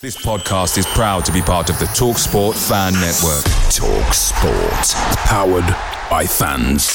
This 0.00 0.16
podcast 0.16 0.78
is 0.78 0.86
proud 0.86 1.24
to 1.24 1.32
be 1.32 1.42
part 1.42 1.70
of 1.70 1.78
the 1.80 1.86
Talk 1.86 2.18
Sport 2.18 2.56
Fan 2.56 2.92
Network. 2.92 3.42
Talk 3.68 4.14
Sport. 4.14 4.94
Powered 5.26 5.66
by 6.08 6.24
fans. 6.24 6.86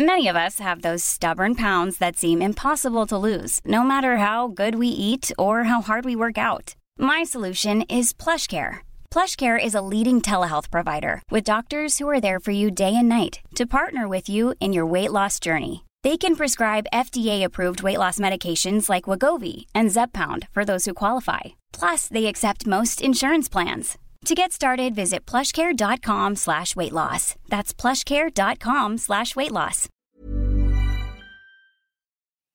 Many 0.00 0.26
of 0.26 0.34
us 0.34 0.58
have 0.58 0.82
those 0.82 1.04
stubborn 1.04 1.54
pounds 1.54 1.98
that 1.98 2.16
seem 2.16 2.42
impossible 2.42 3.06
to 3.06 3.16
lose, 3.16 3.60
no 3.64 3.84
matter 3.84 4.16
how 4.16 4.48
good 4.48 4.74
we 4.74 4.88
eat 4.88 5.30
or 5.38 5.62
how 5.62 5.80
hard 5.80 6.04
we 6.04 6.16
work 6.16 6.36
out. 6.36 6.74
My 6.98 7.22
solution 7.22 7.82
is 7.82 8.12
PlushCare. 8.12 8.78
PlushCare 9.12 9.64
is 9.64 9.76
a 9.76 9.86
leading 9.92 10.22
telehealth 10.22 10.72
provider 10.72 11.22
with 11.30 11.44
doctors 11.44 12.00
who 12.00 12.08
are 12.08 12.20
there 12.20 12.40
for 12.40 12.50
you 12.50 12.68
day 12.68 12.96
and 12.96 13.08
night 13.08 13.38
to 13.54 13.64
partner 13.64 14.08
with 14.08 14.28
you 14.28 14.54
in 14.58 14.72
your 14.72 14.86
weight 14.86 15.12
loss 15.12 15.38
journey. 15.38 15.83
They 16.04 16.18
can 16.18 16.36
prescribe 16.36 16.86
FDA-approved 16.92 17.82
weight 17.82 17.96
loss 17.96 18.18
medications 18.18 18.90
like 18.90 19.04
Wegovy 19.04 19.64
and 19.74 19.88
Zepbound 19.88 20.48
for 20.52 20.62
those 20.62 20.84
who 20.84 20.92
qualify. 20.92 21.40
Plus, 21.72 22.08
they 22.08 22.26
accept 22.26 22.66
most 22.66 23.00
insurance 23.00 23.48
plans. 23.48 23.96
To 24.26 24.34
get 24.34 24.52
started, 24.52 24.94
visit 24.94 25.24
plushcare.com 25.24 26.36
slash 26.36 26.76
weight 26.76 26.92
loss. 26.92 27.36
That's 27.48 27.72
plushcare.com 27.72 28.98
slash 28.98 29.34
weight 29.34 29.50
loss. 29.50 29.88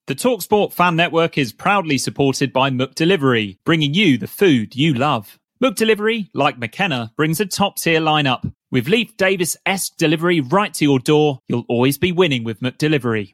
The 0.06 0.16
TalkSport 0.16 0.74
Fan 0.74 0.96
Network 0.96 1.36
is 1.36 1.52
proudly 1.52 1.98
supported 1.98 2.54
by 2.54 2.70
McDelivery, 2.70 3.58
bringing 3.66 3.96
you 3.96 4.20
the 4.20 4.28
food 4.28 4.76
you 4.76 4.94
love. 4.94 5.40
McDelivery, 5.64 6.30
like 6.36 6.60
McKenna, 6.60 7.12
brings 7.18 7.40
a 7.40 7.48
top-tier 7.48 8.00
lineup. 8.00 8.54
With 8.72 8.88
Leif 8.88 9.18
Davis-esque 9.18 9.98
delivery 9.98 10.40
right 10.40 10.72
to 10.76 10.86
your 10.86 11.00
door, 11.00 11.40
you'll 11.48 11.66
always 11.68 11.98
be 11.98 12.12
winning 12.12 12.44
with 12.44 12.60
McDelivery. 12.62 13.34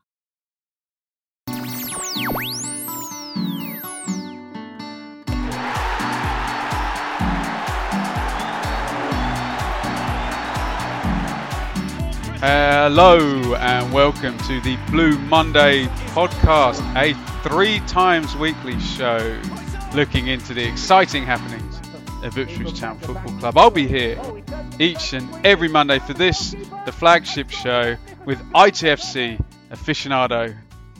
Hello 12.43 13.53
and 13.53 13.93
welcome 13.93 14.35
to 14.39 14.59
the 14.61 14.75
Blue 14.89 15.15
Monday 15.19 15.85
podcast, 16.15 16.81
a 16.97 17.13
three 17.47 17.81
times 17.81 18.35
weekly 18.35 18.79
show 18.79 19.39
looking 19.93 20.25
into 20.25 20.55
the 20.55 20.67
exciting 20.67 21.23
happenings 21.23 21.79
at 22.23 22.35
Ipswich 22.35 22.79
Town 22.79 22.97
Football 22.97 23.37
Club. 23.37 23.57
I'll 23.59 23.69
be 23.69 23.87
here 23.87 24.19
each 24.79 25.13
and 25.13 25.29
every 25.45 25.67
Monday 25.67 25.99
for 25.99 26.13
this, 26.13 26.55
the 26.87 26.91
flagship 26.91 27.51
show, 27.51 27.95
with 28.25 28.41
ITFC 28.53 29.39
aficionado 29.69 30.57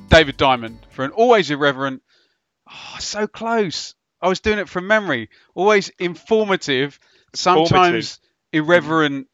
David 0.10 0.38
Diamond 0.38 0.86
for 0.92 1.06
an 1.06 1.10
always 1.10 1.50
irreverent, 1.50 2.04
oh, 2.70 2.98
so 3.00 3.26
close. 3.26 3.96
I 4.22 4.28
was 4.28 4.42
doing 4.42 4.60
it 4.60 4.70
from 4.70 4.86
memory, 4.86 5.32
always 5.56 5.90
informative, 5.98 7.00
sometimes 7.34 8.20
irreverent 8.54 9.26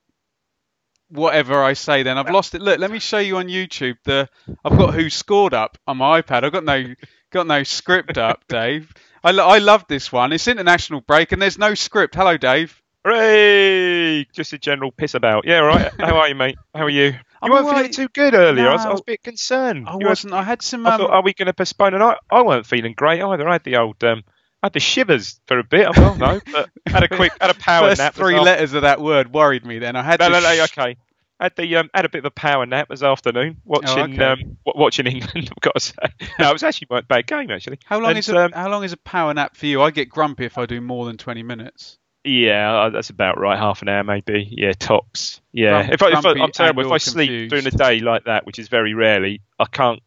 whatever 1.10 1.64
I 1.64 1.74
say 1.74 2.04
then. 2.04 2.18
I've 2.18 2.30
lost 2.30 2.56
it. 2.56 2.62
Look, 2.62 2.80
let 2.80 2.92
me 2.92 3.00
show 3.00 3.20
you 3.20 3.38
on 3.38 3.48
YouTube 3.48 3.98
the 4.04 4.30
I've 4.64 4.78
got 4.78 4.94
who 4.94 5.10
scored 5.10 5.54
up 5.54 5.78
on 5.88 5.98
my 5.98 6.22
iPad. 6.22 6.44
I've 6.44 6.52
got 6.52 6.64
no 6.64 6.84
got 7.32 7.48
no 7.48 7.64
script 7.64 8.18
up, 8.18 8.44
Dave. 8.50 8.94
I, 9.24 9.32
lo- 9.32 9.48
I 9.48 9.58
love 9.58 9.86
this 9.90 10.12
one. 10.12 10.32
It's 10.32 10.48
international 10.48 11.02
break 11.02 11.32
and 11.32 11.42
there's 11.42 11.58
no 11.58 11.74
script. 11.74 12.16
Hello, 12.16 12.38
Dave. 12.38 12.82
Hooray! 13.06 14.26
Just 14.34 14.54
a 14.54 14.58
general 14.58 14.92
piss 14.92 15.14
about. 15.14 15.46
Yeah, 15.46 15.60
right. 15.60 15.92
How 16.00 16.18
are 16.18 16.30
you, 16.30 16.36
mate? 16.36 16.58
How 16.74 16.84
are 16.84 16.90
you? 16.90 17.14
You 17.44 17.52
weren't 17.52 17.66
alright. 17.66 17.78
feeling 17.78 17.92
too 17.92 18.08
good 18.14 18.34
earlier. 18.34 18.68
I, 18.70 18.74
was, 18.74 18.86
I 18.86 18.90
was 18.92 19.00
a 19.02 19.06
bit 19.06 19.24
concerned. 19.24 19.88
I 19.88 19.94
You 20.00 20.08
wasn't. 20.08 20.34
I 20.34 20.44
had 20.44 20.62
some. 20.62 20.86
I 20.88 20.96
Um, 20.96 21.02
thought, 21.02 21.12
are 21.12 21.24
we 21.24 21.34
going 21.34 21.46
to 21.48 21.54
postpone 21.54 21.94
it? 21.94 22.02
I, 22.02 22.16
I 22.30 22.42
weren't 22.42 22.66
feeling 22.66 22.94
great 22.98 23.22
either. 23.22 23.48
I 23.48 23.54
had 23.54 23.64
the 23.64 23.78
old, 23.78 24.04
um, 24.04 24.24
I 24.64 24.68
had 24.68 24.74
the 24.74 24.80
shivers 24.80 25.40
for 25.46 25.60
a 25.60 25.64
bit. 25.64 25.88
Well, 25.96 26.16
no, 26.18 26.40
but 26.52 26.70
had 26.88 27.04
a 27.04 27.08
quick, 27.08 27.32
had 27.40 27.50
a 27.52 27.54
power 27.54 27.90
first 27.90 28.00
nap. 28.00 28.16
three 28.16 28.34
after- 28.36 28.46
letters 28.46 28.74
of 28.74 28.82
that 28.84 29.00
word 29.02 29.32
worried 29.34 29.66
me. 29.66 29.80
Then 29.80 29.96
I 29.96 30.02
had 30.02 30.20
No, 30.20 30.28
to. 30.30 30.32
no, 30.32 30.40
no. 30.40 30.64
Okay. 30.64 30.98
Had 31.40 31.56
the 31.56 31.76
um, 31.76 31.90
had 31.94 32.04
a 32.06 32.10
bit 32.10 32.20
of 32.20 32.26
a 32.26 32.32
power 32.32 32.66
nap 32.66 32.88
this 32.90 33.04
afternoon, 33.04 33.58
watching 33.64 34.14
okay. 34.16 34.24
um, 34.24 34.40
w- 34.40 34.82
watching 34.82 35.06
England. 35.06 35.52
I've 35.56 35.62
got 35.62 35.76
to 35.76 35.80
say, 35.80 35.94
no, 36.40 36.50
it 36.50 36.54
was 36.54 36.64
actually 36.64 36.88
quite 36.88 37.04
a 37.04 37.06
bad 37.06 37.28
game 37.28 37.52
actually. 37.52 37.78
How 37.86 38.00
long 38.00 38.10
And, 38.10 38.18
is 38.18 38.28
a, 38.30 38.46
um, 38.46 38.52
how 38.54 38.70
long 38.70 38.84
is 38.84 38.92
a 38.94 38.98
power 38.98 39.32
nap 39.36 39.56
for 39.56 39.68
you? 39.68 39.84
I 39.84 39.92
get 39.92 40.10
grumpy 40.10 40.46
if 40.46 40.58
I 40.58 40.66
do 40.66 40.82
more 40.82 41.06
than 41.06 41.18
twenty 41.18 41.44
minutes. 41.44 42.00
Yeah, 42.24 42.76
uh, 42.76 42.90
that's 42.90 43.12
about 43.12 43.40
right. 43.40 43.58
Half 43.58 43.84
an 43.84 43.90
hour, 43.90 44.04
maybe. 44.04 44.48
Yeah, 44.52 44.74
tops. 44.74 45.40
Yeah. 45.54 45.88
If 45.92 46.02
I, 46.02 46.10
if 46.18 46.26
I, 46.26 46.32
I'm 46.32 46.52
terrible. 46.52 46.86
If 46.88 46.92
I 46.92 46.98
sleep 46.98 47.30
confused. 47.30 47.50
during 47.52 47.64
the 47.66 47.72
day 47.72 48.00
like 48.00 48.24
that, 48.26 48.46
which 48.48 48.58
is 48.58 48.68
very 48.68 48.96
rarely, 48.96 49.42
I 49.60 49.66
can't. 49.66 50.02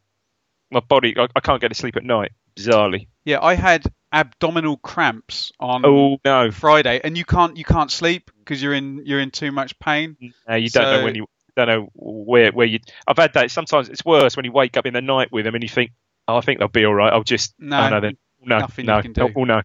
My 0.72 0.80
body, 0.80 1.14
I, 1.16 1.28
I 1.36 1.40
can't 1.40 1.60
get 1.60 1.68
to 1.68 1.74
sleep 1.76 1.96
at 1.96 2.02
night. 2.04 2.32
Bizarrely. 2.56 3.06
Yeah, 3.24 3.38
I 3.40 3.54
had 3.54 3.84
abdominal 4.12 4.76
cramps 4.76 5.52
on 5.60 5.84
Oh 5.84 6.18
no, 6.24 6.50
Friday, 6.50 7.00
and 7.02 7.16
you 7.16 7.24
can't 7.24 7.56
you 7.56 7.64
can't 7.64 7.90
sleep 7.90 8.30
because 8.38 8.62
you're 8.62 8.74
in 8.74 9.02
you're 9.04 9.20
in 9.20 9.30
too 9.30 9.52
much 9.52 9.78
pain. 9.78 10.16
no 10.48 10.54
you 10.56 10.68
don't 10.70 10.98
know 10.98 11.04
when 11.04 11.14
you 11.14 11.26
don't 11.56 11.68
know 11.68 11.88
where 11.94 12.52
where 12.52 12.66
you. 12.66 12.80
I've 13.06 13.16
had 13.16 13.34
that. 13.34 13.50
Sometimes 13.50 13.88
it's 13.88 14.04
worse 14.04 14.36
when 14.36 14.44
you 14.44 14.52
wake 14.52 14.76
up 14.76 14.86
in 14.86 14.94
the 14.94 15.02
night 15.02 15.30
with 15.30 15.44
them 15.44 15.54
and 15.54 15.62
you 15.62 15.68
think, 15.68 15.92
oh, 16.28 16.36
I 16.36 16.40
think 16.40 16.58
they'll 16.58 16.68
be 16.68 16.84
all 16.84 16.94
right. 16.94 17.12
I'll 17.12 17.22
just 17.22 17.54
No, 17.58 17.80
oh, 17.80 17.88
no, 17.90 18.00
then 18.00 18.16
oh, 18.42 18.44
no, 18.46 18.58
nothing 18.58 18.84
you 18.86 18.92
no, 18.92 19.02
can 19.02 19.12
do. 19.12 19.22
oh 19.36 19.44
no, 19.44 19.56
no, 19.56 19.62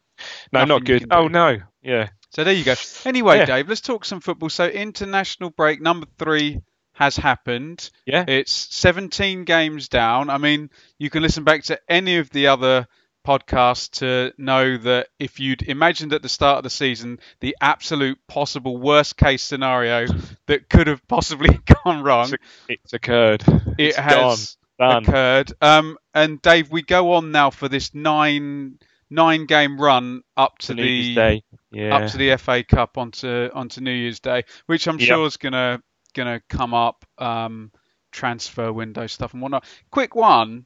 Nothing 0.51 0.67
not 0.67 0.83
good. 0.85 1.07
Oh 1.11 1.27
no, 1.27 1.57
yeah. 1.81 2.09
So 2.31 2.43
there 2.43 2.53
you 2.53 2.65
go. 2.65 2.75
Anyway, 3.05 3.37
Yeah. 3.37 3.45
Dave, 3.45 3.69
let's 3.69 3.81
talk 3.81 4.03
some 4.03 4.19
football. 4.19 4.49
So 4.49 4.67
international 4.67 5.51
break 5.51 5.81
number 5.81 6.07
three 6.19 6.59
has 6.95 7.15
happened. 7.15 7.89
Yeah. 8.05 8.25
It's 8.27 8.51
17 8.51 9.43
games 9.43 9.87
down. 9.89 10.29
I 10.29 10.37
mean, 10.37 10.69
you 10.97 11.09
can 11.09 11.23
listen 11.23 11.43
back 11.43 11.63
to 11.63 11.79
any 11.87 12.17
of 12.17 12.29
the 12.31 12.47
other 12.47 12.87
podcasts 13.25 13.89
to 13.99 14.31
know 14.37 14.77
that 14.77 15.07
if 15.19 15.39
you'd 15.39 15.63
imagined 15.63 16.13
at 16.13 16.21
the 16.21 16.29
start 16.29 16.57
of 16.59 16.63
the 16.63 16.69
season 16.69 17.19
the 17.39 17.55
absolute 17.59 18.19
possible 18.27 18.77
worst 18.77 19.17
case 19.17 19.41
scenario 19.43 20.05
that 20.47 20.69
could 20.69 20.87
have 20.87 21.05
possibly 21.07 21.59
gone 21.83 22.03
wrong, 22.03 22.31
It's, 22.69 22.93
occurred. 22.93 23.43
it 23.47 23.73
It's 23.77 23.97
has. 23.97 24.57
Done. 24.77 25.03
occurred. 25.05 25.53
Um, 25.61 25.97
and 26.13 26.41
Dave, 26.41 26.69
we 26.69 26.81
go 26.81 27.13
on 27.13 27.31
now 27.31 27.49
for 27.49 27.67
this 27.69 27.93
nine 27.95 28.77
nine 29.09 29.45
game 29.45 29.79
run 29.79 30.21
up 30.35 30.57
to 30.59 30.73
the 30.73 31.15
Day. 31.15 31.43
Yeah. 31.71 31.95
up 31.95 32.11
to 32.11 32.17
the 32.17 32.35
FA 32.37 32.63
Cup 32.63 32.97
onto 32.97 33.49
onto 33.53 33.79
New 33.81 33.91
Year's 33.93 34.19
Day, 34.19 34.43
which 34.65 34.87
I'm 34.87 34.99
Yep. 34.99 35.07
sure 35.07 35.25
is 35.27 35.37
gonna 35.37 35.81
gonna 36.13 36.41
come 36.49 36.73
up. 36.73 37.05
Um, 37.17 37.71
transfer 38.11 38.71
window 38.71 39.07
stuff 39.07 39.33
and 39.33 39.41
whatnot. 39.41 39.65
Quick 39.91 40.15
one 40.15 40.65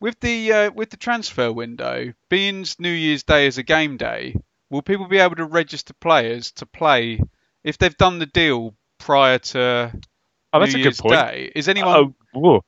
with 0.00 0.18
the 0.20 0.52
uh, 0.52 0.70
with 0.70 0.90
the 0.90 0.96
transfer 0.96 1.52
window 1.52 2.12
being 2.28 2.64
New 2.78 2.90
Year's 2.92 3.22
Day 3.22 3.46
as 3.46 3.58
a 3.58 3.62
game 3.62 3.96
day. 3.96 4.36
Will 4.70 4.82
people 4.82 5.06
be 5.06 5.18
able 5.18 5.36
to 5.36 5.46
register 5.46 5.94
players 5.94 6.52
to 6.52 6.66
play 6.66 7.20
if 7.64 7.78
they've 7.78 7.96
done 7.96 8.18
the 8.18 8.26
deal 8.26 8.74
prior 8.98 9.38
to 9.38 9.92
Oh, 10.52 10.60
that's 10.60 10.74
New 10.74 10.80
a 10.80 10.82
Year's 10.82 11.00
good 11.00 11.08
point. 11.10 11.20
Day? 11.20 11.52
Is 11.54 11.68
anyone? 11.68 12.14
Oh. 12.34 12.62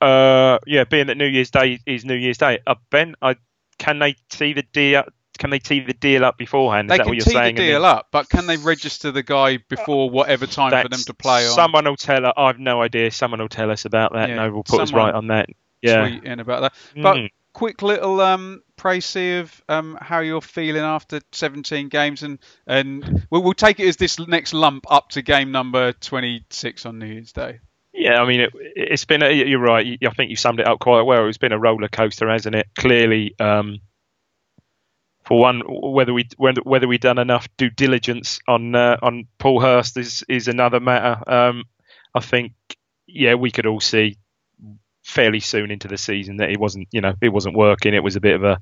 Uh, 0.00 0.58
yeah, 0.66 0.84
being 0.84 1.06
that 1.06 1.16
New 1.16 1.26
Year's 1.26 1.50
Day 1.50 1.80
is 1.86 2.04
New 2.04 2.14
Year's 2.14 2.38
Day, 2.38 2.58
uh, 2.66 2.74
Ben, 2.90 3.14
I, 3.22 3.36
can 3.78 3.98
they 3.98 4.16
tee 4.28 4.52
the 4.52 4.62
deal? 4.62 5.04
Can 5.38 5.50
they 5.50 5.58
tee 5.58 5.80
the 5.80 5.94
deal 5.94 6.24
up 6.24 6.36
beforehand? 6.36 6.86
Is 6.86 6.90
they 6.90 6.96
that 6.98 7.04
can 7.04 7.10
what 7.10 7.16
you're 7.16 7.24
tee 7.24 7.30
the 7.30 7.38
saying? 7.38 7.48
And 7.48 7.56
deal 7.56 7.82
then 7.82 7.90
up, 7.90 8.08
but 8.10 8.28
can 8.28 8.46
they 8.46 8.56
register 8.58 9.10
the 9.10 9.22
guy 9.22 9.58
before 9.68 10.10
whatever 10.10 10.46
time 10.46 10.70
for 10.82 10.88
them 10.88 11.00
to 11.00 11.14
play 11.14 11.46
on? 11.46 11.52
Someone 11.52 11.84
will 11.86 11.96
tell 11.96 12.26
us. 12.26 12.32
I've 12.36 12.58
no 12.58 12.82
idea. 12.82 13.10
Someone 13.10 13.40
will 13.40 13.48
tell 13.48 13.70
us 13.70 13.84
about 13.86 14.12
that. 14.12 14.28
Yeah, 14.28 14.36
no, 14.36 14.52
we'll 14.52 14.64
put 14.64 14.80
us 14.80 14.92
right 14.92 15.14
on 15.14 15.28
that. 15.28 15.48
Yeah. 15.82 16.08
tweet 16.08 16.24
in 16.24 16.40
about 16.40 16.62
that. 16.62 16.72
But 17.02 17.16
Mm. 17.16 17.28
quick 17.52 17.82
little 17.82 18.20
um, 18.20 18.62
précis 18.76 19.40
of 19.40 19.62
um, 19.68 19.98
how 20.00 20.20
you're 20.20 20.40
feeling 20.40 20.82
after 20.82 21.20
17 21.32 21.88
games, 21.88 22.22
and 22.22 22.38
and 22.66 23.26
we'll, 23.30 23.42
we'll 23.42 23.54
take 23.54 23.80
it 23.80 23.88
as 23.88 23.96
this 23.96 24.18
next 24.18 24.52
lump 24.54 24.84
up 24.90 25.10
to 25.10 25.22
game 25.22 25.52
number 25.52 25.92
26 25.92 26.86
on 26.86 26.98
New 26.98 27.06
Year's 27.06 27.32
Day. 27.32 27.60
Yeah, 27.92 28.20
I 28.20 28.26
mean, 28.26 28.40
it, 28.40 28.50
it's 28.54 29.06
been. 29.06 29.22
A, 29.22 29.30
you're 29.32 29.58
right. 29.58 29.98
I 30.04 30.10
think 30.10 30.28
you 30.30 30.36
summed 30.36 30.60
it 30.60 30.66
up 30.68 30.80
quite 30.80 31.02
well. 31.02 31.26
It's 31.28 31.38
been 31.38 31.52
a 31.52 31.58
roller 31.58 31.88
coaster, 31.88 32.28
hasn't 32.28 32.54
it? 32.54 32.66
Clearly, 32.76 33.34
um, 33.40 33.78
for 35.24 35.38
one, 35.40 35.62
whether 35.66 36.12
we 36.12 36.28
whether, 36.36 36.60
whether 36.62 36.86
we 36.86 36.98
done 36.98 37.18
enough 37.18 37.48
due 37.56 37.70
diligence 37.70 38.38
on 38.46 38.74
uh, 38.74 38.98
on 39.02 39.26
Paul 39.38 39.60
Hurst 39.60 39.96
is 39.96 40.24
is 40.28 40.46
another 40.48 40.78
matter. 40.78 41.18
Um, 41.26 41.64
I 42.14 42.20
think, 42.20 42.52
yeah, 43.06 43.34
we 43.34 43.50
could 43.50 43.66
all 43.66 43.80
see 43.80 44.18
fairly 45.06 45.38
soon 45.38 45.70
into 45.70 45.86
the 45.86 45.96
season 45.96 46.38
that 46.38 46.50
it 46.50 46.58
wasn't, 46.58 46.88
you 46.90 47.00
know, 47.00 47.14
it 47.22 47.28
wasn't 47.28 47.56
working. 47.56 47.94
It 47.94 48.02
was 48.02 48.16
a 48.16 48.20
bit 48.20 48.34
of 48.34 48.42
a, 48.42 48.58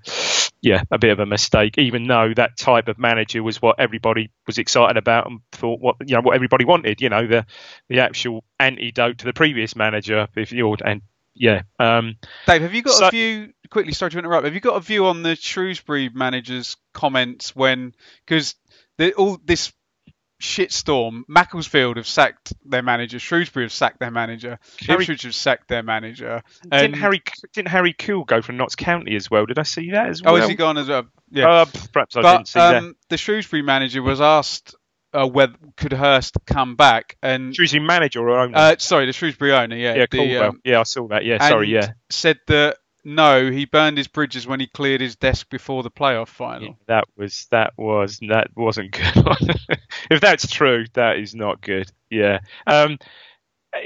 yeah, 0.61 0.83
a 0.91 0.99
bit 0.99 1.11
of 1.11 1.19
a 1.19 1.25
mistake. 1.25 1.79
Even 1.79 2.07
though 2.07 2.35
that 2.37 2.59
type 2.59 2.89
of 2.89 2.99
manager 2.99 3.43
was 3.43 3.63
what 3.63 3.81
everybody 3.81 4.31
was 4.47 4.59
excited 4.59 4.99
about 4.99 5.27
and 5.27 5.41
thought 5.53 5.81
what 5.81 5.97
you 6.07 6.15
know 6.15 6.21
what 6.21 6.35
everybody 6.35 6.67
wanted. 6.67 7.01
You 7.01 7.09
know, 7.09 7.27
the 7.27 7.47
the 7.89 8.01
actual 8.01 8.45
antidote 8.61 9.19
to 9.19 9.25
the 9.25 9.33
previous 9.33 9.75
manager, 9.75 10.29
if 10.37 10.53
you're 10.53 10.77
and 10.85 11.01
yeah. 11.35 11.63
Um, 11.79 12.17
Dave, 12.47 12.63
have 12.63 12.75
you 12.75 12.83
got 12.83 12.95
So- 12.95 13.09
a 13.09 13.11
view? 13.11 13.53
Quickly, 13.71 13.93
sorry 13.93 14.11
to 14.13 14.19
interrupt. 14.19 14.45
Have 14.45 14.55
you 14.55 14.61
got 14.61 14.77
a 14.77 14.81
view 14.81 15.07
on 15.07 15.23
the 15.23 15.35
Shrewsbury 15.35 16.11
manager's 16.13 16.77
comments 16.93 17.57
when 17.57 17.93
because 18.25 18.55
all 19.17 19.39
this 19.45 19.73
shitstorm? 20.45 21.23
Macclesfield 21.29 21.97
have 21.97 22.07
sacked 22.07 22.53
their 22.65 22.83
manager. 22.83 23.19
Shrewsbury 23.19 23.65
have 23.65 23.73
sacked 23.73 23.99
their 23.99 24.11
manager. 24.11 24.59
Harry- 24.87 25.03
Ipswich 25.03 25.23
have 25.23 25.35
sacked 25.35 25.69
their 25.69 25.83
manager. 25.83 26.43
didn't 26.71 26.95
Harry 26.95 27.23
didn't 27.53 27.69
Harry 27.69 27.95
Kewell 27.95 28.27
go 28.27 28.43
from 28.43 28.57
Notts 28.57 28.77
County 28.77 29.17
as 29.17 29.31
well? 29.31 29.47
Did 29.47 29.59
I 29.59 29.63
see 29.65 29.91
that 29.93 30.09
as 30.09 30.23
well? 30.23 30.35
Oh, 30.35 30.37
has 30.39 30.49
he 30.49 30.55
gone 30.55 30.79
as 30.79 30.89
well? 30.89 31.07
Yeah. 31.31 31.49
Uh, 31.49 31.65
perhaps 31.93 32.17
I 32.17 32.23
but 32.23 32.37
didn't 32.37 32.49
see 32.49 32.59
that. 32.61 32.77
um, 32.77 32.97
the 33.09 33.17
Shrewsbury 33.17 33.63
manager 33.63 34.03
was 34.03 34.21
asked 34.21 34.75
uh, 35.13 35.27
whether 35.27 35.55
could 35.77 35.93
Hurst 35.93 36.37
come 36.47 36.77
back, 36.77 37.17
and 37.23 37.55
Shrewsbury 37.55 37.85
manager 37.85 38.21
or 38.29 38.39
owner? 38.39 38.57
uh, 38.57 38.77
sorry, 38.79 39.07
the 39.07 39.13
Shrewsbury 39.13 39.53
owner, 39.53 39.77
yeah, 39.77 39.95
yeah, 39.95 40.07
the, 40.11 40.37
um, 40.39 40.61
yeah, 40.65 40.81
I 40.81 40.83
saw 40.83 41.09
that. 41.09 41.25
Yeah, 41.25 41.39
sorry. 41.49 41.69
Yeah. 41.69 41.93
said 42.11 42.39
that 42.49 42.79
no, 43.05 43.51
he 43.51 43.67
burned 43.67 43.99
his 43.99 44.09
bridges 44.09 44.47
when 44.47 44.61
he 44.61 44.67
cleared 44.67 45.01
his 45.01 45.17
desk 45.17 45.51
before 45.51 45.83
the 45.83 45.91
playoff 45.91 46.29
final. 46.29 46.69
Yeah, 46.69 46.75
that 46.87 47.05
was 47.17 47.47
that 47.51 47.75
was 47.77 48.19
that 48.29 48.49
wasn't 48.57 48.93
good. 48.93 49.59
if 50.11 50.21
that's 50.21 50.47
true, 50.51 50.87
that 50.95 51.19
is 51.19 51.35
not 51.35 51.61
good. 51.61 51.91
Yeah. 52.11 52.41
Um, 52.67 52.99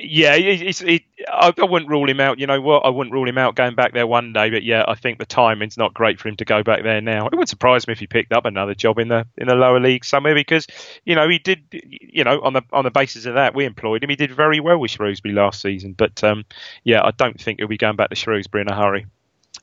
yeah, 0.01 0.35
it, 0.35 1.03
I, 1.29 1.53
I 1.57 1.65
wouldn't 1.65 1.91
rule 1.91 2.09
him 2.09 2.21
out. 2.21 2.39
You 2.39 2.47
know 2.47 2.61
what? 2.61 2.85
I 2.85 2.89
wouldn't 2.89 3.13
rule 3.13 3.29
him 3.29 3.39
out 3.39 3.55
going 3.55 3.75
back 3.75 3.93
there 3.93 4.07
one 4.07 4.33
day. 4.33 4.51
But 4.51 4.63
yeah, 4.63 4.85
I 4.87 4.95
think 4.95 5.19
the 5.19 5.27
timing's 5.27 5.77
not 5.77 5.95
great 5.95 6.21
for 6.21 6.29
him 6.29 6.37
to 6.37 6.45
go 6.45 6.63
back 6.63 6.83
there 6.83 7.01
now. 7.01 7.27
It 7.27 7.35
would 7.37 7.49
surprise 7.49 7.87
me 7.87 7.93
if 7.93 7.99
he 7.99 8.07
picked 8.07 8.33
up 8.33 8.45
another 8.45 8.75
job 8.75 8.99
in 8.99 9.09
the 9.09 9.27
in 9.37 9.49
the 9.49 9.55
lower 9.55 9.81
league 9.81 10.05
somewhere 10.05 10.35
because 10.35 10.67
you 11.05 11.15
know 11.15 11.29
he 11.29 11.39
did. 11.39 11.63
You 11.73 12.25
know, 12.25 12.41
on 12.43 12.53
the 12.53 12.63
on 12.73 12.85
the 12.85 12.91
basis 12.91 13.27
of 13.27 13.35
that, 13.35 13.55
we 13.55 13.65
employed 13.65 14.03
him. 14.05 14.11
He 14.11 14.17
did 14.17 14.33
very 14.33 14.61
well 14.61 14.79
with 14.79 14.91
Shrewsbury 14.91 15.35
last 15.35 15.61
season. 15.61 15.93
But 15.93 16.23
um, 16.25 16.45
yeah, 16.85 17.03
I 17.03 17.11
don't 17.13 17.41
think 17.41 17.59
he'll 17.59 17.69
be 17.69 17.77
going 17.79 17.97
back 17.97 18.11
to 18.11 18.17
Shrewsbury 18.17 18.63
in 18.63 18.69
a 18.69 18.77
hurry. 18.77 19.07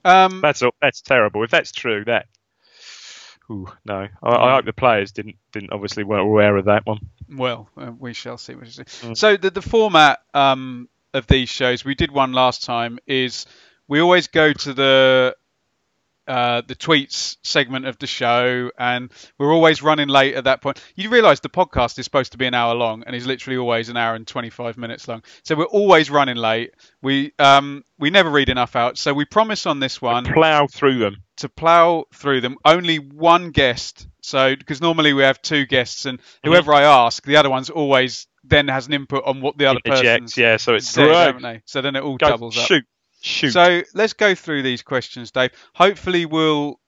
Um, 0.04 0.42
That's 0.42 0.62
all, 0.62 0.72
that's 0.82 1.02
terrible. 1.02 1.44
If 1.44 1.52
that's 1.52 1.72
true, 1.72 2.04
that. 2.06 2.28
Ooh, 3.52 3.68
no. 3.86 4.08
I, 4.24 4.30
I 4.30 4.56
hope 4.56 4.66
the 4.66 4.74
players 4.74 5.12
didn't 5.12 5.36
didn't 5.52 5.72
obviously 5.72 6.04
weren't 6.04 6.24
aware 6.24 6.58
of 6.58 6.66
that 6.66 6.86
one. 6.86 7.00
well, 7.30 7.70
uh, 7.78 7.92
we 7.98 8.14
shall 8.14 8.38
see. 8.38 8.56
What 8.56 8.66
you 8.66 8.72
see. 8.72 8.84
Mm. 8.84 9.18
So 9.18 9.38
the 9.38 9.52
the 9.52 9.62
format 9.62 10.20
um, 10.34 10.90
of 11.14 11.28
these 11.28 11.50
shows, 11.50 11.86
we 11.86 11.96
did 11.96 12.12
one 12.12 12.34
last 12.34 12.64
time, 12.64 13.00
is 13.06 13.46
we 13.88 14.00
always 14.00 14.28
go 14.28 14.52
to 14.52 14.74
the 14.74 15.36
uh, 16.28 16.62
the 16.68 16.76
tweets 16.76 17.38
segment 17.44 17.86
of 17.86 17.98
the 18.00 18.08
show, 18.08 18.72
and 18.78 19.12
we're 19.38 19.54
always 19.54 19.82
running 19.82 20.08
late 20.08 20.36
at 20.36 20.46
that 20.46 20.62
point. 20.62 20.82
You 20.96 21.10
realise 21.10 21.40
the 21.40 21.50
podcast 21.50 21.98
is 22.00 22.06
supposed 22.06 22.32
to 22.34 22.38
be 22.38 22.46
an 22.46 22.54
hour 22.54 22.74
long, 22.76 23.04
and 23.06 23.16
is 23.16 23.26
literally 23.28 23.58
always 23.58 23.90
an 23.90 23.98
hour 23.98 24.16
and 24.16 24.26
25 24.26 24.78
minutes 24.78 25.08
long. 25.08 25.24
So 25.44 25.56
we're 25.56 25.66
always 25.66 26.10
running 26.10 26.38
late. 26.38 26.72
We 27.02 27.34
um, 27.40 27.84
we 28.00 28.10
never 28.10 28.30
read 28.30 28.50
enough 28.50 28.76
out. 28.76 28.98
So 28.98 29.14
we 29.14 29.26
promise 29.26 29.66
on 29.66 29.80
this 29.80 30.02
one 30.02 30.26
Plough 30.26 30.68
through 30.68 31.00
them. 31.00 31.18
to 31.38 31.50
plough 31.50 32.06
through 32.14 32.42
them. 32.42 32.58
Only 32.66 32.98
one 32.98 33.52
guest. 33.52 34.08
So 34.22 34.56
because 34.56 34.82
normally 34.82 35.14
we 35.14 35.22
have 35.24 35.42
two 35.42 35.66
guests, 35.66 36.06
and 36.06 36.20
Mm-hmm. 36.20 36.50
whoever 36.50 36.74
I 36.74 36.84
ask, 36.84 37.24
the 37.26 37.38
other 37.38 37.50
one's 37.50 37.70
always 37.70 38.28
then 38.44 38.68
has 38.68 38.86
an 38.88 38.94
input 38.94 39.24
on 39.26 39.42
what 39.42 39.58
the 39.58 39.66
other 39.66 39.80
person's 39.84 40.38
yeah. 40.38 40.58
So 40.58 40.76
it's 40.76 40.88
said, 40.90 41.34
great. 41.34 41.42
they? 41.42 41.62
So 41.66 41.82
then 41.82 41.96
it 41.96 42.04
all 42.04 42.18
Go, 42.18 42.30
doubles 42.30 42.58
up. 42.58 42.68
Shoot. 43.26 43.52
So 43.52 43.82
let's 43.94 44.14
go 44.14 44.36
through 44.36 44.64
these 44.64 44.82
questions, 44.82 45.32
Dave. 45.32 45.52
Hopefully, 45.74 46.26
we'll 46.26 46.80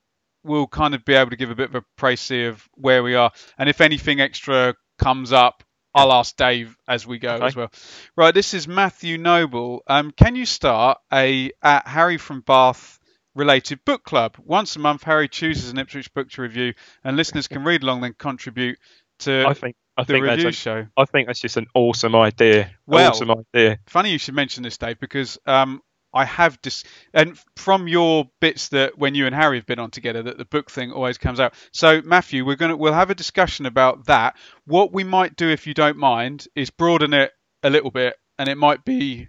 we'll 0.44 0.68
kind 0.68 0.96
of 0.96 1.04
be 1.04 1.14
able 1.14 1.32
to 1.32 1.36
give 1.36 1.50
a 1.52 1.56
bit 1.56 1.70
of 1.70 1.76
a 1.76 1.84
précis 2.02 2.50
of 2.50 2.68
where 2.76 3.04
we 3.04 3.16
are, 3.16 3.32
and 3.58 3.68
if 3.70 3.82
anything 3.82 4.22
extra 4.22 4.76
comes 5.00 5.34
up, 5.34 5.64
I'll 5.94 6.14
ask 6.14 6.36
Dave 6.36 6.76
as 6.88 7.06
we 7.08 7.20
go 7.20 7.36
Okay. 7.36 7.46
as 7.48 7.56
well. 7.56 7.72
Right, 8.16 8.34
this 8.34 8.54
is 8.54 8.68
Matthew 8.68 9.18
Noble. 9.18 9.84
Um, 9.88 10.12
can 10.12 10.36
you 10.36 10.46
start 10.46 11.00
a 11.12 11.52
at 11.62 11.88
Harry 11.88 12.18
from 12.18 12.42
Bath 12.42 13.00
related 13.36 13.84
book 13.86 14.04
club? 14.04 14.38
Once 14.44 14.76
a 14.76 14.80
month, 14.80 15.04
Harry 15.04 15.28
chooses 15.28 15.72
an 15.72 15.80
Ipswich 15.80 16.14
book 16.14 16.30
to 16.32 16.42
review, 16.42 16.74
and 17.04 17.18
listeners 17.18 17.48
can 17.48 17.64
read 17.64 17.84
along 17.84 18.02
then 18.02 18.14
contribute 18.18 18.78
to 19.20 19.46
I 19.48 19.54
think 19.54 19.76
I 19.98 20.04
the 20.04 20.14
think 20.14 20.24
review 20.26 20.44
that's 20.44 20.58
a, 20.58 20.60
show. 20.60 20.88
I 20.96 21.06
think 21.06 21.28
that's 21.28 21.40
just 21.40 21.58
an 21.58 21.66
awesome 21.74 22.16
idea. 22.16 22.72
Well- 22.86 23.10
awesome 23.10 23.32
idea. 23.32 23.80
funny 23.88 24.12
you 24.12 24.20
should 24.20 24.36
mention 24.36 24.64
this, 24.64 24.78
Dave, 24.78 25.00
because 25.00 25.40
um, 25.48 25.82
I 26.18 26.26
have 26.26 26.62
dis- 26.62 26.84
and 27.14 27.38
from 27.56 27.88
your 27.88 28.30
bits 28.42 28.70
that 28.70 28.98
when 28.98 29.16
you 29.16 29.26
and 29.26 29.36
Harry 29.36 29.58
have 29.58 29.66
been 29.66 29.80
on 29.80 29.92
together, 29.92 30.24
that 30.24 30.38
the 30.38 30.46
book 30.46 30.70
thing 30.72 30.92
always 30.92 31.18
comes 31.18 31.40
out. 31.40 31.54
So 31.72 32.02
Matthew, 32.04 32.46
we're 32.46 32.56
gonna 32.56 32.76
we'll 32.76 32.94
have 32.94 33.10
a 33.10 33.16
discussion 33.16 33.66
about 33.66 34.06
that. 34.08 34.36
What 34.66 34.92
we 34.92 35.04
might 35.04 35.36
do, 35.36 35.50
if 35.50 35.68
you 35.68 35.74
don't 35.74 35.98
mind, 35.98 36.48
is 36.56 36.70
broaden 36.70 37.14
it 37.14 37.32
a 37.64 37.70
little 37.70 37.92
bit, 37.92 38.16
and 38.38 38.50
it 38.50 38.58
might 38.58 38.84
be 38.84 39.28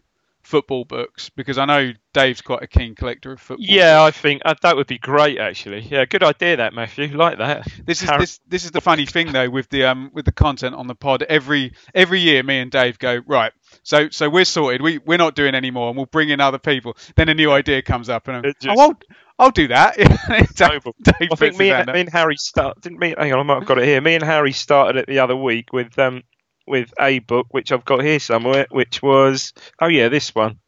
football 0.49 0.85
books 0.87 1.29
because 1.31 1.59
I 1.59 1.67
know 1.67 1.93
Dave's 2.15 2.41
quite 2.41 2.62
a 2.62 2.67
keen 2.67 2.95
collector 2.95 3.33
of 3.33 3.41
football. 3.41 3.67
Yeah, 3.69 4.03
I 4.03 4.11
think 4.11 4.41
uh, 4.45 4.55
that 4.62 4.77
would 4.77 4.87
be 4.87 4.99
great. 4.99 5.39
Actually, 5.39 5.81
yeah, 5.81 6.06
good 6.06 6.23
idea 6.23 6.56
that 6.56 6.73
Matthew. 6.73 7.15
Like 7.17 7.39
that. 7.39 7.69
This 7.85 8.03
is 8.03 8.09
this 8.19 8.41
this 8.49 8.65
is 8.65 8.71
the 8.71 8.81
funny 8.81 9.05
thing 9.05 9.31
though 9.33 9.50
with 9.50 9.69
the 9.69 9.85
um 9.85 10.11
with 10.15 10.25
the 10.25 10.33
content 10.33 10.75
on 10.75 10.87
the 10.87 10.95
pod. 10.95 11.23
Every 11.23 11.73
every 11.95 12.21
year, 12.21 12.43
me 12.43 12.59
and 12.61 12.71
Dave 12.71 12.99
go 12.99 13.21
right. 13.27 13.53
So 13.83 14.09
so 14.09 14.31
we're 14.31 14.47
sorted. 14.47 14.81
We 14.81 14.99
we're 14.99 15.19
not 15.19 15.35
doing 15.35 15.55
any 15.55 15.71
more, 15.71 15.89
and 15.89 15.97
we'll 15.97 16.06
bring 16.06 16.31
in 16.31 16.41
other 16.41 16.59
people. 16.59 16.97
Then 17.17 17.29
a 17.29 17.35
new 17.35 17.51
idea 17.53 17.83
comes 17.83 18.09
up, 18.09 18.27
and 18.29 18.39
I'm, 18.39 18.43
just- 18.61 18.67
oh, 18.69 18.81
I'll 18.81 18.99
I'll 19.39 19.51
do 19.51 19.69
that. 19.69 19.97
Dave, 20.56 20.59
Noble. 20.73 20.94
Dave 21.03 21.29
I 21.31 21.35
think 21.37 21.59
me, 21.59 21.71
and- 21.71 21.93
me 21.93 22.01
and 22.01 22.09
Harry 22.11 22.37
start 22.37 22.81
didn't 22.81 22.99
me. 22.99 23.15
Hang 23.17 23.33
on, 23.35 23.39
I 23.39 23.43
might 23.43 23.59
have 23.59 23.67
got 23.67 23.79
it 23.79 23.85
here. 23.85 24.01
Me 24.01 24.15
and 24.15 24.25
Harry 24.25 24.53
started 24.53 24.99
it 25.01 25.06
the 25.06 25.19
other 25.19 25.37
week 25.37 25.73
with 25.75 25.97
um 25.99 26.23
with 26.69 26.93
a 27.00 27.19
book 27.20 27.49
which 27.50 27.73
I've 27.73 27.85
got 27.85 28.03
here 28.03 28.19
somewhere, 28.20 28.67
which 28.70 29.03
was 29.03 29.53
oh 29.81 29.88
yeah, 29.88 30.09
this 30.09 30.35
one. 30.35 30.59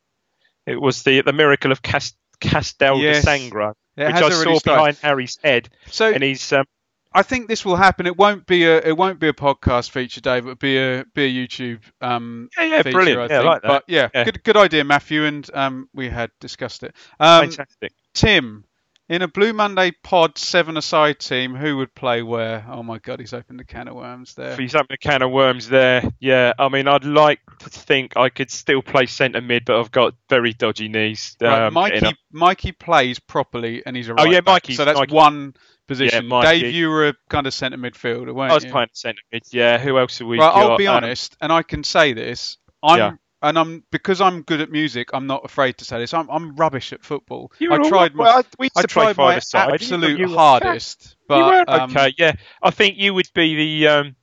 It 0.67 0.81
was 0.81 1.03
the 1.03 1.23
the 1.23 1.33
miracle 1.33 1.73
of 1.73 1.83
Cast, 1.83 2.17
Castel 2.41 2.99
Yes. 2.99 3.25
di 3.25 3.31
Sangro, 3.31 3.75
It 3.97 4.07
which 4.07 4.15
I 4.17 4.31
saw 4.31 4.59
started. 4.59 4.65
behind 4.65 4.97
Harry's 5.03 5.39
head, 5.43 5.69
So 5.87 6.13
and 6.13 6.23
he's 6.23 6.53
um, 6.53 6.65
I 7.13 7.23
think 7.23 7.49
this 7.49 7.65
will 7.65 7.77
happen. 7.77 8.07
It 8.07 8.17
won't 8.17 8.47
be 8.47 8.65
a 8.67 8.79
it 8.79 8.97
won't 8.97 9.19
be 9.19 9.29
a 9.29 9.33
podcast 9.33 9.91
feature, 9.91 10.21
Dave. 10.21 10.45
It'll 10.45 10.55
be 10.55 10.79
a 10.79 11.05
be 11.15 11.25
a 11.25 11.47
YouTube 11.47 11.81
um 12.01 12.49
yeah, 12.57 12.65
yeah, 12.65 12.83
feature, 12.83 12.93
brilliant, 12.93 13.33
I 13.33 13.35
yeah, 13.35 13.41
I 13.41 13.45
like 13.45 13.63
that. 13.63 13.69
But 13.69 13.85
yeah, 13.89 14.09
Yeah. 14.15 14.25
good 14.25 14.45
good 14.45 14.57
idea, 14.57 14.85
Matthew, 14.85 15.25
and 15.25 15.49
um 15.55 15.89
we 15.93 16.09
had 16.09 16.31
discussed 16.41 16.83
it. 16.85 16.95
Um, 17.19 17.47
Fantastic. 17.51 17.93
Tim, 18.15 18.65
in 19.11 19.23
a 19.23 19.29
Blue 19.29 19.53
Monday 19.53 19.91
pod 20.05 20.39
seven 20.39 20.77
aside 20.77 21.19
team, 21.19 21.55
who 21.55 21.77
would 21.79 21.93
play 21.95 22.23
where? 22.23 22.65
Oh 22.71 22.83
my 22.83 22.99
God, 22.99 23.19
he's 23.19 23.35
opened 23.35 23.61
a 23.61 23.65
can 23.65 23.89
of 23.89 23.97
worms 23.97 24.35
there. 24.35 24.57
He's 24.57 24.75
opened 24.75 24.93
a 24.93 24.97
can 24.97 25.21
of 25.23 25.33
worms 25.33 25.69
there. 25.69 26.03
Yeah, 26.21 26.53
I 26.59 26.69
mean, 26.69 26.87
I'd 26.89 27.05
like 27.05 27.41
to 27.59 27.69
think 27.69 28.17
I 28.17 28.29
could 28.29 28.51
still 28.51 28.81
play 28.83 29.07
centre 29.07 29.41
mid, 29.41 29.65
but 29.65 29.79
I've 29.81 29.91
got 29.91 30.15
very 30.29 30.53
dodgy 30.55 30.89
knees. 30.89 31.37
Right, 31.41 31.67
um, 31.67 31.75
Mikey 31.75 32.07
up. 32.07 32.15
Mikey 32.33 32.73
plays 32.73 33.19
properly, 33.19 33.83
and 33.85 33.97
he's 33.97 34.09
a 34.09 34.15
right 34.15 34.27
Oh, 34.29 34.31
yeah, 34.31 34.41
back. 34.41 34.63
Mikey's- 34.63 34.77
So 34.77 34.85
that's 34.85 34.99
Mikey- 35.01 35.13
one 35.15 35.55
position. 35.89 36.23
Yeah, 36.25 36.29
Mikey. 36.29 36.61
Dave, 36.61 36.73
you 36.75 36.89
were 36.89 37.09
a 37.09 37.15
kind 37.29 37.49
of 37.49 37.53
centre 37.53 37.79
midfielder, 37.79 38.33
weren't 38.33 38.37
you? 38.37 38.43
I 38.53 38.55
was 38.55 38.65
you? 38.65 38.71
playing 38.71 38.89
centre 38.93 39.23
mid. 39.33 39.43
Yeah, 39.51 39.79
who 39.79 39.99
else 39.99 40.21
have 40.21 40.29
we 40.29 40.39
right, 40.39 40.55
got? 40.55 40.71
I'll 40.71 40.79
be 40.79 40.87
Um, 40.87 40.99
honest, 40.99 41.37
and 41.41 41.53
I 41.53 41.65
can 41.65 41.83
say 41.83 42.13
this. 42.13 42.59
I'm 42.81 42.99
Yeah. 42.99 43.13
And 43.43 43.59
I'm 43.59 43.85
because 43.91 44.21
I'm 44.21 44.43
good 44.43 44.61
at 44.61 44.71
music. 44.71 45.11
I'm 45.13 45.27
not 45.27 45.45
afraid 45.45 45.79
to 45.79 45.85
say 45.85 45.99
this. 45.99 46.13
I'm 46.15 46.29
I'm 46.31 46.55
rubbish 46.57 46.93
at 46.93 47.05
football. 47.05 47.53
You 47.59 47.73
I 47.73 47.79
tried 47.89 48.15
my 48.15 48.25
Well, 48.25 48.45
I- 48.61 48.69
I 48.77 48.83
tried 48.83 49.05
my 49.17 49.33
five-a-side. 49.33 49.75
absolute 49.75 50.31
hardest, 50.31 51.17
but 51.29 51.69
um, 51.69 51.91
okay. 51.91 52.15
Yeah, 52.19 52.33
I 52.63 52.71
think 52.71 52.97
you 52.99 53.15
would 53.15 53.29
be 53.35 53.55
the. 53.83 53.89
Um, 53.89 54.17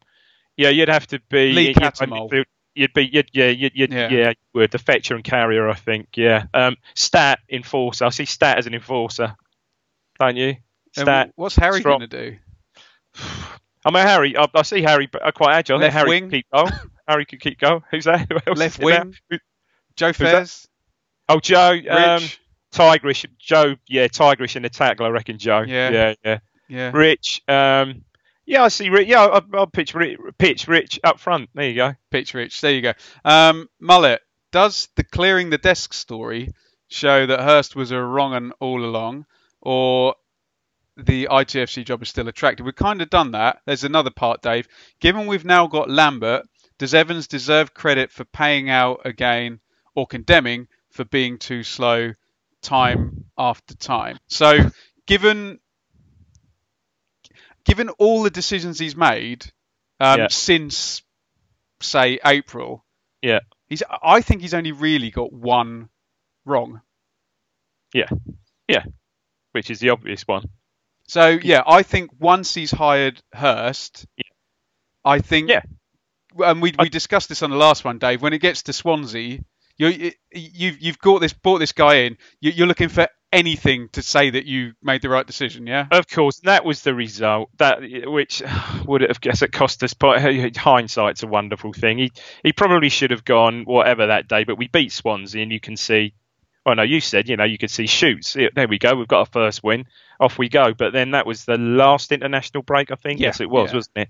yeah, 0.55 0.69
you'd 0.69 0.89
have 0.89 1.07
to 1.07 1.19
be. 1.29 1.51
Lee 1.53 1.67
you'd 1.67 1.77
Catamol. 1.77 2.43
You'd 2.74 2.93
be, 2.93 3.09
you'd, 3.12 3.29
yeah, 3.33 3.47
you'd, 3.50 3.71
you'd, 3.74 3.91
Yeah. 3.91 4.07
yeah. 4.12 4.29
you 4.29 4.59
would 4.59 4.69
the 4.69 4.77
fetcher 4.77 5.15
and 5.15 5.24
carrier. 5.24 5.67
I 5.67 5.74
think, 5.74 6.09
yeah. 6.15 6.45
Um, 6.53 6.75
stat 6.93 7.39
enforcer. 7.50 8.05
I 8.05 8.09
see 8.09 8.25
stat 8.25 8.59
as 8.59 8.67
an 8.67 8.75
enforcer, 8.75 9.36
don't 10.19 10.36
you? 10.38 10.50
and 10.50 11.05
Stat. 11.05 11.31
what's 11.36 11.55
Harry 11.55 11.81
going 11.81 12.01
to 12.01 12.07
do? 12.07 12.38
I 13.86 13.91
mean, 13.91 14.05
Harry. 14.05 14.38
I, 14.38 14.45
I 14.53 14.62
see 14.62 14.81
Harry 14.83 15.07
but, 15.12 15.25
uh, 15.25 15.31
quite 15.31 15.55
agile. 15.55 15.79
Left 15.79 15.93
Harry 15.93 16.09
wing. 16.09 16.43
goal. 16.53 16.69
Harry 17.07 17.25
can 17.25 17.39
keep 17.39 17.59
going. 17.59 17.81
Who's 17.91 18.05
that? 18.05 18.27
Who 18.31 18.35
else 18.47 18.59
Left 18.59 18.77
there? 18.79 18.85
wing. 19.05 19.15
Who- 19.29 19.37
Joe? 19.95 20.13
Fairs, 20.13 20.67
Oh, 21.29 21.39
Joe. 21.39 21.71
Um, 21.89 22.21
Rich, 22.21 22.39
Tigrish. 22.71 23.25
Joe. 23.39 23.75
Yeah, 23.87 24.07
Tigrish 24.07 24.55
in 24.55 24.61
the 24.63 24.69
tackle. 24.69 25.05
I 25.05 25.09
reckon 25.09 25.37
Joe. 25.39 25.61
Yeah. 25.67 25.89
Yeah. 25.89 26.13
Yeah. 26.23 26.39
yeah. 26.69 26.91
Rich. 26.93 27.41
Um, 27.47 28.03
yeah, 28.45 28.63
I 28.63 28.67
see. 28.69 28.89
Rich. 28.89 29.07
Yeah, 29.07 29.23
I'll, 29.25 29.45
I'll 29.53 29.67
pitch 29.67 29.93
Rich, 29.93 30.19
pitch 30.37 30.67
Rich 30.67 30.99
up 31.03 31.19
front. 31.19 31.49
There 31.53 31.67
you 31.67 31.75
go. 31.75 31.95
Pitch 32.11 32.33
Rich. 32.33 32.61
There 32.61 32.71
you 32.71 32.81
go. 32.81 32.93
Um, 33.25 33.67
Mullet, 33.79 34.21
does 34.51 34.87
the 34.95 35.03
clearing 35.03 35.49
the 35.49 35.57
desk 35.57 35.93
story 35.93 36.53
show 36.87 37.25
that 37.25 37.41
Hurst 37.41 37.75
was 37.75 37.91
a 37.91 37.99
wrong 38.01 38.33
un 38.33 38.53
all 38.61 38.85
along, 38.85 39.25
or 39.61 40.15
the 40.95 41.27
ITFC 41.29 41.83
job 41.83 42.01
is 42.03 42.09
still 42.09 42.27
attractive? 42.29 42.65
We've 42.65 42.75
kind 42.75 43.01
of 43.01 43.09
done 43.09 43.31
that. 43.31 43.59
There's 43.65 43.83
another 43.83 44.11
part, 44.11 44.41
Dave. 44.41 44.67
Given 45.01 45.27
we've 45.27 45.43
now 45.45 45.67
got 45.67 45.89
Lambert, 45.89 46.47
does 46.77 46.93
Evans 46.93 47.27
deserve 47.27 47.74
credit 47.74 48.12
for 48.12 48.24
paying 48.25 48.69
out 48.69 49.01
again 49.05 49.60
or 49.96 50.05
condemning 50.07 50.67
for 50.91 51.03
being 51.05 51.38
too 51.38 51.63
slow 51.63 52.13
time 52.62 53.25
after 53.38 53.75
time? 53.75 54.17
So, 54.27 54.72
given 55.05 55.60
given 57.65 57.89
all 57.89 58.24
the 58.24 58.29
decisions 58.29 58.79
he's 58.79 58.96
made 58.96 59.46
um, 60.00 60.19
Yeah. 60.22 60.27
since 60.29 61.01
say 61.81 62.19
April. 62.25 62.86
Yeah. 63.22 63.39
He's 63.67 63.84
I 63.89 64.22
think 64.22 64.41
he's 64.41 64.53
only 64.53 64.72
really 64.72 65.12
got 65.12 65.34
one 65.34 65.89
wrong. 66.46 66.81
Yeah, 67.93 68.07
yeah, 68.67 68.84
which 69.53 69.69
is 69.69 69.79
the 69.79 69.89
obvious 69.89 70.24
one. 70.27 70.50
So 71.07 71.27
yeah, 71.29 71.63
I 71.65 71.84
think 71.84 72.12
once 72.19 72.53
he's 72.53 72.72
hired 72.72 73.22
Hurst, 73.34 74.05
Yeah. 74.17 74.24
I 75.05 75.19
think, 75.19 75.50
Yeah. 75.50 75.62
And 76.39 76.62
we 76.62 76.74
we 76.79 76.89
discussed 76.89 77.29
this 77.29 77.44
on 77.44 77.50
the 77.50 77.58
last 77.58 77.86
one, 77.86 77.98
Dave. 77.98 78.22
When 78.22 78.34
it 78.34 78.39
gets 78.39 78.63
to 78.63 78.74
Swansea, 78.74 79.39
you 79.77 80.12
you've 80.32 80.82
you've 80.82 81.00
got 81.00 81.22
this 81.22 81.34
brought 81.34 81.60
this 81.60 81.72
guy 81.72 81.96
in. 81.96 82.17
You, 82.39 82.51
you're 82.51 82.67
looking 82.67 82.89
for 82.89 83.08
anything 83.32 83.89
to 83.89 84.01
say 84.01 84.29
that 84.29 84.46
you 84.46 84.74
made 84.82 85.01
the 85.01 85.10
right 85.10 85.27
decision. 85.27 85.67
Yeah. 85.67 85.88
Of 85.91 86.08
course, 86.08 86.39
that 86.41 86.65
was 86.65 86.82
the 86.82 86.94
result. 86.96 87.50
That 87.58 87.79
which 88.06 88.41
would 88.86 89.01
have 89.01 89.22
guess 89.22 89.41
it 89.41 89.51
cost 89.51 89.84
us. 89.84 89.94
But 89.94 90.22
hindsight's 90.56 91.24
a 91.24 91.27
wonderful 91.27 91.74
thing. 91.74 91.98
He 91.98 92.12
he 92.44 92.53
probably 92.53 92.89
should 92.89 93.12
have 93.12 93.25
gone 93.25 93.63
whatever 93.65 94.08
that 94.08 94.27
day. 94.27 94.44
But 94.44 94.58
we 94.58 94.67
beat 94.67 94.91
Swansea, 94.91 95.41
and 95.41 95.51
you 95.51 95.60
can 95.60 95.77
see. 95.77 96.13
Oh 96.65 96.74
no, 96.74 96.84
you 96.84 97.00
said 97.00 97.29
you 97.29 97.38
know 97.38 97.46
you 97.46 97.58
could 97.58 97.72
see 97.72 97.88
shoots. 97.88 98.34
There 98.34 98.67
we 98.67 98.77
go. 98.77 98.94
We've 98.96 99.08
got 99.08 99.20
our 99.20 99.25
first 99.25 99.63
win. 99.63 99.86
Off 100.20 100.38
we 100.38 100.50
go. 100.50 100.74
But 100.74 100.91
then 100.91 101.12
that 101.12 101.25
was 101.25 101.46
the 101.46 101.58
last 101.58 102.12
international 102.12 102.63
break, 102.63 102.91
I 102.91 102.96
think. 102.96 103.20
Yeah, 103.20 103.27
yes, 103.27 103.39
it 103.39 103.50
was, 103.50 103.72
yeah. 103.72 103.75
wasn't 103.75 103.98
it? 103.98 104.10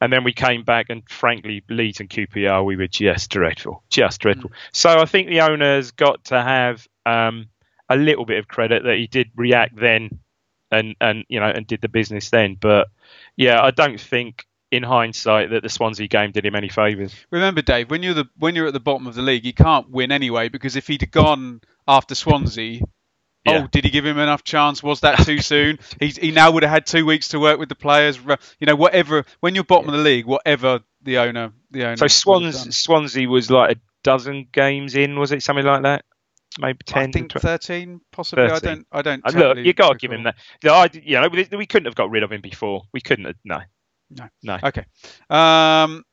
And 0.00 0.12
then 0.12 0.22
we 0.22 0.32
came 0.32 0.62
back, 0.62 0.86
and 0.90 1.02
frankly, 1.08 1.64
Leeds 1.68 2.00
and 2.00 2.08
QPR, 2.08 2.64
we 2.64 2.76
were 2.76 2.86
just 2.86 3.30
dreadful, 3.30 3.82
just 3.90 4.20
dreadful. 4.20 4.52
So 4.72 5.00
I 5.00 5.06
think 5.06 5.28
the 5.28 5.40
owner's 5.40 5.90
got 5.90 6.26
to 6.26 6.40
have 6.40 6.86
um, 7.04 7.48
a 7.88 7.96
little 7.96 8.24
bit 8.24 8.38
of 8.38 8.46
credit 8.46 8.84
that 8.84 8.96
he 8.96 9.08
did 9.08 9.30
react 9.34 9.74
then, 9.76 10.20
and 10.70 10.94
and 11.00 11.24
you 11.28 11.40
know, 11.40 11.48
and 11.48 11.66
did 11.66 11.80
the 11.80 11.88
business 11.88 12.30
then. 12.30 12.56
But 12.60 12.88
yeah, 13.36 13.60
I 13.60 13.72
don't 13.72 14.00
think 14.00 14.46
in 14.70 14.82
hindsight 14.82 15.50
that 15.50 15.62
the 15.62 15.68
Swansea 15.68 16.08
game 16.08 16.30
did 16.30 16.44
him 16.44 16.54
any 16.54 16.68
favours. 16.68 17.14
Remember, 17.30 17.62
Dave, 17.62 17.90
when 17.90 18.02
you're 18.02 18.14
the 18.14 18.28
when 18.38 18.54
you're 18.54 18.66
at 18.66 18.72
the 18.72 18.80
bottom 18.80 19.06
of 19.06 19.14
the 19.14 19.22
league, 19.22 19.44
you 19.44 19.54
can't 19.54 19.90
win 19.90 20.12
anyway 20.12 20.48
because 20.48 20.76
if 20.76 20.86
he'd 20.86 21.10
gone 21.10 21.60
after 21.86 22.14
Swansea. 22.14 22.82
Yeah. 23.44 23.62
Oh, 23.64 23.66
did 23.68 23.84
he 23.84 23.90
give 23.90 24.04
him 24.04 24.18
enough 24.18 24.44
chance? 24.44 24.82
Was 24.82 25.00
that 25.00 25.18
too 25.24 25.38
soon? 25.38 25.78
He's, 26.00 26.16
he 26.16 26.30
now 26.32 26.50
would 26.50 26.62
have 26.64 26.72
had 26.72 26.86
two 26.86 27.06
weeks 27.06 27.28
to 27.28 27.40
work 27.40 27.58
with 27.58 27.68
the 27.68 27.74
players. 27.74 28.18
You 28.58 28.66
know, 28.66 28.76
whatever. 28.76 29.24
When 29.40 29.54
you're 29.54 29.64
bottom 29.64 29.88
of 29.88 29.94
the 29.94 30.02
league, 30.02 30.26
whatever 30.26 30.80
the 31.02 31.18
owner, 31.18 31.52
the 31.70 31.84
owner. 31.84 31.96
So 31.96 32.08
Swans. 32.08 32.76
Swansea 32.76 33.28
was 33.28 33.50
like 33.50 33.76
a 33.76 33.80
dozen 34.02 34.48
games 34.52 34.94
in, 34.96 35.18
was 35.18 35.32
it 35.32 35.42
something 35.42 35.64
like 35.64 35.82
that? 35.82 36.04
Maybe 36.58 36.78
ten. 36.84 37.08
I 37.08 37.12
think 37.12 37.32
13, 37.32 38.00
possibly. 38.10 38.44
I 38.44 38.58
don't. 38.58 38.86
I 38.90 39.02
don't. 39.02 39.24
Uh, 39.24 39.30
totally 39.30 39.54
Look, 39.56 39.66
you 39.66 39.72
got 39.74 39.92
to 39.92 39.98
give 39.98 40.12
him 40.12 40.24
that. 40.24 40.36
No, 40.64 40.74
I, 40.74 40.90
you 40.92 41.20
know, 41.20 41.28
we, 41.28 41.46
we 41.56 41.66
couldn't 41.66 41.86
have 41.86 41.94
got 41.94 42.10
rid 42.10 42.22
of 42.22 42.32
him 42.32 42.40
before. 42.40 42.82
We 42.92 43.00
couldn't 43.00 43.26
have. 43.26 43.36
No. 43.44 43.60
No. 44.10 44.28
No. 44.42 44.58
Okay. 44.64 44.84
Um, 45.30 46.04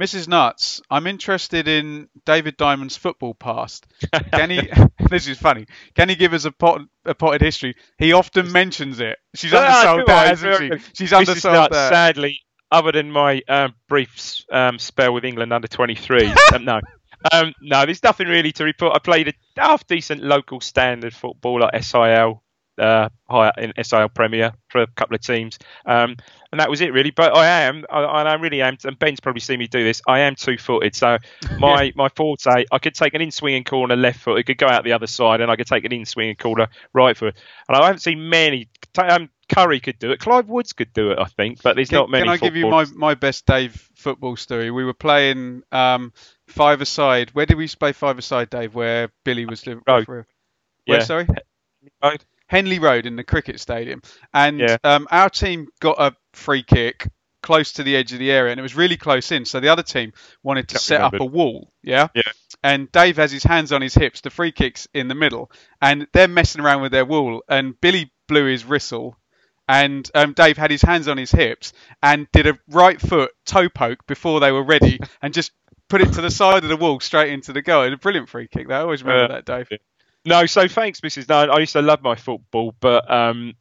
Mrs. 0.00 0.26
Nuts, 0.26 0.80
I'm 0.90 1.06
interested 1.06 1.68
in 1.68 2.08
David 2.24 2.56
Diamond's 2.56 2.96
football 2.96 3.34
past. 3.34 3.86
Can 4.32 4.50
he? 4.50 4.70
this 5.10 5.28
is 5.28 5.38
funny. 5.38 5.66
Can 5.94 6.08
he 6.08 6.14
give 6.14 6.32
us 6.32 6.44
a, 6.46 6.52
pot, 6.52 6.80
a 7.04 7.14
potted 7.14 7.42
history? 7.42 7.76
He 7.98 8.12
often 8.12 8.50
mentions 8.52 9.00
it. 9.00 9.18
She's 9.34 9.52
Ah, 9.52 9.58
undersold 9.92 9.98
do 10.00 10.04
that, 10.06 10.24
I? 10.24 10.28
hasn't 10.28 10.56
she? 10.58 10.90
She's 10.94 11.10
Mrs. 11.12 11.18
undersold 11.18 11.54
Nutt, 11.54 11.70
that. 11.72 11.92
Sadly, 11.92 12.40
other 12.70 12.92
than 12.92 13.10
my 13.10 13.42
um, 13.48 13.74
brief 13.88 14.42
um, 14.50 14.78
spell 14.78 15.12
with 15.12 15.24
England 15.26 15.52
under 15.52 15.68
23, 15.68 16.32
um, 16.54 16.64
no. 16.64 16.80
Um, 17.30 17.52
no, 17.60 17.84
there's 17.84 18.02
nothing 18.02 18.28
really 18.28 18.52
to 18.52 18.64
report. 18.64 18.94
I 18.96 18.98
played 18.98 19.28
a 19.28 19.32
half 19.60 19.86
decent 19.86 20.22
local 20.24 20.60
standard 20.60 21.14
football 21.14 21.62
at 21.64 21.84
SIL, 21.84 22.42
uh, 22.78 23.08
higher 23.28 23.52
in 23.58 23.72
SIL 23.82 24.08
Premier 24.08 24.52
for 24.68 24.82
a 24.82 24.86
couple 24.86 25.14
of 25.14 25.20
teams, 25.20 25.58
um, 25.86 26.16
and 26.50 26.60
that 26.60 26.70
was 26.70 26.80
it 26.80 26.92
really. 26.92 27.10
But 27.10 27.36
I 27.36 27.62
am, 27.62 27.84
I, 27.90 28.00
I 28.02 28.34
really 28.34 28.62
am, 28.62 28.76
and 28.84 28.98
Ben's 28.98 29.20
probably 29.20 29.40
seen 29.40 29.58
me 29.58 29.66
do 29.66 29.84
this. 29.84 30.02
I 30.06 30.20
am 30.20 30.34
two-footed, 30.34 30.94
so 30.94 31.18
my 31.58 31.92
my 31.94 32.08
forte, 32.10 32.64
I 32.70 32.78
could 32.78 32.94
take 32.94 33.14
an 33.14 33.20
in-swinging 33.20 33.64
corner 33.64 33.96
left 33.96 34.20
foot, 34.20 34.38
it 34.38 34.44
could 34.44 34.58
go 34.58 34.68
out 34.68 34.84
the 34.84 34.92
other 34.92 35.06
side, 35.06 35.40
and 35.40 35.50
I 35.50 35.56
could 35.56 35.66
take 35.66 35.84
an 35.84 35.92
in-swinging 35.92 36.36
corner 36.36 36.68
right 36.92 37.16
foot. 37.16 37.36
And 37.68 37.76
I 37.76 37.86
haven't 37.86 38.00
seen 38.00 38.28
many. 38.28 38.68
Um, 38.98 39.30
Curry 39.52 39.80
could 39.80 39.98
do 39.98 40.10
it. 40.12 40.18
Clive 40.18 40.48
Woods 40.48 40.72
could 40.72 40.92
do 40.92 41.10
it, 41.10 41.18
I 41.18 41.24
think, 41.24 41.62
but 41.62 41.76
there's 41.76 41.90
Can, 41.90 41.98
not 41.98 42.10
many. 42.10 42.24
can 42.24 42.32
I 42.32 42.36
give 42.38 42.56
you 42.56 42.68
my, 42.68 42.86
my 42.94 43.14
best 43.14 43.44
Dave 43.44 43.90
football 43.94 44.36
story? 44.36 44.70
We 44.70 44.84
were 44.84 44.94
playing 44.94 45.62
um, 45.72 46.12
five 46.48 46.80
aside. 46.80 47.30
Where 47.34 47.44
did 47.44 47.58
we 47.58 47.68
play 47.68 47.92
five 47.92 48.18
aside, 48.18 48.48
Dave? 48.48 48.74
Where 48.74 49.10
Billy 49.24 49.44
was 49.44 49.66
living? 49.66 49.82
Road. 49.86 50.08
Where, 50.08 50.26
Yeah. 50.86 51.00
sorry? 51.00 51.26
Road. 52.02 52.24
Henley 52.52 52.78
Road 52.78 53.06
in 53.06 53.16
the 53.16 53.24
cricket 53.24 53.58
stadium, 53.60 54.02
and 54.34 54.60
Yeah. 54.60 54.76
um, 54.84 55.08
our 55.10 55.30
team 55.30 55.68
got 55.80 55.96
a 55.98 56.14
free 56.34 56.62
kick 56.62 57.08
close 57.42 57.72
to 57.72 57.82
the 57.82 57.96
edge 57.96 58.12
of 58.12 58.18
the 58.18 58.30
area, 58.30 58.52
and 58.52 58.60
it 58.60 58.62
was 58.62 58.76
really 58.76 58.96
close 58.96 59.32
in. 59.32 59.44
So 59.44 59.58
the 59.58 59.70
other 59.70 59.82
team 59.82 60.12
wanted 60.42 60.68
to 60.68 60.74
Yep, 60.74 60.80
set 60.82 61.00
up 61.00 61.14
a 61.14 61.24
wall, 61.24 61.72
yeah. 61.82 62.08
Yeah. 62.14 62.22
And 62.62 62.92
Dave 62.92 63.16
has 63.16 63.32
his 63.32 63.42
hands 63.42 63.72
on 63.72 63.82
his 63.82 63.94
hips. 63.94 64.20
The 64.20 64.30
free 64.30 64.52
kick's 64.52 64.86
in 64.94 65.08
the 65.08 65.14
middle, 65.16 65.50
and 65.80 66.06
they're 66.12 66.28
messing 66.28 66.60
around 66.62 66.82
with 66.82 66.92
their 66.92 67.04
wall. 67.06 67.42
And 67.48 67.74
Billy 67.80 68.12
blew 68.28 68.44
his 68.44 68.64
whistle, 68.66 69.16
and 69.66 70.08
um, 70.14 70.34
Dave 70.34 70.56
had 70.58 70.70
his 70.70 70.82
hands 70.82 71.08
on 71.08 71.16
his 71.16 71.32
hips 71.32 71.72
and 72.02 72.28
did 72.32 72.46
a 72.46 72.58
right 72.68 73.00
foot 73.00 73.32
toe 73.46 73.68
poke 73.68 74.06
before 74.06 74.38
they 74.40 74.52
were 74.52 74.62
ready, 74.64 75.00
and 75.22 75.32
just 75.34 75.50
put 75.88 76.00
it 76.02 76.12
to 76.12 76.20
the 76.20 76.30
side 76.30 76.62
of 76.62 76.68
the 76.68 76.76
wall 76.76 77.00
straight 77.00 77.32
into 77.32 77.52
the 77.52 77.62
goal. 77.62 77.92
A 77.92 77.96
brilliant 77.96 78.28
free 78.28 78.46
kick. 78.46 78.68
That 78.68 78.78
I 78.78 78.82
always 78.82 79.02
remember 79.02 79.32
Uh, 79.34 79.36
that, 79.40 79.44
Dave. 79.46 79.78
No, 80.24 80.46
so 80.46 80.68
thanks, 80.68 81.00
Mrs. 81.00 81.28
No, 81.28 81.52
I 81.52 81.58
used 81.58 81.72
to 81.72 81.82
love 81.82 82.02
my 82.02 82.14
football, 82.14 82.74
but 82.80 83.10
um, 83.10 83.54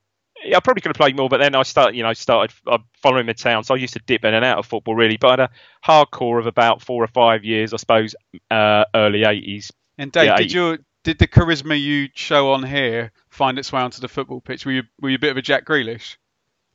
yeah, 0.43 0.57
I 0.57 0.59
probably 0.59 0.81
could 0.81 0.89
have 0.89 0.95
played 0.95 1.15
more. 1.17 1.27
But 1.29 1.37
then 1.39 1.55
I 1.55 1.63
started, 1.63 1.95
you 1.95 2.03
know, 2.03 2.13
started 2.13 2.55
uh, 2.67 2.77
following 3.01 3.25
the 3.25 3.33
town, 3.33 3.63
so 3.63 3.73
I 3.73 3.77
used 3.77 3.93
to 3.93 4.01
dip 4.05 4.23
in 4.25 4.33
and 4.33 4.45
out 4.45 4.59
of 4.59 4.65
football 4.67 4.95
really. 4.95 5.17
But 5.17 5.39
I 5.39 5.43
had 5.43 5.49
a 5.49 5.49
hardcore 5.87 6.39
of 6.39 6.45
about 6.45 6.81
four 6.81 7.03
or 7.03 7.07
five 7.07 7.43
years, 7.43 7.73
I 7.73 7.77
suppose, 7.77 8.15
uh, 8.51 8.85
early 8.93 9.23
eighties. 9.23 9.71
And 9.97 10.11
Dave, 10.11 10.25
Yeah, 10.25 10.35
did 10.37 10.51
I- 10.51 10.53
your 10.53 10.77
did 11.03 11.17
the 11.17 11.27
charisma 11.27 11.79
you 11.81 12.09
show 12.13 12.51
on 12.53 12.61
here 12.61 13.11
find 13.29 13.57
its 13.57 13.71
way 13.73 13.81
onto 13.81 14.01
the 14.01 14.07
football 14.07 14.39
pitch? 14.39 14.65
Were 14.65 14.71
you 14.71 14.83
were 14.99 15.09
you 15.09 15.15
a 15.15 15.19
bit 15.19 15.31
of 15.31 15.37
a 15.37 15.41
Jack 15.41 15.65
Grealish? 15.65 16.17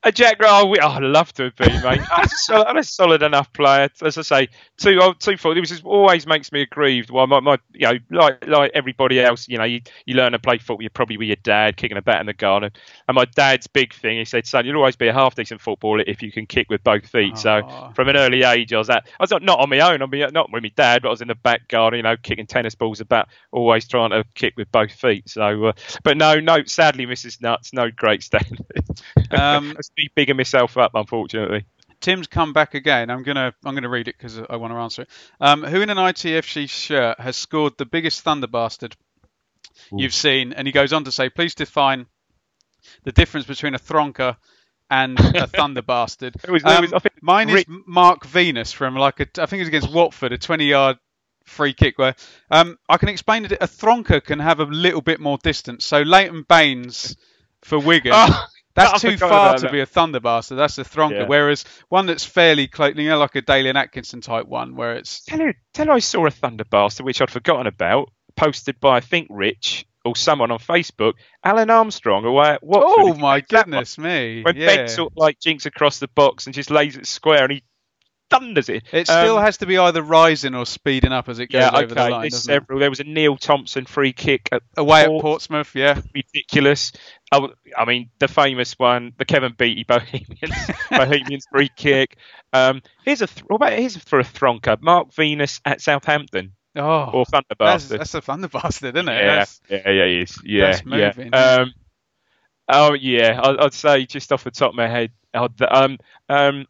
A 0.06 0.12
Jack, 0.12 0.38
we- 0.38 0.46
oh, 0.46 0.88
I'd 0.88 1.02
love 1.02 1.32
to 1.32 1.42
have 1.44 1.56
been, 1.56 1.82
mate. 1.82 2.00
I'm 2.12 2.24
a, 2.24 2.28
solid, 2.28 2.66
I'm 2.68 2.76
a 2.76 2.84
solid 2.84 3.22
enough 3.24 3.52
player, 3.52 3.88
as 4.04 4.16
I 4.16 4.22
say. 4.22 4.48
Two, 4.76 5.00
oh, 5.02 5.14
two, 5.14 5.36
four. 5.36 5.52
Just 5.56 5.84
always 5.84 6.28
makes 6.28 6.52
me 6.52 6.62
aggrieved. 6.62 7.10
Well, 7.10 7.26
my, 7.26 7.40
my, 7.40 7.58
you 7.74 7.88
know, 7.88 7.98
like 8.10 8.46
like 8.46 8.70
everybody 8.72 9.20
else, 9.20 9.48
you 9.48 9.58
know, 9.58 9.64
you, 9.64 9.80
you 10.04 10.14
learn 10.14 10.30
to 10.30 10.38
play 10.38 10.58
football. 10.58 10.80
You're 10.80 10.90
probably 10.90 11.16
with 11.16 11.26
your 11.26 11.36
dad, 11.42 11.76
kicking 11.76 11.96
a 11.96 12.02
bat 12.02 12.20
in 12.20 12.26
the 12.26 12.34
garden. 12.34 12.70
And 13.08 13.16
my 13.16 13.24
dad's 13.24 13.66
big 13.66 13.92
thing, 13.94 14.18
he 14.18 14.24
said, 14.24 14.46
son, 14.46 14.64
you'll 14.64 14.76
always 14.76 14.94
be 14.94 15.08
a 15.08 15.12
half 15.12 15.34
decent 15.34 15.60
footballer 15.60 16.04
if 16.06 16.22
you 16.22 16.30
can 16.30 16.46
kick 16.46 16.70
with 16.70 16.84
both 16.84 17.04
feet. 17.08 17.36
So 17.36 17.62
from 17.96 18.08
an 18.08 18.16
early 18.16 18.44
age, 18.44 18.72
I 18.72 18.78
was 18.78 18.88
at, 18.88 19.08
I 19.18 19.24
was 19.24 19.32
not, 19.32 19.42
not 19.42 19.58
on 19.58 19.68
my 19.68 19.80
own. 19.80 20.02
I 20.02 20.06
mean, 20.06 20.24
not 20.32 20.52
with 20.52 20.62
my 20.62 20.70
dad, 20.76 21.02
but 21.02 21.08
I 21.08 21.10
was 21.10 21.20
in 21.20 21.26
the 21.28 21.34
back 21.34 21.66
garden, 21.66 21.96
you 21.98 22.04
know, 22.04 22.16
kicking 22.16 22.46
tennis 22.46 22.76
balls 22.76 23.00
about, 23.00 23.26
always 23.50 23.88
trying 23.88 24.10
to 24.10 24.22
kick 24.34 24.54
with 24.56 24.70
both 24.70 24.92
feet. 24.92 25.28
So, 25.28 25.64
uh, 25.64 25.72
but 26.04 26.16
no, 26.16 26.38
no, 26.38 26.62
sadly, 26.64 27.06
Mrs. 27.06 27.42
Nuts, 27.42 27.72
no 27.72 27.90
great 27.90 28.22
standard. 28.22 28.64
Um, 29.32 29.76
Speak 29.98 30.14
bigger 30.14 30.34
myself 30.34 30.76
up, 30.76 30.92
unfortunately. 30.94 31.64
Tim's 32.00 32.26
come 32.26 32.52
back 32.52 32.74
again. 32.74 33.08
I'm 33.10 33.22
gonna 33.22 33.54
I'm 33.64 33.74
gonna 33.74 33.88
read 33.88 34.08
it 34.08 34.16
because 34.18 34.38
I 34.38 34.56
want 34.56 34.72
to 34.72 34.76
answer 34.78 35.02
it. 35.02 35.08
Um, 35.40 35.62
who 35.64 35.80
in 35.80 35.88
an 35.88 35.96
ITFC 35.96 36.68
shirt 36.68 37.18
has 37.18 37.36
scored 37.36 37.72
the 37.78 37.86
biggest 37.86 38.20
thunder 38.20 38.46
bastard 38.46 38.94
you've 39.90 40.12
seen? 40.12 40.52
And 40.52 40.68
he 40.68 40.72
goes 40.72 40.92
on 40.92 41.04
to 41.04 41.12
say, 41.12 41.30
please 41.30 41.54
define 41.54 42.06
the 43.04 43.12
difference 43.12 43.46
between 43.46 43.74
a 43.74 43.78
thronker 43.78 44.36
and 44.90 45.18
a 45.18 45.46
thunder 45.56 45.80
bastard. 45.82 46.36
It 46.44 46.50
was- 46.50 46.62
it 46.62 46.80
was- 46.82 46.92
Um, 46.92 46.96
I 46.96 46.98
think 46.98 47.14
mine 47.22 47.48
is 47.48 47.54
Mark 47.86 48.26
Venus 48.26 48.72
from 48.72 48.94
like 48.96 49.20
a 49.20 49.26
I 49.42 49.46
think 49.46 49.60
it 49.60 49.62
was 49.62 49.68
against 49.68 49.90
Watford, 49.90 50.32
a 50.32 50.38
20 50.38 50.66
yard 50.66 50.98
free 51.46 51.72
kick 51.72 51.96
where 51.96 52.14
um, 52.50 52.76
I 52.90 52.98
can 52.98 53.08
explain 53.08 53.46
it. 53.46 53.52
A 53.52 53.56
thronker 53.66 54.22
can 54.22 54.40
have 54.40 54.60
a 54.60 54.64
little 54.64 55.00
bit 55.00 55.18
more 55.20 55.38
distance. 55.42 55.86
So 55.86 56.02
Leighton 56.02 56.44
Baines 56.46 57.16
for 57.62 57.78
Wigan. 57.78 58.12
Oh, 58.30 58.46
That's 58.76 59.00
too 59.00 59.16
far 59.16 59.56
to 59.58 59.70
be 59.70 59.80
a 59.80 59.86
thunder 59.86 60.20
bastard. 60.20 60.58
That's 60.58 60.78
a 60.78 60.84
thronker. 60.84 61.20
Yeah. 61.20 61.26
Whereas 61.26 61.64
one 61.88 62.06
that's 62.06 62.24
fairly 62.24 62.68
close, 62.68 62.94
you 62.96 63.08
know, 63.08 63.18
like 63.18 63.34
a 63.34 63.42
Dalian 63.42 63.74
Atkinson 63.74 64.20
type 64.20 64.46
one, 64.46 64.76
where 64.76 64.94
it's 64.94 65.24
Tell 65.24 65.40
you, 65.40 65.54
tell 65.72 65.86
you 65.86 65.92
I 65.92 65.98
saw 65.98 66.26
a 66.26 66.30
Thunder 66.30 66.64
Bastard, 66.64 67.06
which 67.06 67.20
I'd 67.20 67.30
forgotten 67.30 67.66
about, 67.66 68.10
posted 68.36 68.78
by 68.78 68.96
I 68.96 69.00
think 69.00 69.28
Rich 69.30 69.86
or 70.04 70.14
someone 70.14 70.50
on 70.50 70.58
Facebook. 70.58 71.14
Alun 71.44 71.70
Armstrong 71.70 72.24
away 72.24 72.50
at 72.50 72.62
Watford. 72.62 72.86
oh 72.88 73.14
my 73.14 73.36
remember 73.36 73.46
that 73.50 73.56
one. 73.56 73.64
goodness 73.64 73.98
me, 73.98 74.42
When 74.42 74.56
yeah. 74.56 74.66
Ben 74.66 74.88
sort 74.88 75.12
of 75.12 75.16
like 75.16 75.40
jinks 75.40 75.66
across 75.66 75.98
the 75.98 76.08
box 76.08 76.46
and 76.46 76.54
just 76.54 76.70
lays 76.70 76.96
it 76.96 77.06
square 77.06 77.44
and 77.44 77.52
he 77.52 77.64
thunders 78.30 78.68
it. 78.68 78.84
It 78.92 79.06
still 79.06 79.38
Um, 79.38 79.44
has 79.44 79.58
to 79.58 79.66
be 79.66 79.78
either 79.78 80.02
rising 80.02 80.54
or 80.54 80.66
speeding 80.66 81.12
up 81.12 81.28
as 81.28 81.38
it 81.38 81.46
goes 81.48 81.60
yeah, 81.60 81.70
over 81.72 81.94
the 81.94 82.08
line. 82.10 82.20
There's 82.22 82.32
doesn't 82.32 82.50
it? 82.52 82.54
several. 82.60 82.78
There 82.80 82.90
was 82.90 83.00
a 83.00 83.04
Neil 83.04 83.36
Thompson 83.36 83.84
free 83.86 84.12
kick 84.12 84.48
at 84.52 84.62
Away 84.76 85.02
at 85.02 85.08
Portsmouth, 85.20 85.74
yeah. 85.74 86.00
ridiculous. 86.14 86.92
I, 87.32 87.46
I 87.76 87.84
mean, 87.84 88.10
the 88.18 88.28
famous 88.28 88.74
one, 88.74 89.12
the 89.18 89.24
Kevin 89.24 89.54
Beattie 89.56 89.84
Bohemians, 89.88 90.54
Bohemians 90.90 91.46
free 91.52 91.70
kick. 91.76 92.16
Um, 92.52 92.82
here's 93.04 93.22
a 93.22 93.26
th- 93.26 93.44
what 93.46 93.56
about 93.56 93.72
here's 93.78 93.96
for 93.96 94.18
a 94.20 94.24
thronker, 94.24 94.80
Mark 94.80 95.12
Venus 95.14 95.60
at 95.64 95.80
Southampton 95.80 96.52
Oh, 96.74 97.10
or 97.12 97.24
Thunder 97.24 97.46
that's, 97.50 97.58
Bastard. 97.84 98.00
that's 98.00 98.14
a 98.14 98.20
thunder 98.20 98.48
bastard, 98.48 98.96
isn't 98.96 99.08
it? 99.08 99.12
yeah, 99.12 99.26
That's- 99.26 99.60
yeah, 99.70 99.90
yeah, 99.90 100.06
he 100.06 100.20
is. 100.20 100.38
Yeah, 100.44 100.72
that's 100.84 101.18
yeah. 101.18 101.56
Um, 101.62 101.74
oh 102.68 102.92
yeah, 102.94 103.40
I, 103.40 103.64
I'd 103.64 103.72
say 103.72 104.04
just 104.06 104.32
off 104.32 104.44
the 104.44 104.50
top 104.50 104.70
of 104.70 104.74
my 104.76 104.86
head, 104.88 105.10
I'd, 105.32 105.62
um, 105.62 105.98
um, 106.28 106.66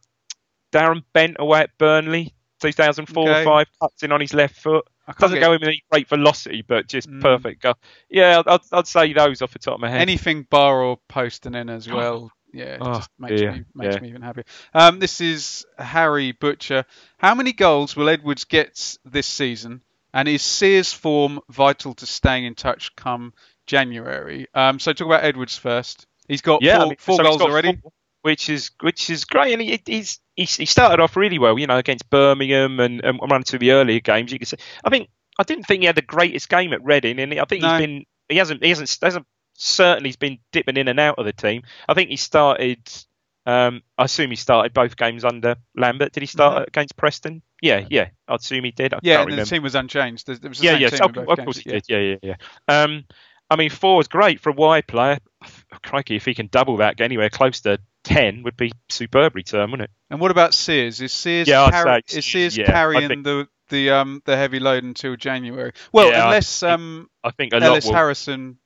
Darren 0.77 1.03
Bent 1.13 1.37
away 1.39 1.61
at 1.61 1.79
Burnley, 1.79 2.35
2004 2.61 3.29
Okay. 3.31 3.45
five, 3.45 3.67
cuts 3.81 4.03
in 4.03 4.13
on 4.13 4.21
his 4.21 4.35
left 4.35 4.57
foot. 4.57 4.85
Doesn't 5.19 5.37
get 5.39 5.47
go 5.47 5.53
in 5.53 5.61
with 5.61 5.69
any 5.69 5.83
great 5.91 6.09
velocity, 6.09 6.63
but 6.67 6.89
just 6.89 7.09
Mm. 7.09 7.21
perfect 7.23 7.63
go. 7.63 7.75
Yeah, 8.11 8.43
I'd, 8.45 8.61
I'd 8.73 8.87
say 8.89 9.13
those 9.13 9.41
off 9.41 9.53
the 9.53 9.59
top 9.61 9.75
of 9.75 9.81
my 9.81 9.89
head. 9.89 10.01
anything 10.01 10.43
bar 10.51 10.83
or 10.83 10.99
posting 11.09 11.55
in 11.55 11.69
as 11.71 11.89
well. 11.89 12.31
Yeah, 12.53 12.75
it 12.75 12.81
Oh, 12.81 12.95
just 12.95 13.11
makes 13.19 13.41
dear, 13.41 13.53
me 13.53 13.65
makes 13.75 13.95
yeah. 13.95 14.01
me 14.01 14.09
even 14.09 14.23
happier. 14.23 14.45
Um, 14.75 14.99
this 14.99 15.21
is 15.21 15.65
Harry 15.79 16.33
Butcher. 16.33 16.85
How 17.19 17.35
many 17.35 17.53
goals 17.53 17.95
will 17.97 18.09
Edwards 18.09 18.45
get 18.45 18.97
this 19.05 19.27
season? 19.27 19.83
And 20.15 20.27
is 20.29 20.43
Sears' 20.43 20.93
form 20.93 21.41
vital 21.51 21.95
to 21.95 22.07
staying 22.07 22.45
in 22.47 22.55
touch 22.55 22.97
come 22.97 23.35
January? 23.67 24.47
Um, 24.55 24.79
so 24.79 24.93
talk 24.93 25.07
about 25.07 25.25
Edwards 25.25 25.57
first. 25.59 26.07
He's 26.29 26.41
got 26.41 26.63
yeah, 26.63 26.77
four, 26.79 26.87
I 26.87 26.89
mean, 26.89 26.97
four 26.99 27.17
so 27.17 27.23
goals 27.23 27.39
got 27.39 27.51
already. 27.51 27.79
four, 27.83 27.93
which 28.27 28.51
is 28.51 28.73
which 28.81 29.09
is 29.09 29.25
great. 29.25 29.53
And 29.53 29.63
he, 29.63 29.81
he's, 29.87 30.19
he's 30.35 30.57
he 30.57 30.67
started 30.67 31.01
off 31.01 31.17
really 31.17 31.39
well, 31.39 31.59
you 31.59 31.67
know, 31.67 31.79
against 31.79 32.11
Birmingham 32.11 32.81
and, 32.81 33.03
and 33.05 33.19
run 33.31 33.45
to 33.45 33.59
the 33.59 33.71
earlier 33.71 34.01
games. 34.01 34.33
You 34.33 34.39
can 34.39 34.47
say, 34.47 34.57
I 34.85 34.91
think 34.91 35.09
I 35.39 35.45
didn't 35.45 35.65
think 35.65 35.81
he 35.83 35.87
had 35.87 35.95
the 35.97 36.03
greatest 36.03 36.49
game 36.49 36.73
at 36.73 36.85
Reading, 36.85 37.19
and 37.21 37.33
I 37.39 37.45
think 37.45 37.63
No. 37.63 37.79
he's 37.79 37.87
been 37.87 38.05
he 38.29 38.37
hasn't 38.37 38.63
he 38.63 38.69
hasn't 38.69 38.99
hasn't 39.01 39.27
certainly 39.55 40.09
he's 40.09 40.17
been 40.17 40.39
dipping 40.53 40.77
in 40.77 40.89
and 40.89 41.01
out 41.01 41.19
of 41.19 41.25
the 41.25 41.33
team. 41.33 41.63
I 41.89 41.95
think 41.95 42.11
he 42.11 42.17
started. 42.17 42.81
Um, 43.49 43.83
I 43.97 44.05
assume 44.07 44.31
he 44.31 44.37
started 44.37 44.75
both 44.75 44.97
games 44.97 45.25
under 45.25 45.55
Lambert. 45.77 46.13
Did 46.13 46.25
he 46.25 46.27
start 46.27 46.67
against 46.67 46.97
Preston? 46.97 47.43
Yeah, 47.63 47.87
yeah. 47.89 48.09
I'd 48.27 48.41
assume 48.41 48.65
he 48.65 48.73
did. 48.73 48.93
I 48.93 48.97
Mm-hmm. 48.97 49.07
Yeah, 49.07 49.13
can't 49.15 49.21
and 49.21 49.31
remember. 49.31 49.45
the 49.49 49.55
team 49.55 49.63
was 49.63 49.75
unchanged. 49.77 50.27
There- 50.27 50.35
there 50.35 50.49
was 50.51 50.59
the 50.59 50.65
yeah, 50.67 50.77
yeah. 50.79 50.89
so- 50.89 51.05
of 51.05 51.15
games, 51.15 51.27
course 51.45 51.59
he 51.59 51.71
yeah. 51.71 51.73
did. 51.75 51.85
Yeah, 51.89 51.99
yeah, 51.99 52.35
yeah. 52.69 52.83
Um, 52.83 53.05
I 53.49 53.55
mean, 53.55 53.71
four 53.71 54.01
is 54.01 54.09
great 54.09 54.41
for 54.41 54.51
a 54.51 54.53
wide 54.53 54.89
player. 54.89 55.19
Crikey, 55.85 56.17
if 56.17 56.25
he 56.25 56.35
can 56.35 56.49
double 56.51 56.79
that, 56.79 56.97
get 56.97 57.05
anywhere 57.05 57.31
close 57.31 57.61
to 57.61 57.79
ten, 58.07 58.43
would 58.45 58.57
be 58.57 58.73
superb 58.89 59.35
return, 59.35 59.71
wouldn't 59.71 59.89
it? 59.91 59.95
And 60.11 60.21
what 60.21 60.31
about 60.31 60.55
Sears? 60.55 61.01
Is 61.01 61.13
Sears, 61.13 61.49
Yeah, 61.49 61.65
I'd 61.65 61.73
carry- 61.73 62.03
say 62.07 62.19
is 62.19 62.25
Sears, 62.27 62.57
yeah, 62.57 62.67
carrying 62.67 63.09
think- 63.09 63.25
the 63.25 63.49
the 63.69 63.91
um 63.91 64.23
the 64.25 64.37
heavy 64.37 64.61
load 64.61 64.85
until 64.85 65.17
January? 65.17 65.73
Well, 65.93 66.09
Yeah, 66.11 66.23
I 66.23 66.25
unless 66.27 66.61
think- 66.61 66.73
um 66.73 67.11
I 67.25 67.31
think 67.33 67.53
a 67.53 67.57
Ellis 67.57 67.89
Harrison 67.89 68.59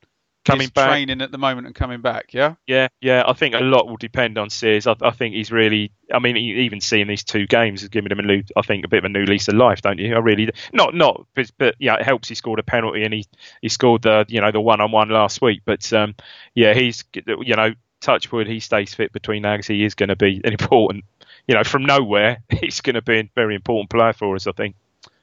coming 0.45 0.65
is 0.65 0.71
back. 0.71 0.89
training 0.89 1.21
at 1.21 1.31
the 1.31 1.37
moment 1.37 1.67
and 1.67 1.75
coming 1.75 2.01
back. 2.01 2.33
Yeah. 2.33 2.55
Yeah, 2.65 2.87
yeah. 2.99 3.23
I 3.27 3.33
think 3.33 3.53
a 3.53 3.59
lot 3.59 3.87
will 3.87 3.97
depend 3.97 4.37
on 4.39 4.49
Sears. 4.49 4.87
I, 4.87 4.95
I 5.01 5.11
think 5.11 5.35
he's 5.35 5.51
really. 5.51 5.91
I 6.13 6.17
mean, 6.19 6.35
even 6.37 6.81
seeing 6.81 7.07
these 7.07 7.23
two 7.23 7.45
games 7.47 7.81
has 7.81 7.89
given 7.89 8.11
him 8.11 8.19
a 8.19 8.23
new. 8.23 8.43
I 8.55 8.61
think 8.61 8.85
a 8.85 8.87
bit 8.87 8.99
of 8.99 9.05
a 9.05 9.09
new 9.09 9.23
lease 9.25 9.47
of 9.47 9.55
life, 9.55 9.81
don't 9.81 9.97
you? 9.99 10.15
I 10.15 10.19
really 10.19 10.49
not 10.73 10.93
not, 10.95 11.25
but, 11.35 11.51
but 11.57 11.75
yeah, 11.79 11.95
it 11.95 12.03
helps. 12.03 12.27
He 12.29 12.35
scored 12.35 12.59
a 12.59 12.63
penalty 12.63 13.03
and 13.03 13.13
he 13.13 13.25
he 13.61 13.69
scored 13.69 14.03
the 14.03 14.25
you 14.29 14.41
know 14.41 14.51
the 14.51 14.61
one 14.61 14.81
on 14.81 14.91
one 14.91 15.09
last 15.09 15.41
week. 15.41 15.61
But 15.65 15.91
um, 15.93 16.15
yeah, 16.55 16.73
he's 16.75 17.03
you 17.25 17.55
know 17.55 17.71
touchwood. 18.01 18.47
He 18.47 18.59
stays 18.59 18.93
fit 18.93 19.13
between 19.13 19.43
nags. 19.43 19.67
He 19.67 19.83
is 19.83 19.95
going 19.95 20.09
to 20.09 20.15
be 20.15 20.41
an 20.43 20.51
important. 20.59 21.05
You 21.47 21.55
know, 21.55 21.63
from 21.63 21.83
nowhere, 21.83 22.43
he's 22.49 22.81
going 22.81 22.95
to 22.95 23.01
be 23.01 23.19
a 23.19 23.29
very 23.35 23.55
important 23.55 23.89
player 23.89 24.13
for 24.13 24.35
us. 24.35 24.47
I 24.47 24.51
think 24.51 24.75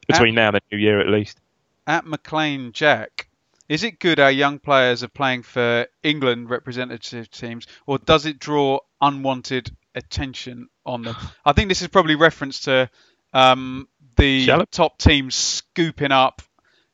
between 0.06 0.35
now 0.35 0.49
and 0.49 0.56
the 0.56 0.62
new 0.73 0.78
year 0.78 1.00
at 1.00 1.08
least. 1.08 1.38
At 1.87 2.06
McLean 2.06 2.73
Jack, 2.73 3.28
is 3.68 3.85
it 3.85 3.99
good 3.99 4.18
our 4.18 4.30
young 4.30 4.58
players 4.58 5.02
are 5.02 5.08
playing 5.08 5.42
for 5.42 5.87
England 6.02 6.50
representative 6.50 7.30
teams, 7.30 7.66
or 7.87 7.99
does 7.99 8.26
it 8.26 8.38
draw 8.38 8.80
unwanted 9.00 9.70
attention 9.94 10.68
on 10.87 11.02
them? 11.02 11.16
I 11.44 11.52
think 11.52 11.68
this 11.68 11.82
is 11.82 11.88
probably 11.88 12.14
reference 12.14 12.61
to 12.61 12.90
um, 13.32 13.88
the 14.16 14.66
top 14.70 14.99
teams 14.99 15.35
scooping 15.35 16.12
up. 16.12 16.42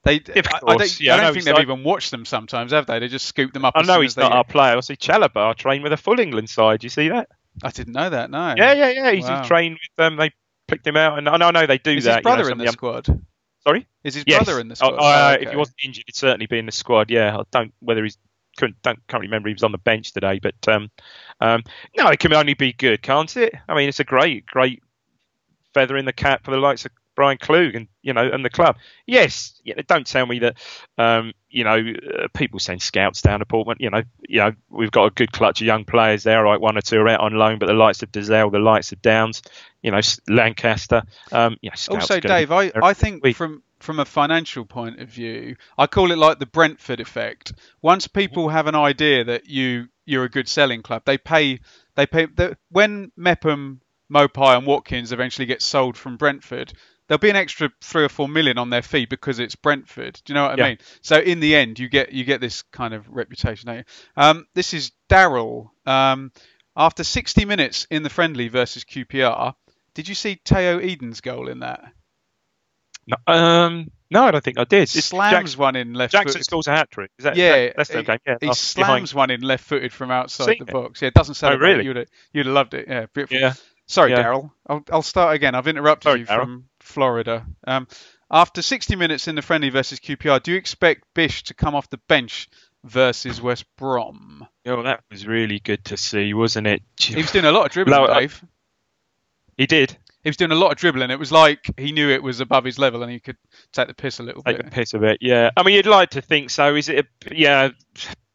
They, 0.04 0.16
Of 0.16 0.46
I, 0.52 0.61
I 0.66 0.76
don't, 0.76 1.00
yeah, 1.00 1.16
I 1.16 1.20
don't 1.20 1.32
think 1.32 1.44
they've 1.46 1.54
like- 1.54 1.62
even 1.62 1.82
watched 1.82 2.11
them 2.11 2.25
sometimes, 2.25 2.73
have 2.73 2.87
they? 2.87 2.99
They 2.99 3.08
just 3.08 3.26
scoop 3.26 3.52
them 3.52 3.64
up. 3.64 3.73
I 3.76 3.82
know 3.82 4.00
he's 4.00 4.14
they 4.14 4.23
not 4.23 4.32
our 4.32 4.44
player. 4.44 4.76
I 4.76 4.80
see 4.80 4.96
Chalobah 4.96 5.56
trained 5.56 5.82
with 5.82 5.92
a 5.92 5.96
full 5.96 6.20
England 6.20 6.50
side. 6.50 6.82
You 6.84 6.90
see 6.90 7.08
that? 7.08 7.28
I 7.62 7.70
didn't 7.70 7.94
know 7.94 8.11
that. 8.11 8.30
No. 8.30 8.54
Yeah, 8.56 8.73
yeah, 8.73 8.90
yeah. 8.90 9.12
He's 9.12 9.25
Wow. 9.25 9.42
trained 9.44 9.75
with 9.75 9.96
them. 9.96 10.16
They 10.16 10.32
picked 10.68 10.87
him 10.87 10.96
out, 10.96 11.18
and 11.18 11.28
I 11.28 11.37
know, 11.38 11.46
I 11.46 11.50
know 11.52 11.66
they 11.66 11.78
do 11.78 11.92
Is 11.92 12.04
that. 12.04 12.16
his 12.16 12.23
brother 12.23 12.42
you 12.42 12.49
know, 12.49 12.52
in 12.52 12.58
the 12.66 12.73
squad? 12.73 13.06
Sorry. 13.62 13.87
Is 14.02 14.14
his 14.14 14.25
Yes. 14.26 14.44
brother 14.44 14.61
in 14.61 14.68
the 14.68 14.73
Oh, 14.75 14.88
squad? 14.88 14.94
uh, 14.99 15.37
Oh, 15.38 15.42
If 15.42 15.50
he 15.50 15.56
wasn't 15.56 15.76
injured, 15.84 16.04
he'd 16.06 16.16
certainly 16.16 16.46
be 16.46 16.58
in 16.58 16.66
the 16.66 16.73
squad. 16.73 17.11
Yeah, 17.11 17.38
I 17.38 17.42
don't 17.50 17.73
whether 17.80 18.02
he's 18.04 18.18
couldn't 18.56 18.80
don't 18.82 18.99
can't 19.08 19.23
remember 19.23 19.49
he 19.49 19.54
was 19.54 19.64
on 19.64 19.73
the 19.73 19.78
bench 19.78 20.12
today, 20.12 20.38
but 20.40 20.54
um, 20.68 20.88
um, 21.40 21.62
no, 21.97 22.08
it 22.08 22.21
can 22.21 22.32
only 22.34 22.54
be 22.54 22.73
good, 22.73 23.02
can't 23.02 23.36
it? 23.36 23.52
I 23.69 23.75
mean, 23.75 23.88
it's 23.88 23.99
a 24.00 24.04
great, 24.04 24.47
great 24.47 24.80
feather 25.73 25.97
in 25.97 26.04
the 26.04 26.12
cap 26.12 26.45
for 26.45 26.50
the 26.52 26.56
likes 26.58 26.84
of 26.84 26.93
Bryan 27.14 27.38
Klug 27.38 27.74
and 27.74 27.88
you 28.02 28.12
know 28.12 28.28
and 28.28 28.44
the 28.44 28.50
club. 28.50 28.76
Yes, 29.06 29.60
know, 29.74 29.82
don't 29.86 30.06
tell 30.06 30.26
me 30.26 30.40
that 30.40 30.56
um, 30.98 31.32
you 31.50 31.64
know 31.64 31.78
uh, 31.78 32.28
people 32.34 32.58
send 32.58 32.82
scouts 32.82 33.22
down 33.22 33.40
to 33.40 33.46
Portman. 33.46 33.76
You 33.80 33.90
know, 33.90 34.02
you 34.28 34.38
know 34.38 34.52
we've 34.68 34.90
got 34.90 35.06
a 35.06 35.10
good 35.10 35.32
clutch 35.32 35.60
of 35.60 35.66
young 35.66 35.84
players 35.84 36.22
there. 36.22 36.42
Right, 36.44 36.60
one 36.60 36.76
or 36.76 36.82
two 36.82 36.98
are 36.98 37.08
out 37.08 37.20
on 37.20 37.34
loan, 37.34 37.58
but 37.58 37.66
the 37.66 37.74
likes 37.74 38.02
of 38.02 38.12
Dozzell, 38.12 38.50
the 38.50 38.58
likes 38.58 38.92
of 38.92 39.00
Downes, 39.02 39.42
you 39.82 39.90
know 39.90 40.00
Lancaster. 40.28 41.02
Um, 41.32 41.56
scouts 41.72 42.02
also, 42.02 42.16
are 42.16 42.20
gonna 42.20 42.34
be 42.34 42.40
Dave, 42.40 42.52
I. 42.52 42.72
I 42.82 42.94
think 42.94 43.22
We- 43.22 43.32
from 43.32 43.62
from 43.80 44.00
a 44.00 44.04
financial 44.04 44.64
point 44.64 44.98
of 44.98 45.08
view, 45.10 45.56
I 45.76 45.86
call 45.86 46.10
it 46.10 46.16
like 46.16 46.38
the 46.38 46.46
Brentford 46.46 47.00
effect. 47.00 47.52
Once 47.82 48.08
people 48.08 48.48
have 48.48 48.66
an 48.66 48.74
idea 48.74 49.24
that 49.24 49.46
you 49.46 49.88
you're 50.06 50.24
a 50.24 50.30
good 50.30 50.48
selling 50.48 50.82
club, 50.82 51.02
they 51.04 51.18
pay 51.18 51.60
they 51.94 52.06
pay 52.06 52.26
the, 52.26 52.56
when 52.70 53.12
Mepham, 53.16 53.80
Maupay, 54.12 54.56
and 54.56 54.66
Watkins 54.66 55.12
eventually 55.12 55.46
get 55.46 55.62
sold 55.62 55.96
from 55.96 56.16
Brentford. 56.16 56.72
There'll 57.08 57.19
be 57.19 57.30
an 57.30 57.36
extra 57.36 57.71
three 57.82 58.04
or 58.04 58.08
four 58.08 58.28
million 58.28 58.56
on 58.58 58.71
their 58.71 58.80
fee 58.82 59.04
because 59.06 59.38
it's 59.38 59.54
Brentford. 59.56 60.21
Do 60.25 60.32
you 60.32 60.34
know 60.34 60.45
what 60.45 60.52
I 60.58 60.62
Yeah. 60.62 60.69
mean? 60.71 60.78
So 61.02 61.19
in 61.19 61.40
the 61.40 61.54
end, 61.54 61.78
you 61.78 61.88
get 61.88 62.12
you 62.12 62.25
get 62.25 62.40
this 62.40 62.62
kind 62.62 62.95
of 62.95 63.06
reputation. 63.08 63.67
Don't 63.67 63.76
you? 63.78 63.84
Um, 64.17 64.47
this 64.54 64.73
is 64.73 64.93
Daryl. 65.10 65.69
Um, 65.86 66.32
after 66.76 67.04
60 67.04 67.45
minutes 67.45 67.86
in 67.90 68.02
the 68.02 68.10
friendly 68.10 68.49
versus 68.49 68.84
QPR, 68.84 69.54
did 69.95 70.08
you 70.08 70.14
see 70.14 70.36
Teo 70.36 70.78
Eden's 70.78 71.21
goal 71.21 71.49
in 71.49 71.60
that? 71.60 71.84
No, 73.06 73.17
um, 73.32 73.90
no, 74.10 74.25
I 74.25 74.30
don't 74.30 74.43
think 74.43 74.58
I 74.58 74.64
did. 74.64 74.82
It's 74.84 75.04
slams 75.04 75.32
Jackson, 75.32 75.60
one 75.60 75.76
in 75.76 75.93
left 75.93 76.12
Jackson 76.12 76.32
footed. 76.32 76.45
scores 76.47 76.67
a 76.69 76.71
hat 76.71 76.90
trick. 76.90 77.10
Is 77.19 77.25
that? 77.25 77.36
Yeah, 77.36 77.67
that- 77.67 77.76
that's 77.76 77.90
he. 77.93 78.02
Yeah, 78.26 78.36
he 78.40 78.54
slams 78.54 78.75
behind- 78.75 79.10
one 79.10 79.30
in 79.30 79.43
left 79.43 79.64
footed 79.64 79.93
from 79.93 80.10
outside 80.10 80.47
Seen 80.47 80.56
the 80.60 80.64
it? 80.71 80.73
box. 80.73 81.02
Yeah, 81.02 81.08
it 81.08 81.14
doesn't 81.14 81.34
celebrate. 81.34 81.69
really? 81.75 81.84
You'd 81.84 81.97
have, 81.97 82.06
you'd 82.32 82.47
have 82.47 82.54
loved 82.54 82.73
it. 82.73 82.86
Yeah, 82.88 83.04
beautiful. 83.12 83.38
Yeah, 83.38 83.52
Sorry, 83.86 84.12
yeah. 84.12 84.23
Daryl. 84.23 84.50
I'll, 84.67 84.82
I'll 84.90 85.02
start 85.02 85.34
again. 85.36 85.54
I've 85.54 85.69
interrupted 85.69 86.04
Sorry, 86.08 86.21
you 86.21 86.26
Daryl. 86.26 86.40
from 86.45 86.64
Florida. 86.84 87.47
Um, 87.66 87.88
after 88.30 88.62
60 88.62 88.97
minutes 88.97 89.28
in 89.28 89.34
the 89.34 89.42
friendly 89.42 89.70
versus 89.70 90.00
QPR, 90.00 90.42
do 90.42 90.52
you 90.52 90.56
expect 90.58 91.04
Bish 91.14 91.44
to 91.44 91.54
come 91.54 91.75
off 91.75 91.90
the 91.90 92.00
bench 92.08 92.49
versus 92.84 93.40
West 93.40 93.64
Brom? 93.76 94.47
Oh, 94.66 94.82
that 94.82 95.02
was 95.10 95.26
really 95.26 95.58
good 95.60 95.84
to 95.86 95.97
see, 95.97 96.34
wasn't 96.34 96.66
it? 96.66 96.82
He 96.99 97.16
was 97.16 97.30
doing 97.32 97.44
a 97.44 97.52
lot 97.52 97.66
of 97.66 97.73
dribbling, 97.73 97.97
No, 97.97 98.06
I- 98.06 98.20
Dave. 98.20 98.44
He 99.56 99.66
did 99.66 99.97
He 100.25 100.28
was 100.28 100.36
doing 100.36 100.50
a 100.50 100.56
lot 100.56 100.73
of 100.73 100.78
dribbling. 100.78 101.10
It 101.10 101.18
was 101.18 101.30
like 101.30 101.64
he 101.76 101.92
knew 101.92 102.10
it 102.10 102.23
was 102.23 102.40
above 102.40 102.64
his 102.64 102.78
level 102.78 103.02
and 103.02 103.12
he 103.12 103.20
could 103.20 103.36
take 103.73 103.86
the 103.88 103.94
piss 103.94 104.18
a 104.18 104.23
little 104.25 104.42
take 104.42 104.56
bit. 104.56 104.62
Take 104.62 104.70
the 104.73 104.75
piss 104.75 104.94
of 104.94 105.04
it. 105.04 105.18
Yeah, 105.20 105.50
I 105.56 105.62
mean, 105.62 105.76
you'd 105.76 105.86
like 105.86 106.10
to 106.10 106.23
think 106.23 106.50
so. 106.50 106.75
Is 106.75 106.88
it? 106.88 107.06
A, 107.26 107.34
yeah, 107.36 107.68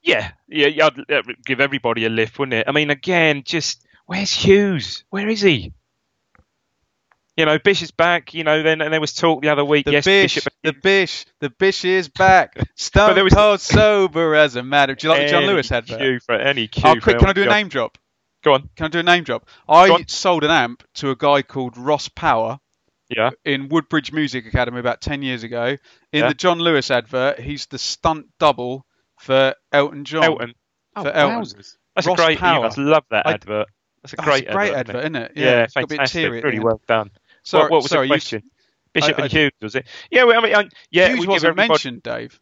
yeah, 0.02 0.32
yeah. 0.48 0.68
yeah, 0.68 0.86
I'd 0.86 1.12
uh, 1.12 1.24
give 1.46 1.60
everybody 1.60 2.06
a 2.06 2.10
lift, 2.10 2.40
wouldn't 2.40 2.54
it? 2.54 2.68
I 2.70 2.72
mean, 2.72 2.90
again, 2.90 3.44
just 3.44 3.86
where's 4.06 4.32
Huws? 4.32 5.04
Where 5.10 5.28
is 5.28 5.42
he? 5.42 5.74
You 7.40 7.46
know, 7.46 7.58
Bish 7.58 7.82
is 7.82 7.92
back. 7.92 8.34
You 8.34 8.44
know, 8.44 8.62
then 8.64 8.82
and 8.82 8.92
there 8.94 9.00
was 9.00 9.14
talk 9.14 9.42
the 9.42 9.48
other 9.50 9.64
week. 9.64 9.86
The 9.86 9.94
yes, 9.94 10.04
Bish, 10.06 10.36
Bishop. 10.36 10.54
the 10.62 10.74
Bish, 10.74 11.26
the 11.40 11.50
Bish 11.50 11.86
is 11.86 12.10
back. 12.10 12.54
Stone 12.76 13.16
there 13.16 13.24
was- 13.24 13.34
cold 13.34 13.62
sober 13.62 14.36
as 14.36 14.58
a 14.58 14.64
matter. 14.64 14.94
Do 14.94 15.08
you 15.08 15.14
like 15.14 15.22
the 15.24 15.30
John 15.30 15.46
Lewis 15.46 15.72
advert? 15.72 16.00
Cue 16.00 16.20
for 16.20 16.36
any 16.36 16.68
cue. 16.68 16.84
Oh, 16.86 16.96
for 16.96 17.00
quick, 17.02 17.20
can 17.20 17.30
I 17.30 17.34
do 17.34 17.42
a 17.42 17.46
Elton 17.46 17.52
John. 17.54 17.58
name 17.62 17.68
drop? 17.70 17.98
Go 18.44 18.54
on. 18.56 18.70
Can 18.76 18.86
I 18.86 18.90
do 18.90 19.00
a 19.00 19.04
name 19.04 19.24
drop? 19.24 19.48
I 19.70 20.04
sold 20.08 20.44
an 20.44 20.52
amp 20.52 20.84
to 20.96 21.12
a 21.12 21.16
guy 21.16 21.42
called 21.42 21.78
Ross 21.78 22.10
Power 22.10 22.60
Yeah. 23.10 23.30
in 23.46 23.70
Woodbridge 23.70 24.12
Music 24.12 24.46
Academy 24.46 24.80
about 24.80 25.00
10 25.02 25.22
years 25.22 25.44
ago. 25.44 25.78
In 26.12 26.20
Yeah. 26.24 26.28
the 26.28 26.34
John 26.34 26.60
Lewis 26.60 26.92
advert, 26.92 27.40
he's 27.40 27.68
the 27.68 27.78
stunt 27.78 28.26
double 28.40 28.86
for 29.20 29.56
Elton 29.72 30.04
John. 30.04 30.24
Elton. 30.26 30.54
Oh, 30.98 31.04
Elton. 31.06 31.42
wowzers. 31.42 31.78
That's 31.96 32.06
Ross 32.08 32.20
a 32.20 32.26
great. 32.26 32.38
Power. 32.40 32.56
You 32.58 32.62
must 32.64 32.78
love 32.78 33.04
that 33.12 33.26
I- 33.28 33.34
advert. 33.34 33.68
That's 34.04 34.14
a 34.14 34.22
Oh, 34.22 34.24
great, 34.24 34.48
a 34.50 34.54
great 34.54 34.74
advert, 34.74 34.96
advert, 34.96 35.02
isn't 35.04 35.16
it? 35.16 35.32
Yeah, 35.36 35.64
it's 35.64 35.76
a 35.76 35.80
bit 35.82 35.90
fantastic. 35.90 36.22
teary 36.22 36.42
really 36.42 36.60
well 36.60 36.82
done. 36.88 37.12
Sorry, 37.50 37.64
what, 37.64 37.72
what 37.72 37.84
was 37.84 37.92
sorry, 37.92 38.08
the 38.08 38.14
you- 38.14 38.20
question? 38.20 38.44
Bishop 38.94 39.20
I- 39.20 39.24
and 39.24 39.34
I- 39.34 39.36
Huws 39.36 39.52
was 39.62 39.76
it? 39.76 39.86
Yeah, 40.10 40.24
well, 40.24 40.40
I 40.40 40.44
mean, 40.44 40.56
I, 40.56 40.70
yeah, 40.90 41.10
Huws 41.10 41.20
we 41.20 41.28
wasn't 41.28 41.50
everybody- 41.52 41.70
mentioned, 41.70 42.04
Dave. 42.04 42.40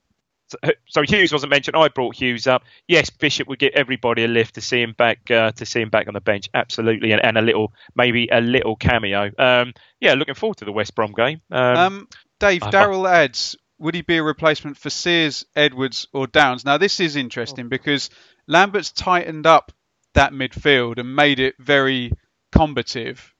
So 0.87 1.01
Huws 1.01 1.33
wasn't 1.33 1.49
mentioned. 1.49 1.75
I 1.75 1.89
brought 1.89 2.15
Huws 2.15 2.47
up. 2.47 2.63
Yes, 2.87 3.09
Bishop 3.09 3.49
would 3.49 3.59
get 3.59 3.73
everybody 3.73 4.23
a 4.23 4.29
lift 4.29 4.55
to 4.55 4.61
see 4.61 4.81
him 4.81 4.93
back 4.97 5.29
uh, 5.29 5.51
to 5.51 5.65
see 5.65 5.81
him 5.81 5.89
back 5.89 6.07
on 6.07 6.13
the 6.13 6.21
bench. 6.21 6.49
Absolutely, 6.53 7.11
and, 7.11 7.21
and 7.23 7.37
a 7.37 7.41
little 7.41 7.73
maybe 7.97 8.29
a 8.31 8.39
little 8.39 8.77
cameo. 8.77 9.29
Um, 9.37 9.73
yeah, 9.99 10.13
looking 10.13 10.35
forward 10.35 10.55
to 10.59 10.65
the 10.65 10.71
West 10.71 10.95
Brom 10.95 11.11
game. 11.11 11.41
Um, 11.51 11.77
Um, 11.77 12.07
Dave, 12.39 12.63
I- 12.63 12.71
Daryl 12.71 13.09
adds, 13.09 13.57
would 13.77 13.93
he 13.93 14.03
be 14.03 14.15
a 14.17 14.23
replacement 14.23 14.77
for 14.77 14.89
Sears, 14.89 15.45
Edwards, 15.53 16.07
or 16.13 16.27
Downes? 16.27 16.63
Now, 16.63 16.77
this 16.77 17.01
is 17.01 17.17
Oh. 17.17 17.19
interesting 17.19 17.67
because 17.67 18.09
Lambert's 18.47 18.93
tightened 18.93 19.45
up 19.47 19.73
that 20.13 20.31
midfield 20.31 20.97
and 20.97 21.13
made 21.13 21.41
it 21.41 21.55
very 21.59 22.13
combative. 22.53 23.33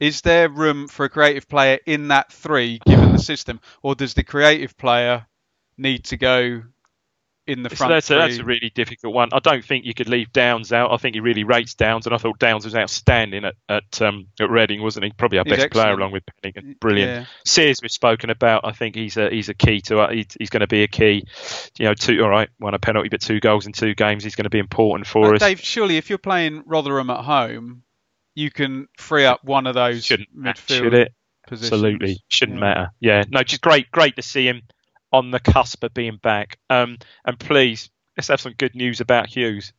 Is 0.00 0.20
there 0.20 0.48
room 0.48 0.88
for 0.88 1.04
a 1.04 1.08
creative 1.08 1.48
player 1.48 1.78
in 1.86 2.08
that 2.08 2.32
three, 2.32 2.80
given 2.86 3.12
the 3.12 3.18
system, 3.18 3.60
or 3.82 3.94
does 3.94 4.14
the 4.14 4.22
creative 4.22 4.76
player 4.76 5.26
need 5.76 6.04
to 6.04 6.16
go 6.16 6.62
in 7.48 7.62
the 7.62 7.70
So 7.70 7.76
front 7.76 7.92
that's, 7.94 8.10
a, 8.10 8.14
that's 8.14 8.38
a 8.38 8.44
really 8.44 8.70
difficult 8.74 9.14
one. 9.14 9.30
I 9.32 9.38
don't 9.38 9.64
think 9.64 9.86
you 9.86 9.94
could 9.94 10.08
leave 10.08 10.30
Downes 10.32 10.70
out. 10.70 10.92
I 10.92 10.98
think 10.98 11.14
he 11.14 11.20
really 11.20 11.44
rates 11.44 11.74
Downes, 11.74 12.06
and 12.06 12.14
I 12.14 12.18
thought 12.18 12.38
Downes 12.38 12.64
was 12.64 12.76
outstanding 12.76 13.44
at 13.46 13.54
at, 13.68 14.02
um, 14.02 14.26
at 14.38 14.50
Reading, 14.50 14.82
wasn't 14.82 15.06
he? 15.06 15.12
Probably 15.12 15.38
our 15.38 15.44
He's 15.46 15.56
best 15.56 15.70
player 15.70 15.94
along 15.94 16.12
with 16.12 16.24
Pennington. 16.42 16.76
Brilliant. 16.78 17.10
Yeah. 17.10 17.24
Sears 17.46 17.80
we've 17.80 17.90
spoken 17.90 18.28
about. 18.28 18.66
I 18.66 18.72
think 18.72 18.94
he's 18.94 19.16
a 19.16 19.30
he's 19.30 19.48
a 19.48 19.54
key 19.54 19.80
to 19.82 20.00
uh, 20.00 20.10
he's, 20.10 20.26
he's 20.38 20.50
going 20.50 20.60
to 20.60 20.66
be 20.66 20.82
a 20.82 20.88
key. 20.88 21.24
You 21.78 21.86
know, 21.86 21.94
two 21.94 22.22
all 22.22 22.28
right, 22.28 22.50
one 22.58 22.74
a 22.74 22.78
penalty, 22.78 23.08
but 23.08 23.22
two 23.22 23.40
goals 23.40 23.66
in 23.66 23.72
two 23.72 23.94
games. 23.94 24.22
He's 24.22 24.36
going 24.36 24.44
to 24.44 24.50
be 24.50 24.58
important 24.58 25.06
for 25.06 25.28
But 25.28 25.36
us. 25.36 25.40
Dave, 25.40 25.60
surely 25.60 25.96
if 25.96 26.10
you're 26.10 26.18
playing 26.18 26.64
Rotherham 26.66 27.08
at 27.08 27.24
home, 27.24 27.82
you 28.38 28.50
can 28.50 28.86
free 28.96 29.24
up 29.24 29.42
one 29.44 29.66
of 29.66 29.74
those 29.74 30.04
Shouldn't 30.04 30.36
midfield 30.36 30.68
should 30.68 30.94
it? 30.94 31.12
positions. 31.46 31.72
Absolutely, 31.72 32.18
shouldn't 32.28 32.58
Yeah. 32.58 32.64
matter. 32.64 32.90
Yeah, 33.00 33.24
no, 33.28 33.42
just 33.42 33.62
great, 33.62 33.90
great 33.90 34.16
to 34.16 34.22
see 34.22 34.46
him 34.46 34.62
on 35.12 35.30
the 35.30 35.40
cusp 35.40 35.82
of 35.84 35.92
being 35.94 36.18
back. 36.22 36.58
Um, 36.70 36.98
and 37.24 37.38
please 37.38 37.90
let's 38.16 38.28
have 38.28 38.40
some 38.40 38.52
good 38.52 38.74
news 38.74 39.00
about 39.00 39.28
Huws. 39.28 39.72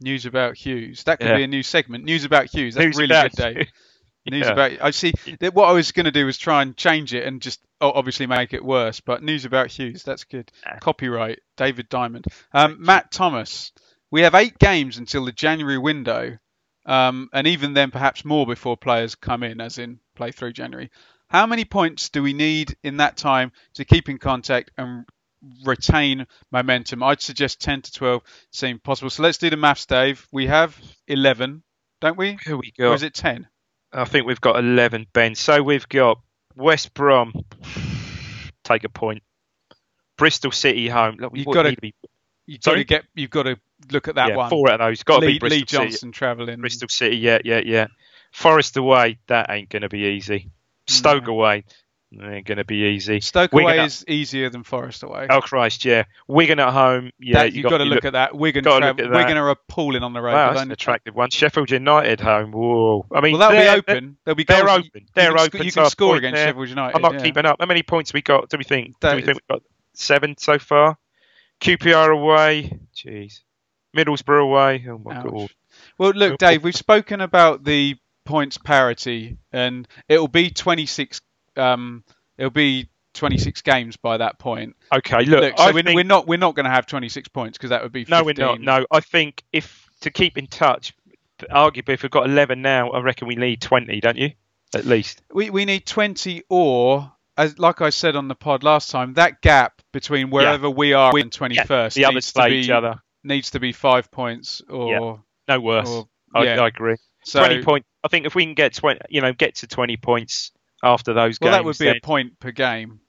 News 0.00 0.26
about 0.26 0.54
Huws. 0.56 1.04
That 1.04 1.20
could 1.20 1.28
Yeah. 1.28 1.36
be 1.36 1.44
a 1.44 1.48
new 1.48 1.62
segment. 1.62 2.04
News 2.04 2.24
about 2.24 2.46
Huws. 2.46 2.74
That's 2.74 2.86
News 2.86 2.96
really 2.96 3.08
good, 3.22 3.32
Dave. 3.32 3.68
News 4.30 4.46
Yeah. 4.46 4.52
about. 4.52 4.72
I 4.80 4.90
see. 4.90 5.12
that 5.40 5.52
What 5.54 5.68
I 5.68 5.72
was 5.72 5.92
going 5.92 6.04
to 6.06 6.10
do 6.12 6.26
was 6.26 6.38
try 6.38 6.62
and 6.62 6.76
change 6.76 7.12
it 7.14 7.24
and 7.26 7.40
just 7.42 7.60
obviously 7.80 8.26
make 8.26 8.52
it 8.54 8.64
worse. 8.64 9.00
But 9.00 9.22
news 9.22 9.44
about 9.44 9.68
Huws. 9.68 10.02
That's 10.04 10.24
good. 10.24 10.50
Yeah. 10.64 10.78
Copyright 10.80 11.40
David 11.56 11.88
Diamond. 11.88 12.24
Um, 12.52 12.76
Matt 12.80 13.10
Thomas. 13.12 13.70
We 14.10 14.22
have 14.22 14.34
eight 14.34 14.58
games 14.58 14.98
until 14.98 15.24
the 15.24 15.32
January 15.32 15.78
window, 15.78 16.38
um, 16.86 17.28
and 17.32 17.46
even 17.46 17.74
then 17.74 17.90
perhaps 17.90 18.24
more 18.24 18.46
before 18.46 18.76
players 18.76 19.14
come 19.14 19.42
in, 19.42 19.60
as 19.60 19.78
in 19.78 20.00
play 20.14 20.32
through 20.32 20.52
January. 20.52 20.90
How 21.28 21.46
many 21.46 21.64
points 21.64 22.08
do 22.10 22.22
we 22.22 22.32
need 22.32 22.76
in 22.82 22.98
that 22.98 23.16
time 23.16 23.52
to 23.74 23.84
keep 23.84 24.08
in 24.08 24.18
contact 24.18 24.70
and 24.76 25.04
retain 25.64 26.26
momentum? 26.50 27.02
I'd 27.02 27.22
suggest 27.22 27.60
10 27.62 27.82
to 27.82 27.92
12 27.92 28.22
seem 28.52 28.78
possible. 28.78 29.10
So 29.10 29.22
let's 29.22 29.38
do 29.38 29.48
the 29.48 29.56
maths, 29.56 29.86
Dave. 29.86 30.26
We 30.30 30.46
have 30.48 30.78
11, 31.08 31.62
don't 32.00 32.18
we? 32.18 32.38
Who 32.46 32.58
we 32.58 32.72
Or 32.78 32.88
got? 32.90 32.94
is 32.94 33.02
it 33.02 33.14
10? 33.14 33.46
I 33.92 34.04
think 34.04 34.26
we've 34.26 34.40
got 34.40 34.58
11, 34.58 35.06
Ben. 35.12 35.34
So 35.34 35.62
we've 35.62 35.88
got 35.88 36.20
West 36.54 36.92
Brom, 36.94 37.32
take 38.64 38.84
a 38.84 38.88
point. 38.88 39.22
Bristol 40.18 40.50
City 40.52 40.88
home. 40.88 41.16
Look, 41.18 41.32
You've 41.34 41.46
gotta- 41.46 41.74
to 41.74 41.80
be 41.80 41.94
You've 42.44 42.60
got 42.60 42.74
to 42.74 42.84
get. 42.84 43.04
You've 43.14 43.30
got 43.30 43.44
to 43.44 43.56
look 43.90 44.08
at 44.08 44.14
that 44.16 44.30
yeah, 44.30 44.36
one. 44.36 44.50
four 44.50 44.70
out 44.70 44.80
of 44.80 44.86
those. 44.88 45.02
Got 45.02 45.20
to 45.20 45.26
Lee, 45.26 45.32
be 45.34 45.38
Bristol 45.38 45.58
Lee 45.58 45.66
City. 45.66 45.84
Johnson 45.90 46.12
travelling. 46.12 46.60
Bristol 46.60 46.88
City, 46.88 47.16
yeah, 47.16 47.38
yeah, 47.44 47.60
yeah. 47.64 47.86
Forest 48.32 48.76
away, 48.76 49.18
that 49.26 49.50
ain't 49.50 49.68
going 49.68 49.82
to 49.82 49.88
be 49.88 50.00
easy. 50.06 50.50
Stoke 50.86 51.26
No. 51.26 51.32
away, 51.34 51.64
ain't 52.20 52.46
going 52.46 52.58
to 52.58 52.64
be 52.64 52.86
easy. 52.94 53.20
Stoke 53.20 53.52
Wigan 53.52 53.70
away 53.70 53.78
at- 53.80 53.86
is 53.86 54.04
easier 54.08 54.48
than 54.50 54.62
Forest 54.64 55.02
away. 55.02 55.26
Oh 55.30 55.40
Christ, 55.40 55.84
yeah. 55.84 56.04
Wigan 56.28 56.58
at 56.58 56.72
home, 56.72 57.10
yeah. 57.18 57.44
That- 57.44 57.52
you've 57.52 57.68
got 57.70 57.78
to 57.78 57.84
look 57.84 58.04
at 58.04 58.14
that. 58.14 58.34
Wigan, 58.34 58.64
look 58.64 58.82
at 58.82 58.96
that. 58.96 59.10
Wigan 59.10 59.36
are 59.36 59.50
appalling 59.50 60.02
on 60.02 60.12
the 60.12 60.20
road. 60.22 60.32
Wow, 60.32 60.50
that's 60.52 60.62
an 60.62 60.70
attractive 60.72 61.14
one. 61.14 61.30
Sheffield 61.30 61.70
United 61.70 62.20
home. 62.20 62.52
Whoa. 62.52 63.06
I 63.12 63.20
mean, 63.20 63.38
Well, 63.38 63.50
that'll 63.50 63.60
be 63.62 63.78
open. 63.78 64.16
They'll 64.24 64.34
be 64.34 64.44
they're 64.44 64.64
goals. 64.64 64.78
open. 64.78 64.90
You- 64.94 65.00
You 65.02 65.06
They're 65.14 65.30
can, 65.30 65.38
sc- 65.38 65.44
open, 65.54 65.66
You 65.66 65.72
can 65.72 65.90
score 65.90 66.16
against 66.16 66.34
there. 66.36 66.46
Sheffield 66.48 66.68
United. 66.70 66.96
I'm 66.96 67.02
not 67.02 67.14
yeah. 67.14 67.22
keeping 67.22 67.44
up. 67.46 67.56
How 67.60 67.66
many 67.66 67.82
points 67.82 68.12
we 68.14 68.22
got? 68.22 68.48
Do 68.48 68.56
we 68.58 68.64
think? 68.64 68.98
That 69.00 69.10
do 69.10 69.16
we 69.16 69.22
think 69.22 69.36
we've 69.48 69.56
got 69.58 69.62
seven 69.94 70.36
so 70.38 70.58
far? 70.58 70.96
QPR 71.60 72.12
away. 72.12 72.78
Jeez. 72.96 73.40
Middlesbrough 73.96 74.42
away. 74.42 74.86
Oh 74.88 74.98
my 74.98 75.16
Ouch. 75.16 75.24
god. 75.24 75.50
Well, 75.98 76.10
look, 76.12 76.38
Dave, 76.38 76.64
we've 76.64 76.76
spoken 76.76 77.20
about 77.20 77.64
the 77.64 77.96
points 78.24 78.58
parity, 78.58 79.36
and 79.52 79.86
it'll 80.08 80.28
be 80.28 80.50
26. 80.50 81.20
Um, 81.56 82.04
it'll 82.38 82.50
be 82.50 82.88
26 83.14 83.62
games 83.62 83.96
by 83.96 84.16
that 84.18 84.38
point. 84.38 84.76
Okay, 84.94 85.24
look. 85.24 85.40
Look, 85.40 85.58
so 85.58 85.72
we're, 85.72 85.82
think, 85.82 85.96
we're 85.96 86.04
not 86.04 86.26
we're 86.26 86.38
not 86.38 86.54
going 86.54 86.64
to 86.64 86.70
have 86.70 86.86
26 86.86 87.28
points 87.28 87.58
because 87.58 87.70
that 87.70 87.82
would 87.82 87.92
be 87.92 88.04
15. 88.04 88.18
No, 88.18 88.24
we're 88.24 88.46
not. 88.46 88.60
No, 88.60 88.86
I 88.90 89.00
think 89.00 89.42
if 89.52 89.88
to 90.00 90.10
keep 90.10 90.38
in 90.38 90.46
touch, 90.46 90.94
arguably 91.50 91.94
if 91.94 92.02
we've 92.02 92.10
got 92.10 92.26
11 92.26 92.62
now, 92.62 92.90
I 92.90 93.00
reckon 93.00 93.28
we 93.28 93.36
need 93.36 93.60
20, 93.60 94.00
don't 94.00 94.16
you? 94.16 94.32
At 94.74 94.86
least. 94.86 95.22
We 95.32 95.50
we 95.50 95.64
need 95.64 95.86
20 95.86 96.44
or. 96.48 97.12
As, 97.34 97.58
like 97.58 97.80
I 97.80 97.88
said 97.88 98.14
on 98.14 98.28
the 98.28 98.34
pod 98.34 98.62
last 98.62 98.90
time, 98.90 99.14
that 99.14 99.40
gap 99.40 99.80
between 99.90 100.28
wherever 100.28 100.68
we 100.68 100.92
are 100.92 101.16
and 101.16 101.30
21st 101.30 101.94
the 101.94 102.04
others 102.04 102.14
needs, 102.14 102.32
to 102.34 102.44
be, 102.44 102.56
each 102.56 102.68
other. 102.68 103.00
Needs 103.24 103.50
to 103.52 103.60
be 103.60 103.72
five 103.72 104.10
points 104.10 104.62
or, 104.68 105.22
No 105.48 105.60
worse. 105.60 105.88
or 105.88 106.08
I, 106.34 106.44
yeah. 106.44 106.60
I 106.60 106.68
agree. 106.68 106.96
so 107.24 107.38
20 107.44 107.62
points. 107.62 107.86
I 108.04 108.08
think 108.08 108.26
if 108.26 108.34
we 108.34 108.44
can 108.44 108.54
get 108.54 108.74
20, 108.74 109.00
you 109.10 109.20
know, 109.20 109.32
get 109.32 109.56
to 109.56 109.66
20 109.66 109.96
points 109.98 110.50
after 110.82 111.12
those 111.12 111.38
games. 111.38 111.50
well 111.50 111.52
games, 111.52 111.58
that 111.58 111.64
would 111.64 111.78
be 111.78 111.84
then, 111.86 111.96
a 111.96 112.00
point 112.00 112.40
per 112.40 112.50
game 112.50 113.00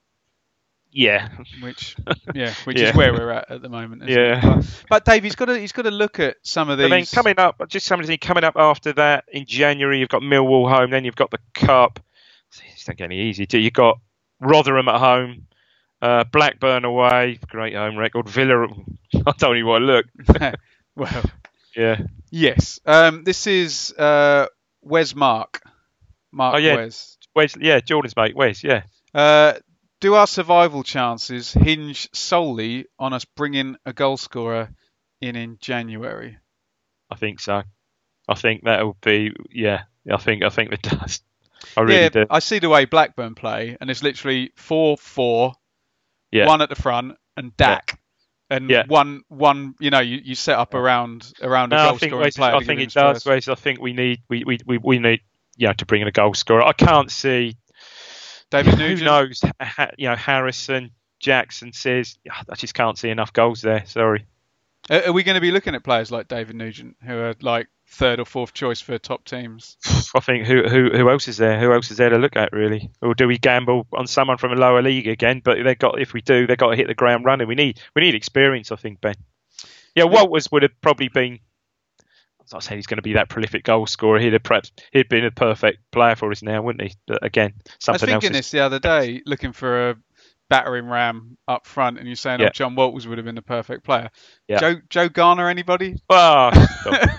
yeah, 0.94 1.30
which 1.62 1.96
yeah, 2.36 2.54
which 2.66 2.80
Yeah. 2.80 2.90
is 2.90 2.96
where 2.96 3.12
we're 3.14 3.32
at 3.32 3.50
at 3.50 3.62
the 3.62 3.70
moment. 3.70 4.08
Yeah. 4.08 4.40
But, 4.44 4.84
but 4.90 5.06
Dave, 5.06 5.24
he's 5.24 5.36
got 5.36 5.46
to 5.46 5.60
he's 5.60 5.72
got 5.72 5.82
to 5.84 5.92
look 5.92 6.20
at 6.20 6.38
some 6.44 6.70
of 6.70 6.78
these. 6.78 6.92
I 6.92 6.96
mean, 6.96 7.06
coming 7.08 7.40
up, 7.40 7.62
just 7.68 7.86
something 7.88 8.16
coming 8.20 8.44
up 8.44 8.56
after 8.56 8.94
that 8.94 9.26
in 9.32 9.46
January, 9.46 10.00
you've 10.00 10.10
got 10.10 10.22
Millwall 10.22 10.70
home, 10.70 10.92
then 10.92 11.04
you've 11.04 11.16
got 11.16 11.32
the 11.32 11.40
Cup. 11.54 12.00
It's 12.74 12.88
not 12.88 12.98
getting 12.98 13.18
any 13.18 13.30
easy. 13.30 13.48
Do 13.48 13.58
you 13.58 13.66
You've 13.66 13.74
got 13.74 14.00
Rotherham 14.40 14.88
at 14.88 15.00
home, 15.00 15.48
uh, 16.04 16.24
Blackburn 16.26 16.84
away, 16.86 17.40
great 17.48 17.74
home 17.76 17.98
record. 17.98 18.28
Villa, 18.28 18.68
I 19.26 19.32
don't 19.38 19.56
even 19.58 19.68
want 19.68 19.82
to 19.84 19.86
look. 19.86 20.56
well, 20.96 21.24
Yeah, 21.76 22.02
yes. 22.30 22.80
Um, 22.86 23.24
this 23.24 23.48
is 23.48 23.94
uh, 23.98 24.48
Wes 24.82 25.16
Mark. 25.16 25.62
Mark 26.32 26.56
Oh, 26.56 26.58
yeah. 26.58 26.76
Wes. 26.76 27.18
where's 27.34 27.56
yeah 27.60 27.80
Jordan's 27.80 28.16
mate? 28.16 28.36
Where's 28.36 28.64
yeah? 28.64 28.84
Uh, 29.14 29.54
do 30.02 30.16
our 30.16 30.28
survival 30.28 30.84
chances 30.84 31.54
hinge 31.54 32.10
solely 32.14 32.86
on 33.00 33.14
us 33.14 33.24
bringing 33.26 33.78
a 33.86 33.94
goal 33.94 34.18
scorer 34.18 34.70
in 35.22 35.36
in 35.38 35.58
January? 35.62 36.38
I 37.10 37.16
think 37.16 37.40
so. 37.40 37.64
I 38.28 38.34
think 38.36 38.64
that'll 38.66 38.98
be 39.02 39.32
yeah. 39.52 39.84
I 40.12 40.18
think 40.18 40.44
I 40.44 40.50
think 40.50 40.74
it 40.74 40.82
does. 40.82 41.22
I 41.78 41.82
really 41.82 41.96
yeah, 41.96 42.10
do. 42.10 42.26
I 42.30 42.40
see 42.40 42.60
the 42.60 42.70
way 42.70 42.86
Blackburn 42.86 43.36
play, 43.36 43.78
and 43.80 43.90
it's 43.90 44.04
literally 44.04 44.52
four 44.56 44.98
four, 44.98 45.54
Yeah. 46.34 46.48
one 46.48 46.62
at 46.62 46.70
the 46.70 46.76
front, 46.76 47.16
and 47.38 47.56
Dak. 47.58 48.00
And 48.50 48.70
Yeah. 48.70 48.84
one, 48.88 49.22
one, 49.30 49.76
you 49.80 49.90
know, 49.90 50.00
you, 50.00 50.20
you 50.24 50.36
set 50.36 50.60
up 50.60 50.74
around 50.74 51.32
around 51.42 51.72
a 51.74 51.76
No, 51.78 51.84
goal 51.86 51.96
I 51.96 51.98
think 51.98 52.12
scoring 52.12 52.32
player. 52.32 52.56
I 52.56 52.60
to 52.60 52.66
think 52.66 52.82
it 52.82 52.92
does, 52.94 53.24
first. 53.24 53.50
I 53.50 53.56
think 53.56 53.80
we 53.80 53.94
need 53.94 54.22
we, 54.30 54.44
we, 54.44 54.60
we, 54.66 54.78
we 54.78 55.00
need 55.00 55.22
you 55.56 55.68
know 55.68 55.74
to 55.74 55.86
bring 55.86 56.02
in 56.02 56.08
a 56.08 56.12
goal 56.12 56.34
scorer. 56.34 56.62
I 56.64 56.74
can't 56.74 57.10
see 57.12 57.56
David 58.52 58.74
who 58.80 59.04
knows. 59.04 59.42
Ha, 59.62 59.90
you 59.98 60.10
know 60.10 60.16
Harrison, 60.16 60.92
Jackson 61.20 61.72
says 61.74 62.18
I 62.50 62.56
just 62.56 62.74
can't 62.74 62.98
see 62.98 63.10
enough 63.10 63.34
goals 63.34 63.62
there. 63.62 63.86
Sorry. 63.86 64.26
Are, 64.90 65.08
are 65.08 65.14
we 65.14 65.24
going 65.24 65.36
to 65.36 65.42
be 65.42 65.52
looking 65.52 65.76
at 65.76 65.84
players 65.84 66.12
like 66.12 66.28
David 66.28 66.56
Nugent, 66.56 66.98
who 67.04 67.18
are 67.18 67.36
like 67.42 67.68
third 67.88 68.20
or 68.20 68.26
fourth 68.26 68.54
choice 68.54 68.82
for 68.82 68.98
top 68.98 69.24
teams? 69.26 69.78
I 70.16 70.20
think 70.20 70.46
who 70.46 70.64
who 70.64 70.90
who 70.90 71.10
else 71.10 71.28
is 71.28 71.38
there? 71.38 71.60
Who 71.60 71.74
else 71.74 71.92
is 71.92 71.98
there 71.98 72.10
to 72.10 72.18
look 72.18 72.36
at 72.36 72.52
really? 72.52 72.92
Or 73.02 73.14
do 73.16 73.28
we 73.28 73.38
gamble 73.38 73.88
on 73.94 74.08
someone 74.08 74.38
from 74.38 74.52
a 74.52 74.56
lower 74.56 74.82
league 74.82 75.08
again? 75.08 75.42
But 75.44 75.58
they 75.64 75.76
got 75.76 76.00
if 76.00 76.14
we 76.14 76.22
do, 76.22 76.48
they 76.48 76.56
got 76.56 76.72
to 76.72 76.76
hit 76.76 76.88
the 76.88 76.94
ground 76.94 77.26
running. 77.26 77.48
We 77.48 77.56
need 77.56 77.80
we 77.96 78.02
need 78.02 78.16
experience. 78.16 78.72
I 78.72 78.76
think 78.76 79.02
Ben. 79.02 79.16
Yeah, 79.96 80.06
Walters 80.06 80.52
would 80.52 80.64
have 80.64 80.80
probably 80.82 81.08
been. 81.08 81.40
I'm 82.40 82.48
not 82.52 82.64
saying 82.64 82.78
he's 82.78 82.88
going 82.88 82.98
to 82.98 83.04
be 83.04 83.14
that 83.14 83.30
prolific 83.30 83.64
goal 83.64 83.88
scorer. 83.88 84.20
He'd 84.20 84.34
have 84.34 84.44
perhaps 84.44 84.72
he'd 84.92 85.08
been 85.08 85.24
a 85.24 85.32
perfect 85.32 85.80
player 85.92 86.16
for 86.16 86.30
us 86.30 86.42
now, 86.44 86.62
wouldn't 86.62 86.90
he? 86.90 86.98
But 87.08 87.24
again, 87.24 87.54
I 87.56 87.62
was 87.64 87.76
something 87.80 88.10
else. 88.10 88.22
thinking 88.22 88.32
is- 88.32 88.40
this 88.46 88.52
the 88.52 88.60
other 88.60 88.80
day, 88.80 89.22
looking 89.26 89.54
for 89.54 89.92
a 89.92 89.96
battering 90.54 90.88
ram 90.88 91.38
up 91.48 91.66
front, 91.66 91.98
and 91.98 92.08
you're 92.08 92.16
saying, 92.16 92.40
Yeah. 92.40 92.48
"Oh, 92.48 92.50
Jon 92.50 92.76
Walters 92.76 93.08
would 93.08 93.18
have 93.18 93.26
been 93.26 93.36
the 93.36 93.42
perfect 93.42 93.84
player." 93.84 94.10
Yeah. 94.48 94.60
Joe 94.60 94.76
Joe 94.90 95.10
Garner, 95.10 95.50
anybody? 95.50 95.96
Ah, 96.10 96.52
stop. 96.82 97.10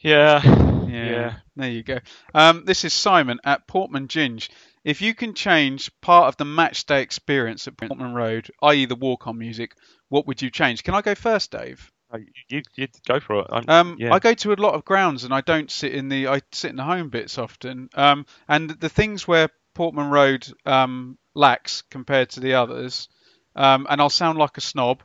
yeah, 0.00 0.40
yeah. 0.88 1.34
There 1.56 1.70
you 1.70 1.82
go. 1.82 1.98
Um, 2.34 2.64
this 2.64 2.84
is 2.84 2.92
Simon 2.92 3.38
at 3.44 3.66
Portman 3.66 4.08
Ginge. 4.08 4.50
If 4.84 5.02
you 5.02 5.14
can 5.14 5.34
change 5.34 5.90
part 6.00 6.28
of 6.28 6.36
the 6.36 6.44
match 6.44 6.86
day 6.86 7.02
experience 7.02 7.66
at 7.66 7.76
Portman 7.76 8.14
Road, 8.14 8.50
i.e. 8.62 8.86
the 8.86 8.94
walk-on 8.94 9.36
music, 9.38 9.72
what 10.08 10.26
would 10.28 10.40
you 10.42 10.50
change? 10.50 10.84
Can 10.84 10.94
I 10.94 11.02
go 11.02 11.14
first, 11.14 11.50
Dave? 11.50 11.90
Oh, 12.12 12.18
You, 12.48 12.62
you 12.76 12.86
go 13.08 13.18
for 13.18 13.40
it. 13.40 13.46
I'm, 13.50 13.64
Um, 13.68 13.96
yeah. 13.98 14.14
I 14.14 14.20
go 14.20 14.32
to 14.34 14.52
a 14.52 14.54
lot 14.54 14.74
of 14.74 14.84
grounds 14.84 15.24
and 15.24 15.34
I 15.34 15.40
don't 15.40 15.70
sit 15.70 15.92
in 15.92 16.08
the 16.08 16.28
I 16.28 16.40
sit 16.52 16.70
in 16.70 16.76
the 16.76 16.84
home 16.84 17.08
bits 17.08 17.36
often. 17.36 17.88
Um, 17.94 18.26
and 18.48 18.70
the 18.70 18.88
things 18.88 19.26
where 19.26 19.48
Portman 19.74 20.10
Road 20.10 20.46
um, 20.64 21.18
lacks 21.36 21.82
compared 21.82 22.30
to 22.30 22.40
the 22.40 22.54
others, 22.54 23.08
um, 23.54 23.86
and 23.88 24.00
I'll 24.00 24.10
sound 24.10 24.38
like 24.38 24.56
a 24.56 24.60
snob. 24.60 25.02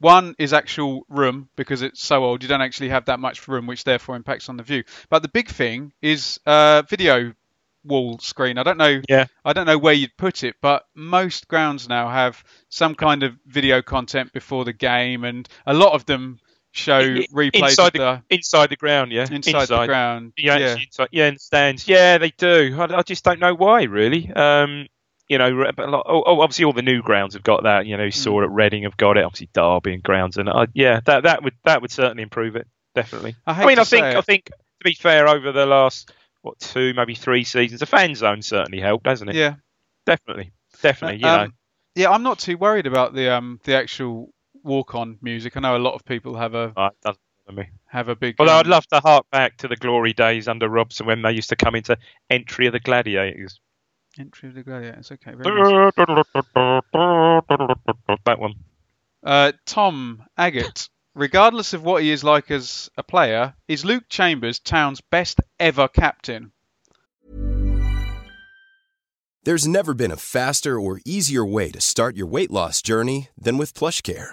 One 0.00 0.34
is 0.38 0.52
actual 0.52 1.04
room 1.08 1.48
because 1.56 1.82
it's 1.82 2.02
so 2.02 2.24
old 2.24 2.42
you 2.42 2.48
don't 2.48 2.60
actually 2.60 2.90
have 2.90 3.06
that 3.06 3.18
much 3.18 3.48
room, 3.48 3.66
which 3.66 3.84
therefore 3.84 4.14
impacts 4.14 4.48
on 4.48 4.56
the 4.56 4.62
view. 4.62 4.84
But 5.08 5.22
the 5.22 5.28
big 5.28 5.48
thing 5.48 5.92
is 6.00 6.38
uh, 6.46 6.82
video 6.82 7.32
wall 7.84 8.18
screen. 8.18 8.58
I 8.58 8.62
don't 8.62 8.76
know. 8.76 9.00
Yeah. 9.08 9.26
I 9.44 9.52
don't 9.52 9.66
know 9.66 9.78
where 9.78 9.94
you'd 9.94 10.16
put 10.16 10.44
it, 10.44 10.56
but 10.60 10.84
most 10.94 11.48
grounds 11.48 11.88
now 11.88 12.08
have 12.08 12.44
some 12.68 12.94
kind 12.94 13.22
of 13.22 13.34
video 13.46 13.82
content 13.82 14.32
before 14.32 14.64
the 14.64 14.72
game, 14.72 15.24
and 15.24 15.48
a 15.66 15.74
lot 15.74 15.94
of 15.94 16.06
them 16.06 16.38
show 16.70 17.02
replays 17.02 17.70
inside 17.70 17.92
the, 17.94 17.98
the 17.98 18.22
inside 18.30 18.70
the 18.70 18.76
ground, 18.76 19.10
yeah. 19.10 19.26
inside, 19.30 19.66
the 19.66 19.86
ground. 19.86 20.32
Yeah, 20.36 20.58
Yeah. 20.58 20.76
inside, 20.76 21.08
yeah, 21.10 21.26
in 21.26 21.38
stands. 21.38 21.88
Yeah, 21.88 22.18
they 22.18 22.30
do. 22.30 22.76
I, 22.78 22.98
I 22.98 23.02
just 23.02 23.24
don't 23.24 23.40
know 23.40 23.54
why, 23.54 23.84
really. 23.84 24.30
Um, 24.32 24.86
you 25.28 25.38
know, 25.38 25.46
a 25.46 25.86
lot, 25.86 26.06
oh, 26.08 26.22
oh, 26.26 26.40
obviously 26.40 26.64
all 26.64 26.72
the 26.72 26.82
new 26.82 27.02
grounds 27.02 27.34
have 27.34 27.42
got 27.42 27.64
that. 27.64 27.86
You 27.86 27.96
know, 27.96 28.04
you 28.04 28.10
saw 28.10 28.42
at 28.42 28.50
Reading 28.50 28.84
have 28.84 28.96
got 28.96 29.16
it. 29.18 29.24
Obviously 29.24 29.48
Derby 29.52 29.94
and 29.94 30.02
grounds, 30.02 30.36
and 30.36 30.48
uh, 30.48 30.66
yeah, 30.74 31.00
that 31.04 31.24
that 31.24 31.42
would 31.42 31.54
that 31.64 31.82
would 31.82 31.90
certainly 31.90 32.22
improve 32.22 32.56
it. 32.56 32.66
Definitely. 32.94 33.36
I 33.46 33.62
I, 33.62 33.66
mean, 33.66 33.78
I 33.78 33.84
think 33.84 34.06
it. 34.06 34.16
I 34.16 34.20
think 34.22 34.46
to 34.46 34.52
be 34.84 34.94
fair, 34.94 35.28
over 35.28 35.52
the 35.52 35.66
last 35.66 36.12
what 36.42 36.58
two, 36.58 36.94
maybe 36.94 37.14
three 37.14 37.44
seasons, 37.44 37.80
the 37.80 37.86
fan 37.86 38.14
zone 38.14 38.42
certainly 38.42 38.80
helped, 38.80 39.06
hasn't 39.06 39.30
it? 39.30 39.36
Yeah. 39.36 39.54
Definitely, 40.06 40.52
definitely. 40.82 41.20
You 41.20 41.28
Um, 41.28 41.48
know, 41.48 41.52
Yeah, 41.94 42.10
I'm 42.10 42.22
not 42.22 42.38
too 42.38 42.56
worried 42.56 42.86
about 42.86 43.12
the 43.14 43.34
um 43.34 43.60
the 43.64 43.74
actual 43.76 44.32
walk-on 44.62 45.18
music. 45.20 45.56
I 45.56 45.60
know 45.60 45.76
a 45.76 45.78
lot 45.78 45.94
of 45.94 46.04
people 46.04 46.36
have 46.36 46.54
a 46.54 46.72
Uh, 46.76 46.86
it 46.86 47.00
doesn't 47.02 47.20
bother 47.46 47.60
me. 47.60 47.68
have 47.86 48.08
a 48.08 48.16
big. 48.16 48.36
Although 48.38 48.54
um, 48.54 48.60
I'd 48.60 48.66
love 48.66 48.86
to 48.88 49.00
hark 49.00 49.26
back 49.30 49.58
to 49.58 49.68
the 49.68 49.76
glory 49.76 50.12
days 50.14 50.48
under 50.48 50.68
Robson 50.68 51.06
when 51.06 51.22
they 51.22 51.32
used 51.32 51.50
to 51.50 51.56
come 51.56 51.74
into 51.74 51.98
Entry 52.30 52.66
of 52.66 52.72
the 52.72 52.80
Gladiators. 52.80 53.60
Entry 54.18 54.48
of 54.48 54.54
the 54.54 54.62
gladiators. 54.62 55.12
Okay, 55.12 55.34
very 55.34 55.60
nice. 55.60 55.92
That 58.24 58.38
one. 58.38 58.54
Uh, 59.22 59.52
Tom 59.66 60.24
Agate. 60.36 60.88
Regardless 61.14 61.72
of 61.72 61.82
what 61.82 62.02
he 62.02 62.12
is 62.12 62.22
like 62.22 62.50
as 62.50 62.90
a 62.96 63.02
player, 63.02 63.54
is 63.66 63.84
Luke 63.84 64.04
Chambers 64.08 64.60
Town's 64.60 65.00
best 65.00 65.40
ever 65.58 65.88
captain? 65.88 66.52
There's 69.44 69.66
never 69.66 69.94
been 69.94 70.12
a 70.12 70.16
faster 70.16 70.78
or 70.78 71.00
easier 71.04 71.44
way 71.44 71.70
to 71.70 71.80
start 71.80 72.16
your 72.16 72.26
weight 72.26 72.50
loss 72.50 72.82
journey 72.82 73.28
than 73.36 73.56
with 73.56 73.74
PlushCare. 73.74 74.32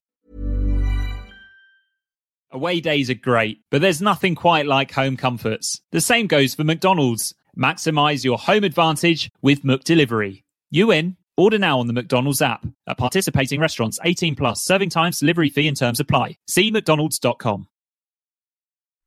Away 2.53 2.81
days 2.81 3.09
are 3.09 3.13
great, 3.13 3.61
but 3.69 3.79
there's 3.79 4.01
nothing 4.01 4.35
quite 4.35 4.65
like 4.65 4.91
home 4.91 5.15
comforts. 5.15 5.79
The 5.91 6.01
same 6.01 6.27
goes 6.27 6.53
for 6.53 6.65
McDonald's. 6.65 7.33
Maximize 7.57 8.25
your 8.25 8.37
home 8.37 8.65
advantage 8.65 9.31
with 9.41 9.63
McDelivery. 9.63 10.43
You 10.69 10.91
in? 10.91 11.15
Order 11.37 11.57
now 11.59 11.79
on 11.79 11.87
the 11.87 11.93
McDonald's 11.93 12.41
app. 12.41 12.65
At 12.87 12.97
participating 12.97 13.61
restaurants, 13.61 13.99
18 14.03 14.35
plus, 14.35 14.65
serving 14.65 14.89
times, 14.89 15.19
delivery 15.19 15.49
fee 15.49 15.69
and 15.69 15.77
terms 15.77 16.01
apply. 16.01 16.37
See 16.45 16.69
mcdonalds.com. 16.69 17.67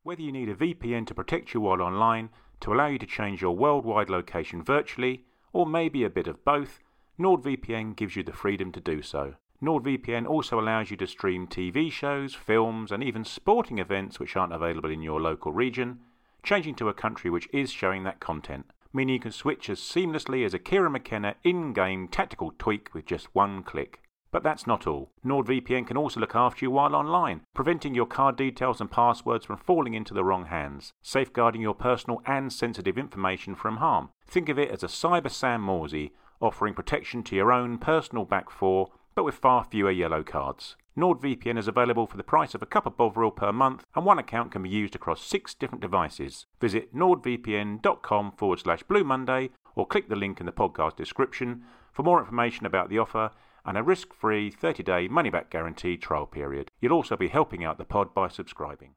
Whether 0.05 0.23
you 0.23 0.33
need 0.33 0.49
a 0.49 0.55
VPN 0.55 1.07
to 1.09 1.15
protect 1.15 1.53
you 1.53 1.61
while 1.61 1.83
online, 1.83 2.31
to 2.61 2.73
allow 2.73 2.87
you 2.87 2.99
to 2.99 3.07
change 3.07 3.43
your 3.43 3.55
worldwide 3.55 4.09
location 4.09 4.63
virtually, 4.63 5.25
or 5.53 5.67
maybe 5.67 6.03
a 6.03 6.09
bit 6.09 6.29
of 6.29 6.47
both, 6.47 6.81
NordVPN 7.21 7.95
gives 7.95 8.17
you 8.17 8.23
the 8.23 8.33
freedom 8.33 8.73
to 8.73 8.81
do 8.81 9.03
so. 9.03 9.35
NordVPN 9.63 10.27
also 10.27 10.59
allows 10.59 10.91
you 10.91 10.97
to 10.99 11.07
stream 11.07 11.47
TV 11.47 11.91
shows, 11.91 12.35
films, 12.35 12.91
and 12.91 13.03
even 13.03 13.25
sporting 13.25 13.79
events 13.79 14.19
which 14.19 14.37
aren't 14.37 14.53
available 14.53 14.91
in 14.91 15.03
your 15.03 15.21
local 15.21 15.53
region, 15.53 16.01
changing 16.43 16.75
to 16.77 16.89
a 16.89 16.95
country 16.95 17.31
which 17.31 17.49
is 17.53 17.71
showing 17.71 18.05
that 18.05 18.21
content, 18.21 18.67
meaning 18.93 19.15
you 19.15 19.21
can 19.21 19.33
switch 19.33 19.71
as 19.71 19.81
seamlessly 19.81 20.45
as 20.45 20.55
a 20.55 20.59
Kieran 20.59 20.93
McKenna 20.93 21.37
in 21.43 21.73
game 21.73 22.09
tactical 22.09 22.53
tweak 22.59 22.93
with 22.93 23.07
just 23.07 23.35
one 23.35 23.63
click. 23.63 24.01
But 24.31 24.43
that's 24.43 24.67
not 24.67 24.87
all. 24.87 25.13
NordVPN 25.25 25.87
can 25.87 25.97
also 25.97 26.19
look 26.19 26.35
after 26.35 26.65
you 26.65 26.71
while 26.73 26.97
online, 26.97 27.43
preventing 27.55 27.95
your 27.95 28.07
card 28.07 28.35
details 28.37 28.81
and 28.81 28.91
passwords 28.91 29.47
from 29.47 29.59
falling 29.59 29.95
into 29.95 30.13
the 30.13 30.25
wrong 30.25 30.47
hands, 30.47 30.93
safeguarding 31.03 31.63
your 31.63 31.75
personal 31.75 32.21
and 32.27 32.53
sensitive 32.53 32.99
information 32.99 33.55
from 33.55 33.77
harm. 33.77 34.11
Think 34.27 34.49
of 34.49 34.59
it 34.59 34.73
as 34.73 34.83
a 34.83 34.89
Cyber 34.89 35.31
Sam 35.31 35.65
Morsy, 35.65 36.11
offering 36.41 36.75
protection 36.75 37.23
to 37.23 37.37
your 37.37 37.53
own 37.53 37.79
personal 37.79 38.25
back 38.25 38.51
four, 38.51 38.91
but 39.15 39.25
with 39.25 39.35
far 39.35 39.65
fewer 39.65 39.91
yellow 39.91 40.23
cards. 40.23 40.77
NordVPN 40.97 41.59
is 41.59 41.67
available 41.67 42.07
for 42.07 42.17
the 42.17 42.23
price 42.23 42.55
of 42.55 42.63
a 42.63 42.67
cup 42.67 42.87
of 42.87 42.97
Bovril 42.97 43.33
per 43.33 43.53
month, 43.53 43.85
and 43.95 44.05
one 44.05 44.19
account 44.19 44.53
can 44.53 44.63
be 44.63 44.69
used 44.69 44.95
across 44.95 45.25
six 45.25 45.55
different 45.55 45.83
devices. 45.83 46.47
Visit 46.61 46.95
nordvpn.com 46.95 48.33
forward 48.33 48.61
slash 48.61 48.83
Blue 48.85 49.03
Monday 49.03 49.51
or 49.75 49.87
click 49.87 50.09
the 50.09 50.17
link 50.17 50.39
in 50.39 50.47
the 50.47 50.53
podcast 50.53 50.97
description 50.97 51.65
for 51.93 52.03
more 52.03 52.21
information 52.21 52.65
about 52.67 52.89
the 52.89 52.99
offer 52.99 53.31
and 53.65 53.77
a 53.77 53.83
risk 53.83 54.13
free 54.15 54.51
30 54.51 54.83
day 54.83 55.09
money 55.09 55.31
back 55.31 55.51
guarantee 55.51 55.97
trial 55.97 56.27
period. 56.27 56.71
You'll 56.81 56.93
also 56.93 57.17
be 57.17 57.29
helping 57.29 57.65
out 57.65 57.79
the 57.79 57.85
pod 57.85 58.15
by 58.15 58.29
subscribing. 58.29 58.95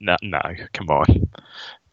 No, 0.00 0.16
no, 0.22 0.40
come 0.72 0.88
on. 0.88 1.28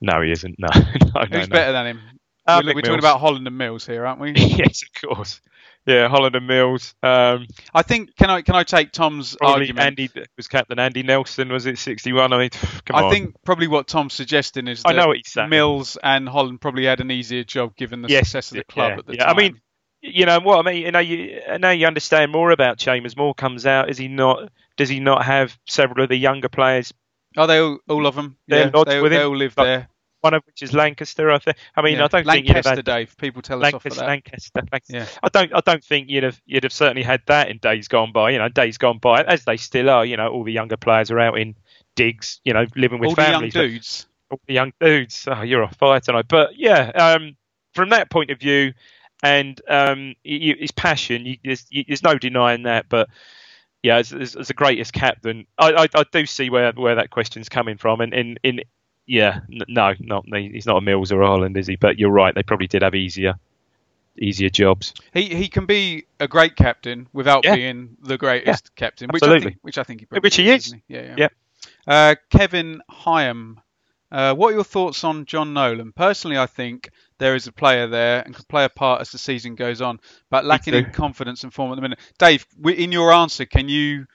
No, 0.01 0.21
he 0.21 0.31
isn't. 0.31 0.55
No, 0.59 0.69
no, 0.73 0.81
no. 1.15 1.21
Who's 1.21 1.49
no. 1.49 1.53
better 1.53 1.71
than 1.71 1.87
him? 1.87 1.99
Uh, 2.45 2.61
we're 2.65 2.75
we're 2.75 2.81
talking 2.81 2.99
about 2.99 3.21
Holland 3.21 3.47
and 3.47 3.57
Mills 3.57 3.85
here, 3.85 4.05
aren't 4.05 4.19
we? 4.19 4.31
yes, 4.35 4.83
of 4.83 5.09
course. 5.09 5.39
Yeah, 5.85 6.07
Holland 6.07 6.35
and 6.35 6.47
Mills. 6.47 6.95
Um, 7.03 7.47
I 7.73 7.81
think 7.81 8.15
can 8.15 8.29
I 8.29 8.41
can 8.41 8.55
I 8.55 8.63
take 8.63 8.91
Tom's 8.91 9.35
argument? 9.41 9.85
Andy 9.85 10.09
was 10.37 10.47
captain. 10.47 10.79
Andy 10.79 11.03
Nelson 11.03 11.51
was 11.51 11.65
it? 11.65 11.77
Sixty-one. 11.77 12.31
I 12.31 12.37
mean, 12.37 12.49
come 12.85 12.95
I 12.95 13.03
on. 13.03 13.11
think 13.11 13.35
probably 13.43 13.67
what 13.67 13.87
Tom's 13.87 14.13
suggesting 14.13 14.67
is 14.67 14.83
that 14.83 14.89
I 14.89 14.93
know 14.93 15.07
what 15.07 15.17
he's 15.17 15.31
saying. 15.31 15.49
Mills 15.49 15.97
and 16.01 16.27
Holland 16.29 16.61
probably 16.61 16.85
had 16.85 17.01
an 17.01 17.11
easier 17.11 17.43
job 17.43 17.75
given 17.75 18.01
the 18.01 18.07
Yes, 18.07 18.27
success 18.27 18.51
of 18.51 18.57
the 18.57 18.63
club 18.63 18.91
yeah, 18.91 18.97
at 18.99 19.05
the 19.05 19.15
yeah. 19.15 19.25
time. 19.25 19.35
I 19.35 19.37
mean, 19.41 19.61
you 20.01 20.25
know 20.25 20.39
what 20.39 20.65
I 20.65 20.71
mean. 20.71 20.83
You 20.83 20.91
know, 20.91 20.99
you 20.99 21.41
now 21.59 21.71
you 21.71 21.85
understand 21.85 22.31
more 22.31 22.51
about 22.51 22.77
Chambers. 22.77 23.17
More 23.17 23.33
comes 23.33 23.65
out. 23.65 23.89
Is 23.89 23.97
he 23.97 24.07
not? 24.07 24.51
Does 24.77 24.89
he 24.89 25.01
not 25.01 25.25
have 25.25 25.57
several 25.67 26.03
of 26.03 26.09
the 26.09 26.17
younger 26.17 26.49
players? 26.49 26.93
are 27.35 27.47
they 27.47 27.59
all, 27.59 27.79
all 27.89 28.05
of 28.05 28.15
them? 28.15 28.37
They're 28.47 28.71
Yeah, 28.73 28.83
they, 28.85 29.01
with 29.01 29.11
they 29.11 29.23
all 29.23 29.35
live 29.35 29.55
Like, 29.57 29.65
there. 29.65 29.89
One 30.23 30.33
of 30.33 30.43
which 30.45 30.61
is 30.61 30.73
Lancaster. 30.73 31.29
I 31.31 31.37
think. 31.37 31.57
I 31.75 31.81
mean, 31.81 31.97
Yeah. 31.97 32.05
I 32.05 32.07
don't 32.07 32.25
think 32.25 32.47
you'd 32.47 32.55
have 32.55 32.65
Lancaster, 32.65 32.91
had 32.91 32.99
Dave. 32.99 33.17
People 33.17 33.41
tell 33.41 33.63
us 33.63 33.73
off 33.73 33.83
for 33.83 33.89
Lancaster, 33.89 34.01
that. 34.01 34.07
Lancaster, 34.07 34.51
Lancaster. 34.71 34.93
Yeah. 34.97 35.05
I 35.21 35.27
don't. 35.29 35.53
I 35.53 35.59
don't 35.59 35.83
think 35.83 36.09
you'd 36.09 36.23
have. 36.23 36.41
You'd 36.45 36.63
have 36.63 36.71
certainly 36.71 37.03
had 37.03 37.21
that 37.27 37.49
in 37.49 37.57
days 37.57 37.89
gone 37.89 38.13
by. 38.13 38.29
You 38.31 38.37
know, 38.37 38.47
days 38.47 38.77
gone 38.77 38.99
by, 38.99 39.23
as 39.23 39.43
they 39.43 39.57
still 39.57 39.89
are. 39.89 40.05
You 40.05 40.15
know, 40.15 40.29
all 40.29 40.45
the 40.45 40.53
younger 40.53 40.77
players 40.77 41.11
are 41.11 41.19
out 41.19 41.37
in 41.37 41.55
digs. 41.95 42.39
You 42.45 42.53
know, 42.53 42.65
living 42.77 42.99
with 42.99 43.09
all 43.09 43.15
the 43.15 43.21
young 43.21 43.31
families. 43.31 43.53
Dudes. 43.53 44.07
all 44.31 44.39
the 44.47 44.53
young 44.53 44.71
dudes. 44.79 45.27
Oh, 45.29 45.41
you're 45.41 45.63
on 45.63 45.73
fire 45.73 45.99
tonight. 45.99 46.25
But 46.29 46.57
yeah, 46.57 46.89
um, 46.95 47.35
from 47.73 47.89
that 47.89 48.09
point 48.09 48.31
of 48.31 48.39
view, 48.39 48.73
and 49.23 49.59
um, 49.67 50.15
y 50.25 50.39
y- 50.41 50.55
his 50.59 50.71
passion, 50.71 51.25
you, 51.25 51.37
there's, 51.43 51.65
you, 51.69 51.83
there's 51.87 52.01
no 52.03 52.17
denying 52.17 52.63
that. 52.63 52.87
But 52.87 53.09
yeah, 53.81 53.97
as, 53.97 54.13
as, 54.13 54.35
as 54.37 54.47
the 54.47 54.53
greatest 54.53 54.93
captain, 54.93 55.47
I, 55.57 55.73
I, 55.73 55.87
I 55.93 56.03
do 56.11 56.25
see 56.25 56.49
where 56.49 56.71
where 56.71 56.95
that 56.95 57.09
question's 57.09 57.49
coming 57.49 57.75
from. 57.77 57.99
And 57.99 58.13
in, 58.13 58.37
in 58.43 58.61
yeah, 59.05 59.41
n- 59.51 59.61
no, 59.67 59.93
not 59.99 60.25
he's 60.33 60.65
not 60.65 60.77
a 60.77 60.81
Mills 60.81 61.11
or 61.11 61.21
a 61.21 61.27
Holland, 61.27 61.57
is 61.57 61.67
he? 61.67 61.75
But 61.75 61.99
you're 61.99 62.11
right, 62.11 62.33
they 62.33 62.43
probably 62.43 62.67
did 62.67 62.81
have 62.81 62.95
easier 62.95 63.35
easier 64.19 64.49
jobs. 64.49 64.93
He 65.13 65.33
he 65.35 65.47
can 65.47 65.65
be 65.65 66.05
a 66.19 66.27
great 66.27 66.55
captain 66.55 67.07
without 67.13 67.43
Yeah. 67.45 67.55
being 67.55 67.97
the 68.01 68.17
greatest 68.17 68.75
captain, 68.75 69.09
which 69.11 69.23
I 69.23 69.39
think 69.39 69.57
which 69.61 69.77
I 69.77 69.83
think 69.83 70.01
he 70.01 70.05
probably 70.05 70.25
Which 70.27 70.35
he 70.35 70.49
is. 70.49 70.71
he? 70.71 70.83
Yeah, 70.87 71.01
yeah. 71.01 71.15
Yeah. 71.17 71.27
Uh, 71.87 72.15
Kevin 72.29 72.81
Hyam, 72.91 73.55
uh, 74.11 74.35
what 74.35 74.49
are 74.49 74.55
your 74.55 74.63
thoughts 74.63 75.03
on 75.03 75.25
Jon 75.25 75.53
Nolan? 75.53 75.91
Personally, 75.93 76.37
I 76.37 76.45
think 76.45 76.89
there 77.17 77.35
is 77.35 77.47
a 77.47 77.51
player 77.51 77.87
there 77.87 78.21
and 78.21 78.35
can 78.35 78.45
play 78.47 78.65
a 78.65 78.69
part 78.69 79.01
as 79.01 79.11
the 79.11 79.17
season 79.17 79.55
goes 79.55 79.81
on, 79.81 79.99
but 80.29 80.45
lacking 80.45 80.73
in 80.75 80.91
confidence 80.91 81.43
and 81.43 81.53
form 81.53 81.71
at 81.71 81.75
the 81.75 81.81
minute. 81.81 81.99
Dave, 82.19 82.45
in 82.65 82.91
your 82.91 83.11
answer, 83.11 83.45
can 83.45 83.67
you 83.69 84.05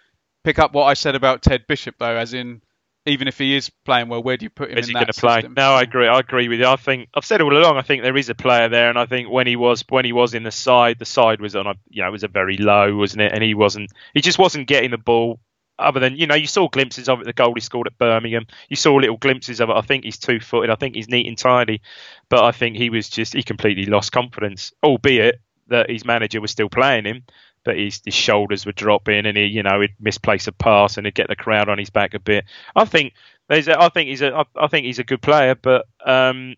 pick 0.45 0.59
up 0.59 0.73
what 0.73 0.85
I 0.85 0.95
said 0.95 1.15
about 1.15 1.43
Ted 1.43 1.67
Bishop 1.67 1.97
though? 1.99 2.17
As 2.17 2.35
in, 2.35 2.63
even 3.09 3.29
if 3.29 3.39
he 3.39 3.57
is 3.57 3.71
playing 3.85 4.09
well, 4.09 4.23
where 4.23 4.37
do 4.37 4.45
you 4.45 4.51
put 4.51 4.71
him 4.71 4.79
Is 4.79 4.87
he 4.87 4.93
going 4.93 5.07
to 5.07 5.13
play? 5.13 5.43
No, 5.43 5.73
I 5.73 5.83
agree. 5.83 6.07
I 6.07 6.21
agree 6.21 6.49
with 6.49 6.61
you. 6.61 6.67
I 6.67 6.77
think 6.77 7.09
I've 7.15 7.25
said 7.25 7.41
all 7.41 7.57
along. 7.57 7.77
I 7.77 7.83
think 7.83 8.03
there 8.03 8.17
is 8.17 8.29
a 8.29 8.35
player 8.35 8.69
there, 8.69 8.89
and 8.89 8.99
I 8.99 9.07
think 9.07 9.31
when 9.31 9.47
he 9.47 9.57
was 9.57 9.85
when 9.89 10.05
he 10.05 10.13
was 10.13 10.35
in 10.35 10.43
the 10.43 10.51
side, 10.51 10.99
the 10.99 11.05
side 11.05 11.41
was 11.41 11.57
on 11.57 11.67
a 11.67 11.75
you 11.89 12.03
know 12.03 12.09
it 12.09 12.13
was 12.13 12.25
a 12.25 12.29
very 12.29 12.57
low, 12.57 12.97
wasn't 12.97 13.23
it? 13.23 13.33
And 13.33 13.43
he 13.43 13.55
wasn't. 13.55 13.91
He 14.15 14.21
just 14.21 14.39
wasn't 14.39 14.69
getting 14.69 14.91
the 14.91 14.99
ball. 14.99 15.41
Other 15.79 16.01
than 16.01 16.17
you 16.17 16.27
know, 16.27 16.35
you 16.35 16.49
saw 16.49 16.69
glimpses 16.69 17.09
of 17.09 17.21
it. 17.21 17.25
The 17.25 17.33
goal 17.33 17.55
he 17.55 17.61
scored 17.61 17.87
at 17.87 17.99
Birmingham. 17.99 18.47
You 18.69 18.77
saw 18.77 18.95
little 18.95 19.17
glimpses 19.17 19.61
of 19.61 19.71
it. 19.71 19.77
I 19.77 19.81
think 19.81 20.05
he's 20.05 20.19
two 20.19 20.41
footed. 20.41 20.71
I 20.71 20.75
think 20.75 20.97
he's 20.97 21.09
neat 21.09 21.27
and 21.27 21.39
tidy, 21.39 21.83
but 22.29 22.43
I 22.43 22.53
think 22.53 22.77
he 22.77 22.91
was 22.91 23.09
just 23.09 23.35
he 23.35 23.43
completely 23.43 23.87
lost 23.87 24.13
confidence. 24.13 24.73
Albeit 24.83 25.41
that 25.69 25.91
his 25.91 26.05
manager 26.05 26.41
was 26.41 26.51
still 26.51 26.69
playing 26.69 27.05
him, 27.05 27.23
but 27.65 27.77
his, 27.77 28.01
his 28.05 28.15
shoulders 28.15 28.67
would 28.67 28.77
drop 28.77 29.09
in, 29.09 29.27
and 29.27 29.37
he 29.37 29.45
you 29.45 29.63
know 29.63 29.81
he'd 29.81 29.95
misplace 30.01 30.47
a 30.47 30.53
pass, 30.53 30.97
and 30.97 31.07
he'd 31.07 31.15
get 31.15 31.29
the 31.29 31.37
crowd 31.37 31.69
on 31.69 31.79
his 31.79 31.91
back 31.91 32.15
a 32.15 32.19
bit. 32.19 32.45
I 32.75 32.85
think 32.85 33.15
there's 33.49 33.69
a, 33.69 33.81
I 33.81 33.89
think 33.89 34.09
he's 34.09 34.23
a 34.23 34.35
I, 34.35 34.45
I 34.57 34.67
think 34.69 34.87
he's 34.87 34.99
a 34.99 35.05
good 35.05 35.23
player, 35.23 35.55
but 35.55 35.87
um, 36.05 36.57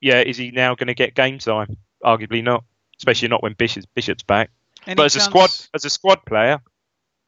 yeah, 0.00 0.20
is 0.20 0.36
he 0.36 0.50
now 0.50 0.74
going 0.74 0.88
to 0.88 0.94
get 0.94 1.14
game 1.14 1.38
time? 1.38 1.76
Arguably 2.04 2.42
not, 2.42 2.64
especially 2.98 3.28
not 3.28 3.42
when 3.42 3.54
Bishop's, 3.54 3.86
Bishop's 3.94 4.22
back. 4.22 4.50
Any 4.86 4.94
but 4.94 5.06
as 5.06 5.16
a 5.16 5.20
squad 5.20 5.50
as 5.74 5.84
a 5.84 5.90
squad 5.90 6.24
player, 6.24 6.60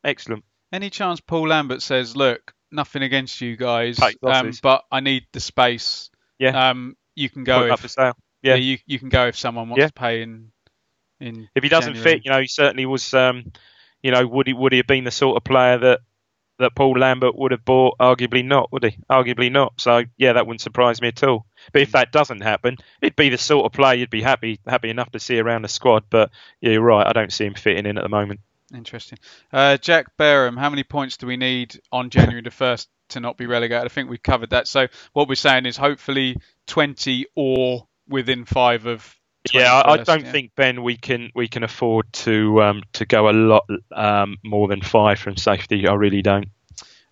excellent. 0.05 0.45
Any 0.73 0.89
chance 0.89 1.21
Paul 1.21 1.49
Lambert 1.49 1.83
says, 1.83 2.17
"Look, 2.17 2.55
nothing 2.71 3.03
against 3.03 3.41
you 3.41 3.57
guys, 3.57 3.99
um, 4.23 4.53
but 4.63 4.85
I 4.91 5.01
need 5.01 5.27
the 5.33 5.41
space. 5.41 6.11
Yeah. 6.39 6.71
Um, 6.71 6.97
you 7.15 7.29
can 7.29 7.43
Put 7.43 7.47
go 7.47 7.73
up 7.73 7.85
if 7.85 7.95
yeah. 7.99 8.13
Yeah. 8.43 8.55
you 8.55 8.79
you 8.87 8.99
can 8.99 9.09
go 9.11 9.27
if 9.27 9.39
someone 9.39 9.69
wants 9.69 9.81
Yeah. 9.81 9.87
to 9.89 9.93
pay 9.93 10.23
in 10.23 10.52
in 11.23 11.49
If 11.55 11.63
he 11.63 11.69
doesn't 11.69 11.95
January. 11.95 12.19
fit, 12.19 12.25
you 12.25 12.31
know, 12.31 12.41
he 12.41 12.47
certainly 12.49 12.87
was. 12.87 13.13
Um, 13.15 13.53
you 14.03 14.11
know, 14.11 14.27
would 14.27 14.47
he 14.49 14.53
would 14.53 14.73
he 14.73 14.79
have 14.79 14.87
been 14.87 15.05
the 15.05 15.11
sort 15.11 15.37
of 15.37 15.45
player 15.45 15.79
that 15.79 16.01
that 16.59 16.75
Paul 16.75 16.99
Lambert 16.99 17.37
would 17.37 17.53
have 17.53 17.65
bought? 17.65 17.99
Arguably 17.99 18.45
not, 18.45 18.73
would 18.73 18.85
he? 18.85 18.97
Arguably 19.11 19.51
not. 19.51 19.75
So 19.79 20.03
yeah, 20.17 20.33
that 20.35 20.47
wouldn't 20.47 20.61
surprise 20.61 21.01
me 21.01 21.09
at 21.09 21.23
all. 21.23 21.47
But 21.73 21.83
if 21.83 21.93
that 21.93 22.13
doesn't 22.13 22.43
happen, 22.43 22.77
it'd 23.01 23.17
be 23.17 23.29
the 23.29 23.39
sort 23.39 23.67
of 23.67 23.73
play 23.73 23.97
you'd 23.97 24.11
be 24.11 24.23
happy 24.23 24.59
happy 24.67 24.91
enough 24.91 25.11
to 25.13 25.21
see 25.21 25.39
around 25.39 25.63
the 25.63 25.69
squad. 25.69 26.05
But 26.11 26.31
yeah, 26.61 26.73
you're 26.73 26.83
right. 26.83 27.07
I 27.07 27.13
don't 27.13 27.33
see 27.33 27.47
him 27.47 27.55
fitting 27.55 27.87
in 27.87 27.97
at 27.97 28.03
the 28.03 28.09
moment. 28.09 28.41
Interesting. 28.75 29.19
Uh, 29.53 29.77
Jack 29.77 30.17
Barham, 30.17 30.57
how 30.57 30.71
many 30.71 30.83
points 30.83 31.19
do 31.19 31.27
we 31.27 31.37
need 31.37 31.79
on 31.93 32.09
January 32.09 32.41
the 32.41 32.49
1st 32.51 32.87
to 33.11 33.21
not 33.21 33.37
be 33.37 33.45
relegated? 33.45 33.85
I 33.85 33.89
think 33.89 34.09
we've 34.09 34.23
covered 34.23 34.51
that. 34.51 34.67
So 34.67 34.87
what 35.13 35.29
we're 35.29 35.35
saying 35.35 35.67
is 35.67 35.77
hopefully 35.77 36.39
20 36.69 37.27
or 37.37 37.87
within 38.09 38.45
five 38.47 38.87
of. 38.87 39.15
Yeah, 39.53 39.73
I, 39.75 39.95
I 39.95 39.99
21st, 39.99 40.05
don't 40.05 40.25
yeah. 40.25 40.33
think 40.33 40.55
Ben 40.55 40.83
we 40.83 40.97
can 40.97 41.31
we 41.35 41.49
can 41.49 41.65
afford 41.65 42.13
to 42.13 42.63
um, 42.63 42.83
to 42.95 43.07
go 43.07 43.29
a 43.29 43.33
lot 43.33 43.69
um, 43.91 44.37
more 44.45 44.69
than 44.69 44.81
five 44.81 45.19
from 45.19 45.37
safety. 45.37 45.89
I 45.89 45.95
really 45.95 46.23
don't. 46.23 46.49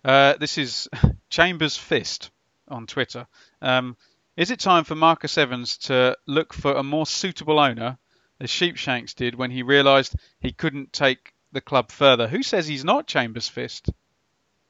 Uh, 0.03 0.35
this 0.39 0.57
is 0.57 0.87
Chambers 1.29 1.75
Fist 1.75 2.31
on 2.67 2.87
Twitter. 2.87 3.27
Um, 3.61 3.97
is 4.37 4.49
it 4.49 4.59
time 4.59 4.85
for 4.85 4.95
Marcus 4.95 5.37
Evans 5.37 5.77
to 5.77 6.17
look 6.25 6.53
for 6.53 6.73
a 6.73 6.83
more 6.83 7.05
suitable 7.05 7.59
owner, 7.59 7.97
as 8.39 8.49
Sheepshanks 8.49 9.13
did 9.13 9.35
when 9.35 9.51
he 9.51 9.61
realised 9.61 10.15
he 10.39 10.53
couldn't 10.53 10.93
take 10.93 11.33
the 11.51 11.61
club 11.61 11.91
further? 11.91 12.27
Who 12.27 12.43
says 12.43 12.65
he's 12.65 12.85
not 12.85 13.07
Chambers 13.07 13.49
Fist? 13.49 13.89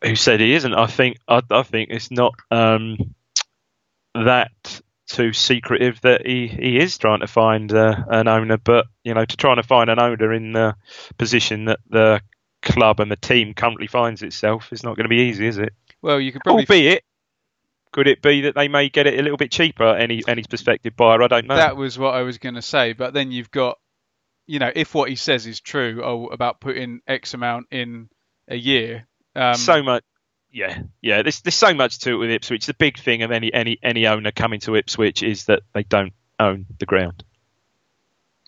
Who 0.04 0.16
said 0.16 0.40
he 0.40 0.56
isn't? 0.56 0.74
I 0.74 0.88
think 0.88 1.18
I, 1.28 1.42
I 1.52 1.62
think 1.62 1.92
it's 1.92 2.10
not 2.10 2.34
um, 2.50 3.14
that 4.16 4.82
too 5.12 5.34
secretive 5.34 6.02
that 6.02 6.26
he, 6.26 6.48
he 6.48 6.80
is 6.80 6.98
trying 6.98 7.20
to 7.20 7.28
find 7.28 7.72
uh, 7.74 7.96
an 8.10 8.28
owner, 8.28 8.58
but 8.58 8.88
you 9.04 9.14
know 9.14 9.26
to 9.26 9.38
trying 9.38 9.58
to 9.58 9.64
find 9.64 9.90
an 9.90 10.00
owner 10.00 10.34
in 10.34 10.54
the 10.54 10.76
position 11.18 11.66
that 11.66 11.80
the 11.90 12.22
club 12.62 13.00
and 13.00 13.12
the 13.12 13.16
team 13.16 13.54
currently 13.54 13.88
finds 13.88 14.22
itself 14.22 14.72
is 14.72 14.84
not 14.84 14.96
going 14.96 15.06
to 15.06 15.10
be 15.10 15.22
easy, 15.22 15.48
is 15.48 15.58
it? 15.58 15.74
Well, 16.02 16.20
you 16.20 16.32
could 16.32 16.42
probably. 16.44 16.64
Albeit, 16.64 17.04
could 17.92 18.08
it 18.08 18.22
be 18.22 18.42
that 18.42 18.56
they 18.56 18.68
may 18.68 18.90
get 18.90 19.08
it 19.08 19.20
a 19.20 19.22
little 19.22 19.38
bit 19.38 19.52
cheaper? 19.52 19.84
Any 19.84 20.24
any 20.28 20.44
prospective 20.44 20.96
buyer? 20.96 21.22
I 21.22 21.28
don't 21.28 21.48
know. 21.48 21.56
That 21.56 21.76
was 21.76 22.00
what 22.00 22.14
I 22.14 22.22
was 22.22 22.38
going 22.38 22.56
to 22.56 22.62
say. 22.62 22.94
But 22.94 23.14
then 23.14 23.32
you've 23.32 23.52
got, 23.52 23.78
you 24.48 24.60
know, 24.60 24.72
if 24.74 24.94
what 24.94 25.10
he 25.10 25.16
says 25.16 25.46
is 25.46 25.60
true 25.60 26.02
oh, 26.04 26.28
about 26.28 26.62
putting 26.62 27.02
X 27.08 27.34
amount 27.34 27.68
in 27.72 28.10
a 28.48 28.56
year. 28.56 29.08
Um, 29.36 29.56
so 29.56 29.84
much. 29.84 30.04
Yeah, 30.52 30.82
yeah. 31.02 31.22
There's 31.22 31.42
there's 31.42 31.56
so 31.56 31.74
much 31.74 32.00
to 32.00 32.12
it 32.12 32.18
with 32.18 32.30
Ipswich. 32.30 32.66
The 32.66 32.74
big 32.74 33.00
thing 33.00 33.24
of 33.24 33.32
any 33.32 33.54
any 33.54 33.80
any 33.82 34.08
owner 34.08 34.32
coming 34.32 34.60
to 34.62 34.76
Ipswich 34.76 35.24
is 35.24 35.46
that 35.46 35.62
they 35.74 35.84
don't 35.84 36.14
own 36.40 36.66
the 36.80 36.86
ground. 36.86 37.24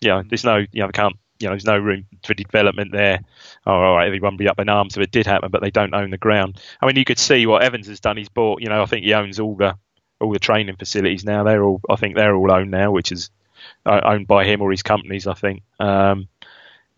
Yeah, 0.00 0.22
there's 0.28 0.44
no 0.44 0.58
you 0.58 0.82
know 0.82 0.90
can't 0.90 1.16
you 1.38 1.46
know 1.46 1.52
there's 1.52 1.64
no 1.64 1.78
room 1.78 2.04
for 2.22 2.34
development 2.34 2.92
there. 2.92 3.20
Oh, 3.66 3.72
all 3.72 3.96
right, 3.96 4.06
everyone 4.06 4.36
be 4.36 4.48
up 4.48 4.60
in 4.60 4.68
arms 4.68 4.96
if 4.96 5.02
it 5.02 5.12
did 5.12 5.26
happen, 5.26 5.50
but 5.50 5.62
they 5.62 5.70
don't 5.70 5.94
own 5.94 6.10
the 6.10 6.18
ground. 6.18 6.60
I 6.80 6.86
mean, 6.86 6.96
you 6.96 7.04
could 7.06 7.18
see 7.18 7.46
what 7.46 7.62
Evans 7.62 7.88
has 7.88 8.00
done. 8.00 8.18
He's 8.18 8.28
bought. 8.28 8.60
You 8.60 8.68
know, 8.68 8.82
I 8.82 8.86
think 8.86 9.04
he 9.04 9.14
owns 9.14 9.40
all 9.40 9.56
the 9.56 9.76
all 10.20 10.32
the 10.32 10.38
training 10.38 10.76
facilities 10.76 11.24
now. 11.24 11.42
They're 11.42 11.64
all 11.64 11.80
I 11.88 11.96
think 11.96 12.16
they're 12.16 12.34
all 12.34 12.52
owned 12.52 12.70
now, 12.70 12.90
which 12.90 13.12
is 13.12 13.30
uh, 13.86 14.00
owned 14.04 14.26
by 14.26 14.44
him 14.44 14.60
or 14.60 14.70
his 14.70 14.82
companies. 14.82 15.26
I 15.26 15.34
think. 15.34 15.62
Um, 15.80 16.28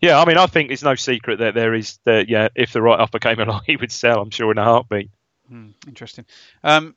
yeah, 0.01 0.19
I 0.19 0.25
mean, 0.25 0.37
I 0.37 0.45
think 0.47 0.71
it's 0.71 0.83
no 0.83 0.95
secret 0.95 1.39
that 1.39 1.55
there 1.55 1.73
is 1.73 1.99
that. 2.05 2.29
Yeah, 2.29 2.49
if 2.55 2.73
the 2.73 2.81
right 2.81 2.99
offer 2.99 3.19
came 3.19 3.39
along, 3.41 3.61
he 3.65 3.75
would 3.75 3.91
sell. 3.91 4.21
I'm 4.21 4.29
sure 4.29 4.51
in 4.51 4.57
a 4.57 4.63
heartbeat. 4.63 5.09
Hmm, 5.49 5.69
interesting. 5.87 6.25
Um, 6.63 6.95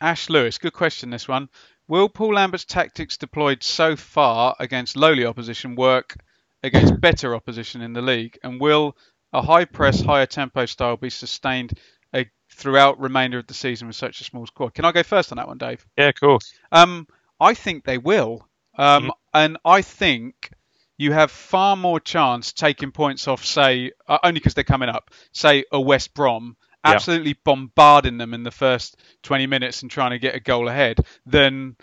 Ash 0.00 0.28
Lewis, 0.28 0.58
good 0.58 0.72
question. 0.72 1.10
This 1.10 1.28
one. 1.28 1.48
Will 1.86 2.08
Paul 2.08 2.34
Lambert's 2.34 2.64
tactics 2.64 3.18
deployed 3.18 3.62
so 3.62 3.94
far 3.94 4.56
against 4.58 4.96
lowly 4.96 5.26
opposition 5.26 5.74
work 5.74 6.16
against 6.62 6.98
better 7.00 7.34
opposition 7.34 7.82
in 7.82 7.92
the 7.92 8.00
league? 8.02 8.38
And 8.42 8.60
will 8.60 8.96
a 9.32 9.42
high 9.42 9.66
press, 9.66 10.00
higher 10.00 10.26
tempo 10.26 10.64
style 10.66 10.96
be 10.96 11.10
sustained 11.10 11.78
uh, 12.14 12.24
throughout 12.50 13.00
remainder 13.00 13.38
of 13.38 13.46
the 13.46 13.54
season 13.54 13.86
with 13.86 13.96
such 13.96 14.20
a 14.20 14.24
small 14.24 14.46
squad? 14.46 14.72
Can 14.74 14.86
I 14.86 14.92
go 14.92 15.02
first 15.02 15.30
on 15.30 15.36
that 15.36 15.46
one, 15.46 15.58
Dave? 15.58 15.86
Yeah, 15.98 16.08
of 16.08 16.14
course. 16.14 16.52
Um, 16.72 17.06
I 17.38 17.52
think 17.54 17.84
they 17.84 17.98
will. 17.98 18.48
Um, 18.76 19.12
And 19.34 19.58
I 19.64 19.82
think 19.82 20.50
you 20.96 21.12
have 21.12 21.30
far 21.30 21.76
more 21.76 21.98
chance 22.00 22.52
taking 22.52 22.92
points 22.92 23.26
off, 23.28 23.44
say, 23.44 23.92
uh, 24.08 24.18
only 24.22 24.40
because 24.40 24.54
they're 24.54 24.64
coming 24.64 24.88
up, 24.88 25.10
say, 25.32 25.64
a 25.72 25.80
West 25.80 26.14
Brom, 26.14 26.56
Yeah. 26.84 26.92
absolutely 26.92 27.34
bombarding 27.44 28.18
them 28.18 28.34
in 28.34 28.42
the 28.44 28.50
first 28.50 28.96
20 29.22 29.46
minutes 29.46 29.82
and 29.82 29.90
trying 29.90 30.10
to 30.10 30.18
get 30.18 30.34
a 30.34 30.40
goal 30.40 30.68
ahead, 30.68 30.98
than, 31.26 31.76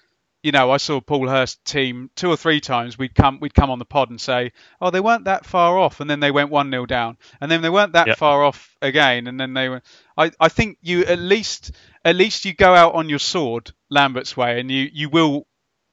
you 0.43 0.51
know, 0.51 0.71
I 0.71 0.77
saw 0.77 1.01
Paul 1.01 1.27
Hurst 1.27 1.63
team 1.65 2.09
two 2.15 2.29
or 2.29 2.37
three 2.37 2.61
times. 2.61 2.97
We'd 2.97 3.13
come, 3.13 3.39
we'd 3.41 3.53
come 3.53 3.69
on 3.69 3.79
the 3.79 3.85
pod 3.85 4.09
and 4.09 4.19
say, 4.21 4.53
oh, 4.79 4.89
they 4.91 4.99
weren't 4.99 5.25
that 5.25 5.45
far 5.45 5.77
off, 5.77 5.99
and 5.99 6.09
then 6.09 6.19
they 6.19 6.31
went 6.31 6.49
one 6.49 6.71
0 6.71 6.85
down, 6.85 7.17
and 7.41 7.51
then 7.51 7.61
they 7.61 7.69
weren't 7.69 7.93
that 7.93 8.07
Yeah. 8.07 8.15
far 8.15 8.43
off 8.43 8.75
again, 8.81 9.27
and 9.27 9.39
then 9.39 9.53
they 9.53 9.69
were. 9.69 9.81
I, 10.17 10.31
I 10.39 10.47
think 10.49 10.77
you 10.81 11.03
at 11.05 11.19
least, 11.19 11.71
at 12.05 12.15
least 12.15 12.45
you 12.45 12.53
go 12.53 12.73
out 12.73 12.93
on 12.95 13.09
your 13.09 13.19
sword 13.19 13.71
Lambert's 13.89 14.37
way, 14.37 14.59
and 14.59 14.71
you, 14.71 14.89
you 14.93 15.09
will, 15.09 15.47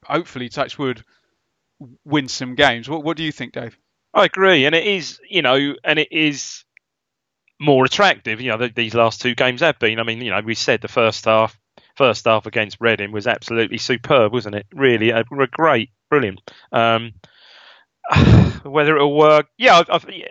hopefully, 0.05 0.49
touch 0.49 0.79
wood, 0.79 1.03
win 2.05 2.29
some 2.29 2.55
games. 2.55 2.89
What, 2.89 3.05
what 3.05 3.17
do 3.17 3.25
you 3.25 3.33
think, 3.33 3.53
Dave? 3.53 3.79
I 4.15 4.25
agree, 4.25 4.65
and 4.67 4.75
it 4.75 4.87
is, 4.87 5.21
you 5.29 5.43
know, 5.43 5.75
and 5.85 5.99
it 5.99 6.09
is 6.13 6.65
more 7.61 7.85
attractive. 7.85 8.41
You 8.41 8.51
know, 8.51 8.59
th 8.59 8.75
these 8.75 8.95
last 8.95 9.21
two 9.21 9.35
games 9.35 9.61
have 9.61 9.79
been. 9.79 9.99
I 9.99 10.03
mean, 10.03 10.21
you 10.23 10.31
know, 10.31 10.41
we 10.41 10.55
said 10.55 10.81
the 10.81 10.89
first 10.89 11.25
half, 11.25 11.59
first 11.97 12.25
half 12.25 12.47
against 12.47 12.79
Reading 12.81 13.13
was 13.13 13.27
absolutely 13.27 13.79
superb, 13.79 14.33
wasn't 14.33 14.57
it? 14.57 14.67
Really, 14.73 15.11
a, 15.11 15.21
a 15.21 15.47
great, 15.49 15.91
brilliant. 16.11 16.41
Um, 16.73 17.13
whether 18.63 18.97
it'll 18.97 19.15
work, 19.17 19.47
yeah, 19.57 19.83
I, 19.89 19.97
I, 19.97 20.01
yeah, 20.09 20.27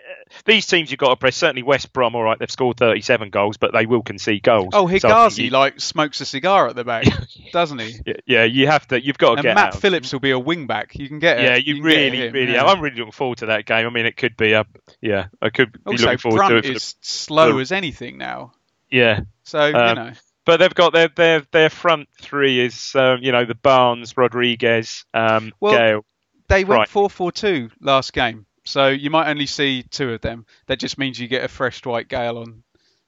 these 0.45 0.65
teams 0.67 0.91
you've 0.91 0.99
got 0.99 1.09
to 1.09 1.15
press. 1.15 1.35
Certainly, 1.37 1.63
West 1.63 1.93
Brom, 1.93 2.15
all 2.15 2.23
right, 2.23 2.37
they've 2.39 2.49
scored 2.51 2.77
37 2.77 3.29
goals, 3.29 3.57
but 3.57 3.73
they 3.73 3.85
will 3.85 4.01
concede 4.01 4.43
goals. 4.43 4.69
Oh, 4.73 4.87
So 4.97 5.09
I 5.09 5.27
you- 5.35 5.49
like 5.49 5.79
smokes 5.79 6.21
a 6.21 6.25
cigar 6.25 6.67
at 6.67 6.75
the 6.75 6.83
back, 6.83 7.05
doesn't 7.51 7.79
he? 7.79 7.99
yeah, 8.25 8.43
you 8.43 8.67
have 8.67 8.87
to, 8.89 9.03
you've 9.03 9.17
got 9.17 9.29
to 9.31 9.33
And 9.37 9.43
get 9.43 9.55
Matt 9.55 9.75
out. 9.75 9.81
Phillips 9.81 10.11
will 10.13 10.19
be 10.19 10.31
a 10.31 10.39
wing 10.39 10.67
back. 10.67 10.95
You 10.97 11.07
can 11.07 11.19
get. 11.19 11.39
Yeah, 11.41 11.55
it. 11.55 11.65
you, 11.65 11.75
can 11.75 11.83
really, 11.83 12.17
him, 12.27 12.33
really. 12.33 12.53
yeah. 12.53 12.65
I'm 12.65 12.81
really 12.81 12.97
looking 12.97 13.11
forward 13.11 13.39
to 13.39 13.47
that 13.47 13.65
game. 13.65 13.85
I 13.85 13.89
mean, 13.89 14.05
it 14.05 14.17
could 14.17 14.35
be 14.37 14.53
a, 14.53 14.65
yeah, 15.01 15.27
I 15.41 15.49
could 15.49 15.71
be 15.73 15.79
Also, 15.85 16.03
looking 16.05 16.17
forward 16.19 16.37
Brunt 16.37 16.51
to 16.51 16.57
it. 16.57 16.63
The, 16.63 16.75
is 16.75 16.95
slow 17.01 17.53
the- 17.55 17.61
as 17.61 17.71
anything 17.71 18.17
now. 18.17 18.53
yeah, 18.89 19.21
So 19.43 19.65
you 19.67 19.75
Um, 19.75 19.95
know, 19.95 20.11
but 20.45 20.57
they've 20.57 20.73
got 20.73 20.93
their 20.93 21.09
their 21.09 21.41
their 21.51 21.69
front 21.69 22.07
three 22.21 22.61
is 22.61 22.95
um, 22.95 23.19
you 23.21 23.31
know 23.33 23.43
the 23.45 23.55
Barnes, 23.55 24.15
Rodriguez, 24.15 25.03
um, 25.13 25.51
Well, 25.59 25.73
Gayle. 25.77 26.05
They 26.49 26.63
went 26.63 26.79
right. 26.79 26.87
four 26.89 27.09
four 27.09 27.31
two 27.31 27.69
last 27.81 28.13
game, 28.13 28.45
so 28.65 28.87
you 28.87 29.09
might 29.09 29.29
only 29.29 29.45
see 29.45 29.83
two 29.83 30.11
of 30.13 30.21
them. 30.21 30.45
That 30.67 30.79
just 30.79 30.97
means 30.97 31.19
you 31.19 31.27
get 31.27 31.43
a 31.43 31.47
fresh 31.47 31.81
Dwight 31.81 32.07
Gayle 32.07 32.37
on 32.37 32.63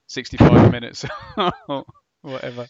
65 0.08 0.71
minutes, 0.71 1.06
or 1.67 1.86
whatever. 2.21 2.67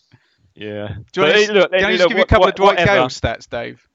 Yeah. 0.56 0.96
Do 1.14 1.22
you 1.22 1.28
want 1.28 1.36
to, 1.38 1.44
eh, 1.44 1.54
look, 1.54 1.72
can 1.72 1.86
I 1.86 1.88
eh, 1.88 1.92
just 1.92 2.02
look, 2.02 2.10
give 2.10 2.18
you 2.18 2.24
a 2.24 2.28
couple 2.28 2.42
what- 2.42 2.50
of 2.50 2.56
Dwight 2.56 2.70
whatever. 2.80 2.92
Gayle 2.94 3.08
stats, 3.08 3.50
Dave? 3.50 3.86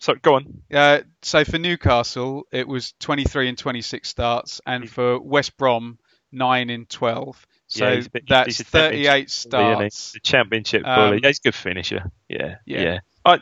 So 0.00 0.14
go 0.14 0.34
on. 0.34 0.62
Uh, 0.72 1.00
so 1.22 1.44
for 1.44 1.58
Newcastle, 1.58 2.44
it 2.52 2.66
was 2.68 2.92
23 3.00 3.48
and 3.48 3.56
26 3.58 4.08
starts, 4.08 4.60
and 4.66 4.88
for 4.90 5.20
West 5.20 5.56
Brom, 5.56 5.98
9 6.32 6.70
in 6.70 6.86
12. 6.86 7.46
So 7.68 7.88
Yeah, 7.88 8.00
bit- 8.12 8.24
that's 8.28 8.46
he's 8.46 8.60
a 8.60 8.64
38 8.64 9.10
bully, 9.10 9.26
starts. 9.28 10.12
The 10.12 10.20
championship 10.20 10.82
Um, 10.86 10.94
bully. 11.10 11.20
Yeah, 11.22 11.28
he's 11.28 11.38
a 11.38 11.42
good 11.42 11.54
finisher. 11.54 12.10
Yeah. 12.28 12.56
Yeah. 12.66 12.82
Yeah. 12.82 12.98
I, 13.24 13.38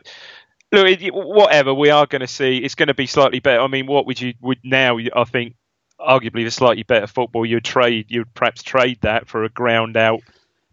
look, 0.73 0.99
whatever 1.13 1.73
we 1.75 1.91
are 1.91 2.07
going 2.07 2.21
to 2.21 2.27
see, 2.27 2.59
it's 2.59 2.75
going 2.75 2.89
to 2.89 2.95
be 2.95 3.07
slightly 3.07 3.41
better. 3.41 3.61
I 3.61 3.67
mean, 3.69 3.87
what 3.87 4.07
would 4.07 4.21
you 4.21 4.35
would 4.41 4.59
now? 4.65 4.99
I 4.99 5.25
think 5.25 5.55
arguably 6.01 6.45
the 6.45 6.51
slightly 6.51 6.83
better 6.83 7.07
football. 7.07 7.47
You'd 7.47 7.65
trade. 7.65 8.07
You'd 8.09 8.33
perhaps 8.35 8.63
trade 8.63 8.99
that 9.03 9.29
for 9.29 9.45
a 9.45 9.49
ground 9.49 9.97
out 9.97 10.21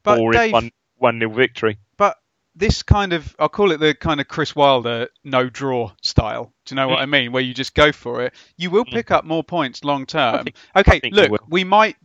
But 0.04 0.18
boring 0.18 0.40
Dave- 0.40 0.54
one 0.54 0.72
one 0.98 1.20
nil 1.20 1.30
victory. 1.30 1.78
But 1.98 2.18
this 2.56 2.84
kind 2.84 3.14
of, 3.14 3.36
I'll 3.40 3.48
call 3.48 3.72
it 3.72 3.78
the 3.80 3.94
kind 3.94 4.20
of 4.20 4.28
Chris 4.28 4.56
Wilder 4.56 5.08
no 5.24 5.50
draw 5.50 5.92
style. 6.02 6.52
Do 6.66 6.74
you 6.74 6.76
know 6.78 6.88
Mm. 6.88 6.92
what 6.92 7.00
I 7.00 7.06
mean? 7.06 7.32
Where 7.32 7.44
you 7.44 7.54
just 7.54 7.74
go 7.76 7.92
for 7.92 8.24
it. 8.26 8.34
You 8.58 8.70
will 8.70 8.84
pick 8.86 9.12
up 9.12 9.24
more 9.24 9.44
points 9.44 9.84
long 9.84 10.06
term. 10.06 10.42
Okay, 10.42 10.54
I 10.76 10.84
think 10.84 11.04
you 11.06 11.12
look, 11.12 11.42
we 11.48 11.64
might. 11.64 11.96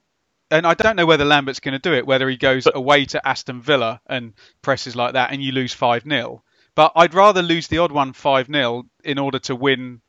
And 0.51 0.67
I 0.67 0.75
don't 0.75 0.95
know 0.95 1.07
whether 1.07 1.25
Lambert's 1.25 1.59
going 1.59 1.73
to 1.73 1.79
do 1.81 1.95
it, 1.95 2.07
whether 2.07 2.29
he 2.29 2.37
goes 2.37 2.69
away 2.73 3.07
to 3.07 3.27
Aston 3.27 3.63
Villa 3.63 4.01
and 4.07 4.35
presses 4.63 4.95
like 4.95 5.15
that 5.15 5.33
and 5.33 5.43
you 5.43 5.51
lose 5.53 5.73
5 5.73 6.05
0. 6.05 6.45
But 6.75 6.93
I'd 6.97 7.15
rather 7.15 7.43
lose 7.43 7.69
the 7.69 7.79
odd 7.79 7.93
one 7.93 8.13
5 8.13 8.47
0 8.47 8.85
in 9.05 9.19
order 9.19 9.39
to 9.41 9.55
win, 9.55 10.01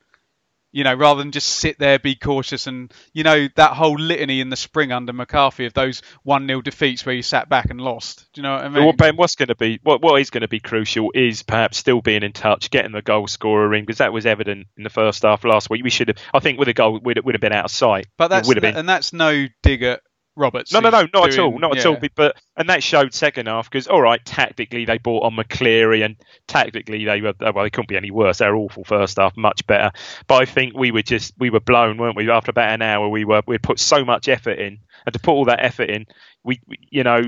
you 0.71 0.83
know, 0.83 0.95
rather 0.95 1.19
than 1.21 1.31
just 1.31 1.47
sit 1.47 1.77
there, 1.77 1.99
be 1.99 2.15
cautious. 2.15 2.65
And, 2.65 2.91
you 3.13 3.23
know, 3.23 3.47
that 3.55 3.73
whole 3.73 3.95
litany 3.95 4.41
in 4.41 4.49
the 4.49 4.55
spring 4.55 4.91
under 4.91 5.13
McCarthy 5.13 5.65
of 5.65 5.73
those 5.73 6.01
1 6.23 6.47
0 6.47 6.61
defeats 6.61 7.05
where 7.05 7.13
you 7.13 7.21
sat 7.21 7.49
back 7.49 7.69
and 7.69 7.79
lost. 7.79 8.27
Do 8.33 8.41
you 8.41 8.43
know 8.43 8.53
what 8.53 8.65
I 8.65 8.69
mean? 8.69 8.83
Well, 8.83 8.93
Ben, 8.93 9.15
what's 9.15 9.35
going 9.35 9.49
to 9.49 9.55
be 9.55 9.79
what 9.83 10.01
what 10.01 10.19
is 10.19 10.31
going 10.31 10.41
to 10.41 10.47
be 10.47 10.59
crucial 10.59 11.11
is 11.13 11.43
perhaps 11.43 11.77
still 11.77 12.01
being 12.01 12.23
in 12.23 12.33
touch, 12.33 12.71
getting 12.71 12.93
the 12.93 13.03
goal 13.03 13.27
scorer 13.27 13.73
in 13.75 13.83
because 13.83 13.99
that 13.99 14.11
was 14.13 14.25
evident 14.25 14.67
in 14.75 14.83
the 14.83 14.89
first 14.89 15.21
half 15.21 15.43
last 15.43 15.69
week. 15.69 15.83
We 15.83 15.91
should 15.91 16.07
have, 16.07 16.17
I 16.33 16.39
think, 16.39 16.57
with 16.57 16.67
a 16.67 16.73
goal, 16.73 16.99
we'd, 17.03 17.23
would 17.23 17.35
have 17.35 17.41
been 17.41 17.53
out 17.53 17.65
of 17.65 17.71
sight. 17.71 18.07
But 18.17 18.29
that's 18.29 18.47
would 18.47 18.57
have 18.57 18.61
been. 18.61 18.75
and 18.75 18.89
that's 18.89 19.13
no 19.13 19.45
dig 19.61 19.83
at 19.83 20.01
Roberts. 20.35 20.73
No, 20.73 20.79
no, 20.79 20.89
no, 20.89 21.07
not 21.13 21.29
at 21.29 21.39
all, 21.39 21.57
not 21.59 21.77
at 21.77 21.85
all. 21.85 21.97
But 22.15 22.37
and 22.57 22.69
that 22.69 22.83
showed 22.83 23.13
second 23.13 23.47
half 23.47 23.69
because 23.69 23.87
all 23.87 24.01
right, 24.01 24.23
tactically 24.25 24.85
they 24.85 24.97
bought 24.97 25.23
on 25.23 25.35
McCleary, 25.35 26.03
and 26.03 26.15
tactically 26.47 27.05
they 27.05 27.21
were 27.21 27.33
uh, 27.39 27.51
well, 27.53 27.63
they 27.63 27.69
couldn't 27.69 27.87
be 27.87 27.97
any 27.97 28.11
worse. 28.11 28.39
They're 28.39 28.55
awful 28.55 28.83
first 28.83 29.17
half, 29.17 29.35
much 29.37 29.65
better. 29.67 29.91
But 30.27 30.41
I 30.41 30.45
think 30.45 30.75
we 30.75 30.91
were 30.91 31.01
just 31.01 31.33
we 31.37 31.49
were 31.49 31.59
blown, 31.59 31.97
weren't 31.97 32.17
we? 32.17 32.29
After 32.29 32.51
about 32.51 32.73
an 32.73 32.81
hour, 32.81 33.07
we 33.07 33.25
were 33.25 33.41
we 33.47 33.57
put 33.57 33.79
so 33.79 34.03
much 34.03 34.27
effort 34.27 34.59
in, 34.59 34.79
and 35.05 35.13
to 35.13 35.19
put 35.19 35.31
all 35.31 35.45
that 35.45 35.63
effort 35.63 35.89
in, 35.89 36.05
we 36.43 36.59
you 36.67 37.03
know. 37.03 37.21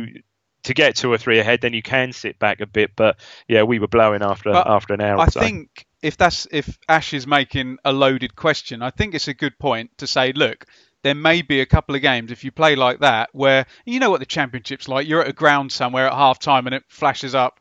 To 0.64 0.74
get 0.74 0.98
two 0.98 1.14
or 1.14 1.18
three 1.18 1.40
ahead, 1.40 1.62
then 1.62 1.72
you 1.72 1.82
can 1.82 2.12
sit 2.12 2.40
back 2.40 2.60
a 2.60 2.66
bit. 2.66 2.92
But 2.94 3.18
yeah, 3.48 3.64
we 3.64 3.80
were 3.80 3.88
blowing 3.88 4.22
after 4.22 4.52
But 4.52 4.68
after 4.68 4.96
an 4.96 5.02
hour. 5.02 5.18
I 5.20 5.28
or 5.28 5.32
so. 5.32 5.40
think 5.40 5.86
if 6.02 6.18
that's 6.18 6.46
if 6.52 6.78
Ash 6.90 7.14
is 7.14 7.26
making 7.26 7.78
a 7.86 7.94
loaded 7.94 8.36
question, 8.36 8.82
I 8.82 8.90
think 8.90 9.16
it's 9.16 9.30
a 9.30 9.34
good 9.34 9.58
point 9.60 9.92
to 10.00 10.08
say, 10.08 10.34
look, 10.34 10.66
there 11.04 11.16
may 11.16 11.42
be 11.42 11.62
a 11.62 11.66
couple 11.66 11.96
of 11.96 12.02
games 12.02 12.32
if 12.32 12.44
you 12.44 12.52
play 12.52 12.76
like 12.76 13.00
that 13.00 13.30
where 13.32 13.66
you 13.86 14.00
know 14.00 14.10
what 14.10 14.20
the 14.20 14.26
championship's 14.26 14.88
like. 14.88 15.08
You're 15.08 15.22
at 15.22 15.30
a 15.30 15.34
ground 15.34 15.72
somewhere 15.72 16.08
at 16.08 16.14
half 16.14 16.40
time 16.40 16.66
and 16.68 16.76
it 16.76 16.84
flashes 16.90 17.36
up 17.36 17.60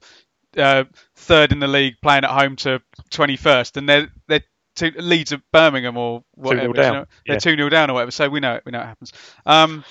uh, 0.56 0.84
third 1.16 1.52
in 1.52 1.58
the 1.58 1.66
league 1.66 1.94
playing 2.02 2.24
at 2.24 2.30
home 2.30 2.56
to 2.56 2.80
21st, 3.10 3.76
and 3.76 3.88
they're 3.88 4.08
they're 4.26 4.44
two, 4.74 4.92
Leeds 4.96 5.32
of 5.32 5.42
Birmingham 5.52 5.96
or 5.96 6.24
whatever. 6.34 6.68
you 6.68 6.72
down, 6.72 6.94
know, 6.94 7.04
they're 7.26 7.36
yeah. 7.36 7.38
two 7.38 7.56
0 7.56 7.68
down 7.68 7.90
or 7.90 7.94
whatever. 7.94 8.10
So 8.10 8.28
we 8.28 8.40
know 8.40 8.54
it. 8.54 8.62
We 8.64 8.72
know 8.72 8.80
it 8.80 8.86
happens. 8.86 9.12
Um, 9.44 9.84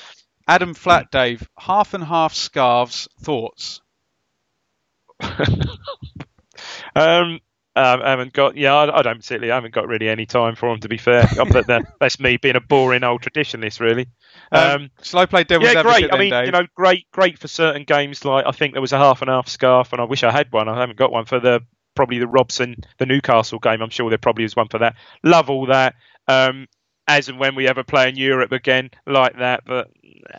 Adam 0.48 0.74
Flat, 0.74 1.12
Dave, 1.12 1.48
half 1.58 1.94
and 1.94 2.04
half 2.04 2.34
scarves. 2.34 3.08
Thoughts? 3.22 3.82
Um, 6.96 7.40
um, 7.78 8.02
I 8.02 8.10
haven't 8.12 8.32
got. 8.32 8.56
Yeah, 8.56 8.74
I, 8.74 9.00
I 9.00 9.02
don't 9.02 9.18
particularly. 9.18 9.52
I 9.52 9.56
haven't 9.56 9.74
got 9.74 9.88
really 9.88 10.08
any 10.08 10.26
time 10.26 10.56
for 10.56 10.70
them. 10.70 10.80
To 10.80 10.88
be 10.88 10.98
fair, 10.98 11.28
Um, 11.40 11.50
that, 11.50 11.86
that's 12.00 12.20
me 12.20 12.38
being 12.38 12.56
a 12.56 12.62
boring 12.62 13.04
old 13.04 13.22
traditionalist, 13.22 13.82
really. 13.82 14.08
Um, 14.52 14.92
Shall 15.04 15.20
I 15.20 15.26
play 15.26 15.44
devil's 15.44 15.74
yeah, 15.74 15.84
great. 15.84 16.14
I 16.14 16.18
mean, 16.18 16.32
Dave? 16.32 16.46
you 16.46 16.52
know, 16.52 16.66
great, 16.76 17.12
great 17.12 17.38
for 17.38 17.48
certain 17.50 17.84
games. 17.84 18.24
Like 18.24 18.46
I 18.48 18.52
think 18.52 18.74
there 18.74 18.82
was 18.82 18.94
a 18.94 18.98
half 18.98 19.22
and 19.22 19.30
half 19.30 19.50
scarf, 19.50 19.92
and 19.92 20.02
I 20.02 20.06
wish 20.06 20.24
I 20.24 20.32
had 20.32 20.52
one. 20.52 20.70
I 20.70 20.80
haven't 20.80 20.98
got 20.98 21.12
one 21.12 21.26
for 21.26 21.40
the 21.40 21.62
probably 21.96 22.20
the 22.20 22.28
Robson, 22.28 22.76
the 22.98 23.06
Newcastle 23.06 23.60
game. 23.60 23.82
I'm 23.82 23.90
sure 23.90 24.10
there 24.10 24.18
probably 24.18 24.46
is 24.46 24.56
one 24.56 24.68
for 24.70 24.80
that. 24.80 24.96
Love 25.24 25.50
all 25.50 25.66
that. 25.68 25.96
Um, 26.28 26.68
as 27.08 27.30
and 27.30 27.40
when 27.40 27.56
we 27.56 27.68
ever 27.68 27.84
play 27.84 28.10
in 28.10 28.16
Europe 28.16 28.52
again, 28.52 28.90
like 29.06 29.38
that. 29.38 29.64
But 29.66 29.92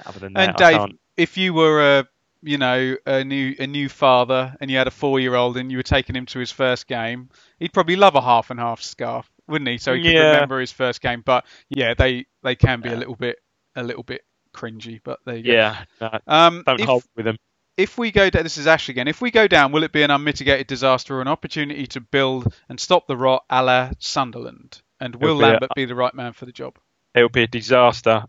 other 0.04 0.20
than 0.20 0.32
that, 0.34 0.48
And 0.48 0.56
Dave, 0.56 0.98
if 1.16 1.36
you 1.36 1.54
were 1.54 1.98
a 1.98 2.08
you 2.42 2.58
know 2.58 2.96
a 3.06 3.24
new 3.24 3.54
a 3.58 3.66
new 3.66 3.88
father 3.88 4.54
and 4.60 4.70
you 4.70 4.76
had 4.76 4.86
a 4.86 4.90
four 4.92 5.18
year 5.20 5.34
old 5.34 5.56
and 5.56 5.70
you 5.70 5.78
were 5.78 5.82
taking 5.82 6.14
him 6.16 6.26
to 6.26 6.38
his 6.38 6.50
first 6.52 6.86
game, 6.86 7.30
he'd 7.58 7.72
probably 7.72 7.96
love 7.96 8.14
a 8.14 8.20
half 8.22 8.50
and 8.50 8.60
half 8.60 8.82
scarf, 8.82 9.30
wouldn't 9.48 9.68
he? 9.68 9.78
So 9.78 9.94
he 9.94 10.02
could 10.02 10.12
Yeah. 10.12 10.30
remember 10.32 10.60
his 10.60 10.72
first 10.72 11.00
game. 11.00 11.22
But 11.24 11.44
yeah, 11.68 11.94
they 11.94 12.26
they 12.42 12.54
can 12.56 12.80
be 12.80 12.90
a 12.90 12.96
little 12.96 13.16
bit 13.16 13.38
a 13.74 13.82
little 13.82 14.02
bit 14.02 14.22
cringy. 14.54 15.00
But 15.02 15.20
there 15.24 15.36
you 15.36 15.42
go. 15.44 15.52
Yeah, 15.52 15.84
no, 16.00 16.18
Um, 16.26 16.62
don't 16.66 16.80
if, 16.80 16.86
hold 16.86 17.04
with 17.16 17.24
them. 17.26 17.36
if 17.76 17.98
we 17.98 18.10
go 18.10 18.30
down, 18.30 18.42
this 18.44 18.56
is 18.58 18.66
Ash 18.66 18.88
again. 18.88 19.08
If 19.08 19.20
we 19.20 19.30
go 19.30 19.46
down, 19.48 19.72
will 19.72 19.82
it 19.82 19.92
be 19.92 20.02
an 20.02 20.10
unmitigated 20.10 20.66
disaster 20.66 21.16
or 21.16 21.20
an 21.22 21.28
opportunity 21.28 21.86
to 21.88 22.00
build 22.00 22.54
and 22.68 22.78
stop 22.80 23.06
the 23.06 23.16
rot, 23.16 23.44
a 23.50 23.62
la 23.62 23.90
Sunderland? 23.98 24.80
And 25.00 25.14
will 25.16 25.36
be 25.38 25.44
a- 25.44 25.46
Lambert 25.48 25.70
be 25.76 25.84
the 25.84 25.94
right 25.94 26.14
man 26.14 26.32
for 26.32 26.46
the 26.46 26.52
job? 26.52 26.78
It'll 27.14 27.28
be 27.28 27.42
a 27.42 27.46
disaster. 27.46 28.24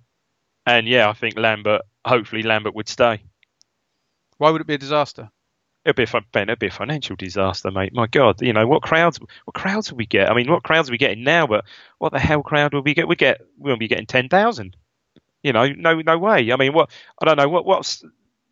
And 0.65 0.85
yeah, 0.87 1.09
I 1.09 1.13
think 1.13 1.37
Lambert. 1.37 1.81
Hopefully, 2.05 2.43
Lambert 2.43 2.75
would 2.75 2.89
stay. 2.89 3.21
Why 4.37 4.51
would 4.51 4.61
it 4.61 4.67
be 4.67 4.75
a 4.75 4.79
disaster? 4.79 5.29
It'd 5.87 5.95
be 5.95 6.03
a 6.03 6.21
Ben. 6.33 6.49
It'd 6.49 6.59
be 6.59 6.67
a 6.67 6.71
financial 6.71 7.15
disaster, 7.15 7.71
mate. 7.71 7.93
My 7.93 8.07
God, 8.07 8.41
you 8.41 8.51
know 8.51 8.67
what 8.67 8.81
crowds? 8.81 9.19
What 9.19 9.53
crowds 9.53 9.89
will 9.89 9.97
we 9.97 10.05
get? 10.05 10.29
I 10.29 10.33
mean, 10.35 10.51
what 10.51 10.63
crowds 10.63 10.89
are 10.89 10.91
we 10.91 10.97
getting 10.97 11.23
now? 11.23 11.47
But 11.47 11.63
what 11.97 12.11
the 12.11 12.19
hell 12.19 12.43
crowd 12.43 12.73
will 12.73 12.81
we 12.81 12.93
get? 12.93 13.07
We 13.07 13.15
get 13.15 13.39
we 13.57 13.69
won't 13.69 13.79
be 13.79 13.87
getting 13.87 14.05
ten 14.05 14.27
thousand. 14.27 14.75
You 15.43 15.53
know, 15.53 15.67
no, 15.67 16.01
no 16.01 16.17
way. 16.17 16.51
I 16.51 16.57
mean, 16.57 16.73
what? 16.73 16.89
I 17.21 17.25
don't 17.25 17.37
know. 17.37 17.47
What? 17.47 17.65
What's 17.65 18.03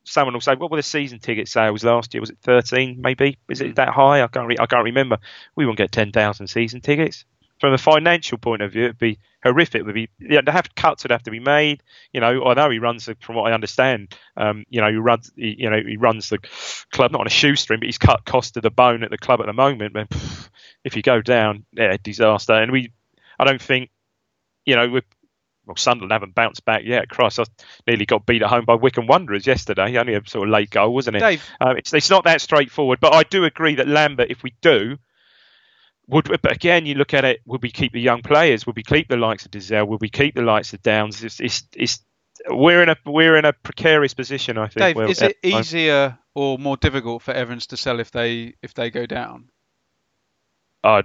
someone 0.05 0.33
will 0.33 0.39
say? 0.39 0.55
What 0.55 0.71
were 0.71 0.77
the 0.77 0.83
season 0.83 1.19
ticket 1.19 1.49
sales 1.49 1.83
last 1.83 2.13
year? 2.13 2.21
Was 2.21 2.29
it 2.29 2.37
thirteen? 2.41 3.01
Maybe? 3.01 3.37
Is 3.49 3.59
it 3.59 3.67
hmm. 3.67 3.73
that 3.73 3.89
high? 3.89 4.23
I 4.23 4.27
can't. 4.27 4.47
Re- 4.47 4.57
I 4.57 4.65
can't 4.65 4.85
remember. 4.85 5.17
We 5.57 5.65
won't 5.65 5.77
get 5.77 5.91
ten 5.91 6.13
thousand 6.13 6.47
season 6.47 6.79
tickets. 6.79 7.25
From 7.59 7.73
a 7.73 7.77
financial 7.77 8.37
point 8.37 8.61
of 8.61 8.73
view, 8.73 8.83
it'd 8.83 8.97
be 8.97 9.19
horrific. 9.43 9.79
It 9.79 9.85
would 9.85 9.95
be 9.95 10.09
yeah, 10.19 10.41
they 10.45 10.51
have 10.51 10.75
cuts 10.75 11.03
would 11.03 11.11
have 11.11 11.23
to 11.23 11.31
be 11.31 11.39
made. 11.39 11.81
You 12.11 12.19
know, 12.19 12.45
I 12.45 12.53
know 12.53 12.69
he 12.69 12.79
runs 12.79 13.05
the, 13.05 13.15
from 13.21 13.35
what 13.35 13.49
I 13.49 13.53
understand. 13.53 14.13
Um, 14.35 14.65
you 14.69 14.81
know, 14.81 14.89
he 14.89 14.97
runs. 14.97 15.31
He, 15.35 15.55
you 15.59 15.69
know, 15.69 15.81
he 15.85 15.95
runs 15.95 16.29
the 16.29 16.39
club 16.91 17.11
not 17.11 17.21
on 17.21 17.27
a 17.27 17.29
shoestring, 17.29 17.79
but 17.79 17.85
he's 17.85 17.97
cut 17.97 18.25
cost 18.25 18.55
to 18.55 18.61
the 18.61 18.69
bone 18.69 19.03
at 19.03 19.11
the 19.11 19.17
club 19.17 19.39
at 19.39 19.45
the 19.45 19.53
moment. 19.53 19.93
But 19.93 20.09
pff, 20.09 20.49
if 20.83 20.95
you 20.95 21.01
go 21.01 21.21
down, 21.21 21.65
yeah, 21.71 21.95
disaster. 22.01 22.53
And 22.53 22.71
we, 22.71 22.91
I 23.39 23.45
don't 23.45 23.61
think, 23.61 23.89
you 24.65 24.75
know, 24.75 24.89
we're 24.89 25.03
well, 25.65 25.75
Sunderland 25.75 26.11
haven't 26.11 26.35
bounced 26.35 26.63
back 26.65 26.83
yet. 26.83 27.09
Christ, 27.09 27.39
I 27.39 27.45
nearly 27.87 28.05
got 28.05 28.25
beat 28.25 28.41
at 28.41 28.49
home 28.49 28.65
by 28.65 28.75
Wycombe 28.75 29.07
Wanderers 29.07 29.47
yesterday. 29.47 29.97
Only 29.97 30.13
a 30.13 30.21
sort 30.25 30.47
of 30.47 30.53
late 30.53 30.69
goal, 30.69 30.93
wasn't 30.93 31.17
it? 31.17 31.21
Dave, 31.21 31.43
Um, 31.59 31.77
it's, 31.77 31.93
it's 31.93 32.09
not 32.09 32.25
that 32.25 32.41
straightforward, 32.41 32.99
but 32.99 33.13
I 33.13 33.23
do 33.23 33.45
agree 33.45 33.75
that 33.75 33.87
Lambert, 33.87 34.29
if 34.29 34.43
we 34.43 34.53
do, 34.61 34.97
would. 36.07 36.25
But 36.41 36.51
again, 36.51 36.85
you 36.85 36.95
look 36.95 37.13
at 37.13 37.25
it: 37.25 37.41
would 37.45 37.61
we 37.61 37.71
keep 37.71 37.93
the 37.93 38.01
young 38.01 38.21
players? 38.21 38.65
Would 38.65 38.75
we 38.75 38.83
keep 38.83 39.07
the 39.07 39.17
likes 39.17 39.45
of 39.45 39.51
Dozzell? 39.51 39.87
Would 39.87 40.01
we 40.01 40.09
keep 40.09 40.35
the 40.35 40.41
likes 40.41 40.73
of 40.73 40.81
Downes? 40.81 41.23
It's, 41.23 41.39
it's, 41.39 41.63
it's 41.75 41.99
we're 42.49 42.83
in 42.83 42.89
a 42.89 42.97
we're 43.05 43.37
in 43.37 43.45
a 43.45 43.53
precarious 43.53 44.13
position. 44.13 44.57
I 44.57 44.67
think. 44.67 44.97
Dave, 44.97 45.09
is 45.09 45.21
it 45.21 45.37
the 45.41 45.51
moment. 45.51 45.65
easier 45.67 46.17
or 46.33 46.57
more 46.59 46.77
difficult 46.77 47.21
for 47.23 47.33
Evans 47.33 47.67
to 47.67 47.77
sell 47.77 47.99
if 47.99 48.11
they 48.11 48.55
if 48.61 48.73
they 48.73 48.89
go 48.89 49.05
down? 49.05 49.49
Uh, 50.83 51.01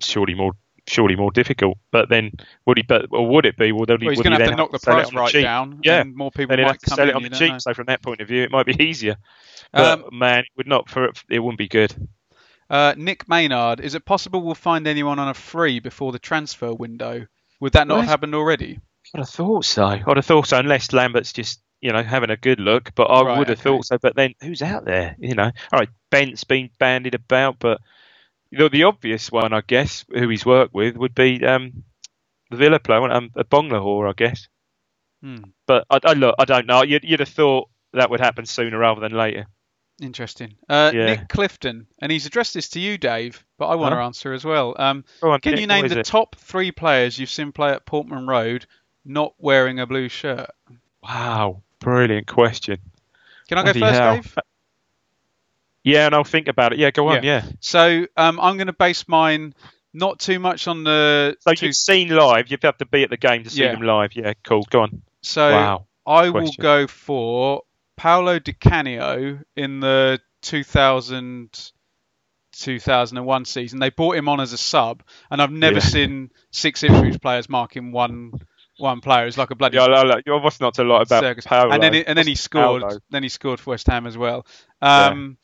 surely 0.00 0.34
more 0.34 0.52
surely 0.88 1.16
more 1.16 1.30
difficult. 1.30 1.78
But 1.90 2.08
then 2.08 2.32
would 2.66 2.78
he? 2.78 2.82
But 2.82 3.06
or 3.10 3.28
would 3.28 3.46
it 3.46 3.56
be? 3.56 3.72
Well, 3.72 3.84
Well, 3.88 3.98
he's 3.98 4.20
going 4.20 4.36
to 4.36 4.38
have 4.44 4.50
to 4.50 4.56
knock 4.56 4.72
the 4.72 4.78
price 4.78 5.06
on 5.08 5.14
the 5.14 5.20
right 5.20 5.32
down, 5.32 5.80
Yeah. 5.84 6.00
and 6.00 6.14
more 6.14 6.30
people 6.30 6.56
might 6.56 6.66
have 6.66 6.78
to 6.78 6.86
come 6.86 6.96
sell 6.96 7.04
in. 7.04 7.10
it 7.10 7.16
on 7.16 7.22
the 7.22 7.30
cheap. 7.30 7.52
know. 7.52 7.58
So 7.58 7.74
from 7.74 7.86
that 7.86 8.02
point 8.02 8.20
of 8.20 8.28
view, 8.28 8.42
it 8.42 8.50
might 8.50 8.66
be 8.66 8.82
easier. 8.82 9.16
But 9.72 10.04
Um, 10.04 10.08
man, 10.12 10.40
it 10.40 10.50
would 10.56 10.66
not 10.66 10.88
for 10.88 11.10
it 11.28 11.38
wouldn't 11.38 11.58
be 11.58 11.68
good. 11.68 11.94
Uh, 12.70 12.94
Nick 12.96 13.28
Maynard, 13.28 13.80
is 13.80 13.94
it 13.94 14.04
possible 14.04 14.42
we'll 14.42 14.54
find 14.54 14.86
anyone 14.86 15.18
on 15.18 15.28
a 15.28 15.34
free 15.34 15.80
before 15.80 16.12
the 16.12 16.18
transfer 16.18 16.72
window? 16.72 17.26
Would 17.60 17.72
that 17.74 17.86
not 17.86 18.00
have 18.00 18.08
happened 18.08 18.34
already? 18.34 18.80
I'd 19.14 19.18
have 19.18 19.28
thought 19.28 19.64
so. 19.64 19.84
I'd 19.86 20.16
have 20.16 20.26
thought 20.26 20.46
so, 20.48 20.58
unless 20.58 20.92
Lambert's 20.92 21.32
just 21.32 21.60
you 21.80 21.92
know 21.92 22.02
having 22.02 22.30
a 22.30 22.36
good 22.36 22.60
look. 22.60 22.94
But 22.94 23.04
I 23.04 23.22
Right, 23.22 23.38
would 23.38 23.48
have 23.48 23.58
okay. 23.60 23.62
thought 23.70 23.84
so. 23.86 23.98
But 23.98 24.16
then 24.16 24.34
who's 24.40 24.62
out 24.62 24.84
there? 24.84 25.14
You 25.18 25.34
know, 25.34 25.50
all 25.72 25.78
right, 25.78 25.88
Bent's 26.10 26.44
been 26.44 26.70
bandied 26.78 27.14
about, 27.14 27.58
but 27.58 27.80
you 28.50 28.58
know, 28.58 28.68
the 28.68 28.84
obvious 28.84 29.30
one, 29.30 29.52
I 29.52 29.62
guess, 29.66 30.04
who 30.12 30.28
he's 30.28 30.46
worked 30.46 30.74
with 30.74 30.96
would 30.96 31.14
be 31.14 31.44
um, 31.44 31.84
the 32.50 32.56
Villa 32.56 32.78
player, 32.78 33.02
um, 33.10 33.30
Agbonlahor, 33.36 34.08
I 34.08 34.12
guess. 34.16 34.48
Hmm. 35.22 35.42
But 35.66 35.86
I, 35.90 36.00
I 36.04 36.12
look, 36.12 36.36
I 36.38 36.44
don't 36.44 36.66
know. 36.66 36.82
You'd, 36.82 37.04
you'd 37.04 37.20
have 37.20 37.28
thought 37.28 37.68
that 37.92 38.10
would 38.10 38.20
happen 38.20 38.46
sooner 38.46 38.78
rather 38.78 39.00
than 39.00 39.12
later. 39.12 39.46
Interesting. 40.00 40.54
Uh, 40.68 40.90
Yeah. 40.94 41.06
Nick 41.06 41.28
Clifton, 41.28 41.86
and 42.00 42.10
he's 42.10 42.26
addressed 42.26 42.54
this 42.54 42.68
to 42.70 42.80
you, 42.80 42.98
Dave, 42.98 43.44
but 43.58 43.66
I 43.68 43.76
want 43.76 43.92
Huh? 43.94 44.00
to 44.00 44.04
answer 44.06 44.32
as 44.32 44.44
well. 44.44 44.74
Um, 44.78 45.04
on, 45.22 45.40
can 45.40 45.52
Nick, 45.52 45.60
you 45.60 45.66
name 45.66 45.86
the 45.88 46.00
it? 46.00 46.06
top 46.06 46.34
three 46.36 46.72
players 46.72 47.18
you've 47.18 47.30
seen 47.30 47.52
play 47.52 47.70
at 47.72 47.86
Portman 47.86 48.26
Road 48.26 48.66
not 49.04 49.34
wearing 49.38 49.78
a 49.80 49.86
blue 49.86 50.08
shirt? 50.08 50.50
Wow, 51.02 51.62
brilliant 51.78 52.26
question. 52.26 52.78
Can 53.48 53.58
I 53.58 53.62
go 53.64 53.72
first, 53.78 53.94
hell. 54.00 54.14
Dave? 54.16 54.38
Yeah, 55.82 56.06
and 56.06 56.14
I'll 56.14 56.24
think 56.24 56.48
about 56.48 56.72
it. 56.72 56.78
Yeah, 56.78 56.90
go 56.90 57.08
on. 57.08 57.22
Yeah. 57.22 57.44
Yeah. 57.44 57.52
So 57.60 58.06
um, 58.16 58.40
I'm 58.40 58.56
going 58.56 58.68
to 58.68 58.72
base 58.72 59.06
mine 59.06 59.54
not 59.92 60.18
too 60.18 60.38
much 60.38 60.66
on 60.66 60.82
the. 60.82 61.36
So 61.40 61.52
two- 61.52 61.66
you've 61.66 61.76
seen 61.76 62.08
live. 62.08 62.50
You'd 62.50 62.62
have 62.62 62.78
to 62.78 62.86
be 62.86 63.02
at 63.02 63.10
the 63.10 63.16
game 63.18 63.44
to 63.44 63.50
see 63.50 63.62
Yeah. 63.62 63.72
them 63.72 63.82
live. 63.82 64.16
Yeah, 64.16 64.32
cool. 64.42 64.66
Go 64.70 64.80
on. 64.82 65.02
so 65.20 65.52
wow. 65.52 65.86
I 66.06 66.30
will 66.30 66.50
go 66.58 66.86
for 66.86 67.62
Paolo 67.96 68.38
Di 68.38 68.52
Canio 68.52 69.40
in 69.56 69.80
the 69.80 70.20
2000, 70.42 71.70
2001 72.52 73.44
season. 73.44 73.78
They 73.80 73.90
brought 73.90 74.16
him 74.16 74.28
on 74.28 74.40
as 74.40 74.52
a 74.52 74.58
sub, 74.58 75.02
and 75.30 75.40
I've 75.42 75.50
never 75.50 75.74
Yeah. 75.76 75.80
seen 75.80 76.30
six 76.50 76.82
Ipswich 76.82 77.20
players 77.20 77.48
marking 77.48 77.92
one 77.92 78.32
one 78.76 79.00
player. 79.00 79.26
It's 79.26 79.38
like 79.38 79.50
a 79.50 79.54
bloody 79.54 79.76
Yeah, 79.76 79.84
I, 79.84 80.16
I, 80.16 80.22
you 80.26 80.40
must 80.40 80.60
not 80.60 80.78
a 80.80 80.84
lot 80.84 81.02
about 81.02 81.20
circus. 81.22 81.46
Paolo. 81.46 81.70
and 81.72 81.80
then 81.82 81.94
he, 81.94 82.04
and 82.04 82.18
then 82.18 82.26
he 82.26 82.34
scored. 82.34 82.82
Paolo? 82.82 82.98
Then 83.10 83.22
he 83.22 83.28
scored 83.28 83.60
for 83.60 83.70
West 83.70 83.86
Ham 83.86 84.04
as 84.06 84.18
well. 84.18 84.46
Um, 84.82 85.36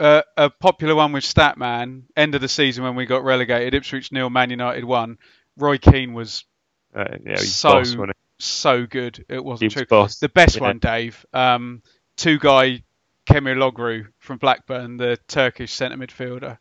uh, 0.00 0.22
a 0.36 0.48
popular 0.48 0.94
one 0.94 1.12
with 1.12 1.24
Statman. 1.24 2.04
End 2.16 2.34
of 2.34 2.40
the 2.40 2.48
season 2.48 2.84
when 2.84 2.94
we 2.94 3.04
got 3.04 3.24
relegated, 3.24 3.74
Ipswich 3.74 4.10
nil, 4.10 4.30
Man 4.30 4.48
United 4.50 4.84
one. 4.84 5.18
Roy 5.58 5.76
Keane 5.78 6.14
was 6.14 6.44
Uh, 6.94 7.04
yeah, 7.26 7.36
so 7.36 7.68
boss, 7.70 7.94
so 8.40 8.86
good. 8.86 9.24
It 9.28 9.44
wasn't? 9.44 9.72
He 9.72 9.76
true. 9.76 9.86
boss. 9.86 10.18
The 10.18 10.28
best 10.28 10.56
Yeah. 10.56 10.62
one, 10.62 10.78
Dave. 10.78 11.24
Um, 11.32 11.82
Tugay 12.16 12.82
Kemir 13.28 13.56
Logru 13.56 14.06
from 14.18 14.38
Blackburn, 14.38 14.96
the 14.96 15.18
Turkish 15.28 15.72
centre 15.72 15.96
midfielder. 15.96 16.58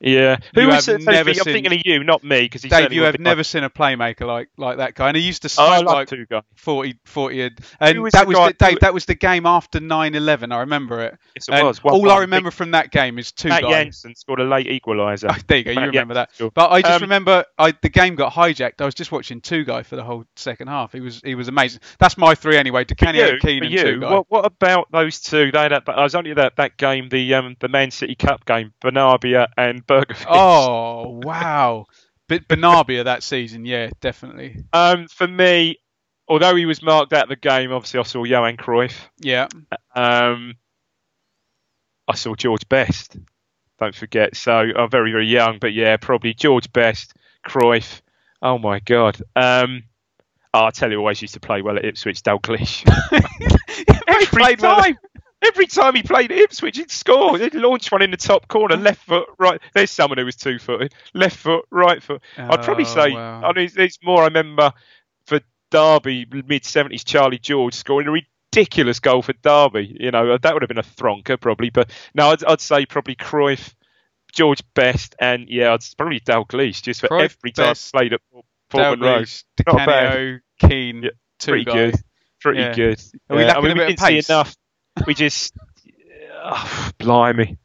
Yeah. 0.00 0.36
Who 0.54 0.62
You 0.62 0.68
was 0.68 0.86
have 0.86 0.96
it? 1.00 1.04
never 1.04 1.28
I'm 1.30 1.34
seen- 1.34 1.44
thinking 1.44 1.72
of 1.74 1.80
you, 1.84 2.02
not 2.04 2.24
me, 2.24 2.40
because 2.42 2.62
Dave, 2.62 2.92
you 2.92 3.02
have 3.02 3.18
never 3.18 3.44
seen 3.44 3.64
a 3.64 3.70
playmaker 3.70 4.26
like 4.26 4.48
like 4.56 4.78
that 4.78 4.94
guy, 4.94 5.08
and 5.08 5.16
he 5.16 5.22
used 5.22 5.42
to 5.42 5.48
Oh, 5.48 5.66
smoke 5.76 5.84
love 5.86 5.94
like 5.94 6.08
two 6.08 6.24
guys. 6.26 6.42
40, 6.56 6.94
40 7.04 7.42
a- 7.42 7.50
and 7.80 8.00
was 8.00 8.12
that 8.12 8.26
was 8.26 8.36
the, 8.36 8.54
Dave. 8.58 8.72
who- 8.74 8.78
That 8.80 8.94
was 8.94 9.04
the 9.04 9.14
game 9.14 9.44
after 9.46 9.78
9-11, 9.78 10.52
I 10.52 10.60
remember 10.60 11.00
it. 11.02 11.18
Yes, 11.36 11.48
it 11.48 11.54
And 11.54 11.66
was. 11.66 11.84
One 11.84 11.94
all 11.94 12.10
I 12.10 12.20
remember 12.20 12.50
from 12.50 12.70
that 12.70 12.90
game 12.90 13.18
is 13.18 13.32
two 13.32 13.48
Matt 13.50 13.62
guys. 13.62 13.70
Jansen 13.72 14.14
scored 14.14 14.40
a 14.40 14.44
late 14.44 14.66
equaliser. 14.68 15.28
Oh, 15.30 15.36
there 15.46 15.58
you 15.58 15.64
go. 15.64 15.70
You 15.72 15.76
Matt 15.80 15.86
remember 15.88 16.14
that. 16.14 16.30
Sure. 16.34 16.50
But 16.50 16.70
I 16.70 16.80
just 16.80 16.94
Um, 16.94 17.02
remember 17.02 17.44
I, 17.58 17.72
the 17.82 17.88
game 17.90 18.14
got 18.14 18.32
hijacked. 18.32 18.80
I 18.80 18.86
was 18.86 18.94
just 18.94 19.12
watching 19.12 19.40
Tugay 19.42 19.84
for 19.84 19.96
the 19.96 20.02
whole 20.04 20.24
second 20.36 20.68
half. 20.68 20.92
He 20.92 21.00
was 21.00 21.20
he 21.24 21.34
was 21.34 21.48
amazing. 21.48 21.80
That's 21.98 22.16
my 22.16 22.34
three 22.34 22.56
anyway. 22.56 22.84
Di 22.84 22.94
Canio, 22.94 23.38
Keane, 23.38 23.64
and 23.64 23.72
Tugay. 23.74 24.10
what, 24.10 24.26
what 24.30 24.46
about 24.46 24.90
those 24.92 25.20
two? 25.20 25.50
They 25.52 25.58
had, 25.58 25.72
that- 25.72 25.88
I 25.88 26.02
was 26.02 26.14
only 26.14 26.32
that 26.34 26.56
that 26.56 26.78
game, 26.78 27.08
the 27.10 27.34
um, 27.34 27.56
the 27.60 27.68
Man 27.68 27.90
City 27.90 28.14
Cup 28.14 28.44
game, 28.46 28.72
Benarbia 28.82 29.48
and 29.58 29.86
Berkovic. 29.90 30.26
Oh 30.28 31.20
wow! 31.24 31.86
But 32.28 32.46
Benarbia 32.46 33.04
that 33.04 33.22
season, 33.22 33.64
yeah, 33.64 33.90
definitely. 34.00 34.64
Um, 34.72 35.08
for 35.08 35.26
me, 35.26 35.78
although 36.28 36.54
he 36.54 36.64
was 36.64 36.80
marked 36.80 37.12
out 37.12 37.24
of 37.24 37.28
the 37.28 37.36
game, 37.36 37.72
obviously 37.72 37.98
I 37.98 38.04
saw 38.04 38.22
Johan 38.22 38.56
Cruyff. 38.56 38.94
Yeah, 39.18 39.48
Um, 39.94 40.54
I 42.06 42.14
saw 42.14 42.34
George 42.34 42.68
Best. 42.68 43.16
Don't 43.80 43.94
forget. 43.94 44.36
So 44.36 44.52
I'm 44.52 44.90
very 44.90 45.10
very 45.10 45.26
young, 45.26 45.58
but 45.58 45.72
yeah, 45.72 45.96
probably 45.96 46.34
George 46.34 46.72
Best, 46.72 47.14
Cruyff. 47.46 48.00
Oh 48.42 48.58
my 48.58 48.78
God. 48.80 49.20
Um, 49.34 49.82
oh, 50.54 50.66
I 50.66 50.70
tell 50.70 50.88
you, 50.90 50.96
who 50.96 51.00
always 51.00 51.20
used 51.20 51.34
to 51.34 51.40
play 51.40 51.62
well 51.62 51.76
at 51.76 51.84
Ipswich, 51.84 52.22
Dalglish. 52.22 52.86
every 54.06 54.26
played 54.26 54.60
well. 54.60 54.84
Every 55.42 55.66
time 55.66 55.94
he 55.94 56.02
played 56.02 56.30
at 56.32 56.38
Ipswich, 56.38 56.76
he'd 56.76 56.90
score. 56.90 57.38
He'd 57.38 57.54
launch 57.54 57.90
one 57.90 58.02
in 58.02 58.10
the 58.10 58.16
top 58.18 58.46
corner, 58.48 58.76
hmm. 58.76 58.82
left 58.82 59.04
foot, 59.06 59.26
right. 59.38 59.60
There's 59.74 59.90
someone 59.90 60.18
who 60.18 60.24
was 60.26 60.36
two 60.36 60.58
footed, 60.58 60.92
left 61.14 61.36
foot, 61.36 61.64
right 61.70 62.02
foot. 62.02 62.20
I'd 62.36 62.62
probably 62.62 62.84
Oh, 62.84 62.94
say, 62.94 63.12
wow. 63.12 63.42
I 63.44 63.52
mean, 63.54 63.70
there's 63.74 63.98
more. 64.02 64.22
I 64.22 64.26
remember 64.26 64.72
for 65.26 65.40
Derby, 65.70 66.26
mid 66.30 66.64
70s, 66.64 67.04
Charlie 67.04 67.38
George 67.38 67.74
scoring 67.74 68.08
a 68.08 68.12
ridiculous 68.12 69.00
goal 69.00 69.22
for 69.22 69.32
Derby. 69.42 69.96
You 69.98 70.10
know, 70.10 70.36
that 70.36 70.52
would 70.52 70.62
have 70.62 70.68
been 70.68 70.78
a 70.78 70.82
thronker 70.82 71.40
probably. 71.40 71.70
But 71.70 71.90
no, 72.14 72.30
I'd, 72.32 72.44
I'd 72.44 72.60
say 72.60 72.84
probably 72.84 73.14
Cruyff, 73.16 73.74
George 74.32 74.62
Best, 74.74 75.14
and 75.18 75.48
yeah, 75.48 75.72
I'd 75.72 75.80
probably 75.96 76.20
Dalglish 76.20 76.82
just 76.82 77.00
for 77.00 77.08
Cruyff, 77.08 77.36
every 77.38 77.52
time 77.52 77.70
Best, 77.70 77.94
I 77.94 77.98
played 78.00 78.12
at 78.12 78.20
Portman 78.68 79.00
Road. 79.00 79.22
Dalglish, 79.26 79.44
Not 79.66 79.86
bad. 79.86 80.10
Di 80.12 80.18
Canio, 80.18 80.40
oh, 80.62 80.68
Keane, 80.68 81.02
Yeah, 81.04 81.10
two 81.38 81.50
Pretty 81.52 81.64
guy. 81.64 81.72
good. 81.72 81.94
Pretty 82.40 82.60
Yeah. 82.60 82.74
good. 82.74 83.00
Are 83.30 83.36
we 83.36 83.42
Yeah, 83.42 83.48
I 83.48 83.60
lacking 83.60 83.62
mean, 83.62 83.70
a 83.72 83.74
bit 83.74 83.82
of 83.82 83.88
didn't 83.88 84.00
see 84.00 84.06
pace? 84.14 84.28
enough. 84.28 84.56
We 85.06 85.14
just, 85.14 85.54
oh, 86.42 86.90
blimey. 86.98 87.56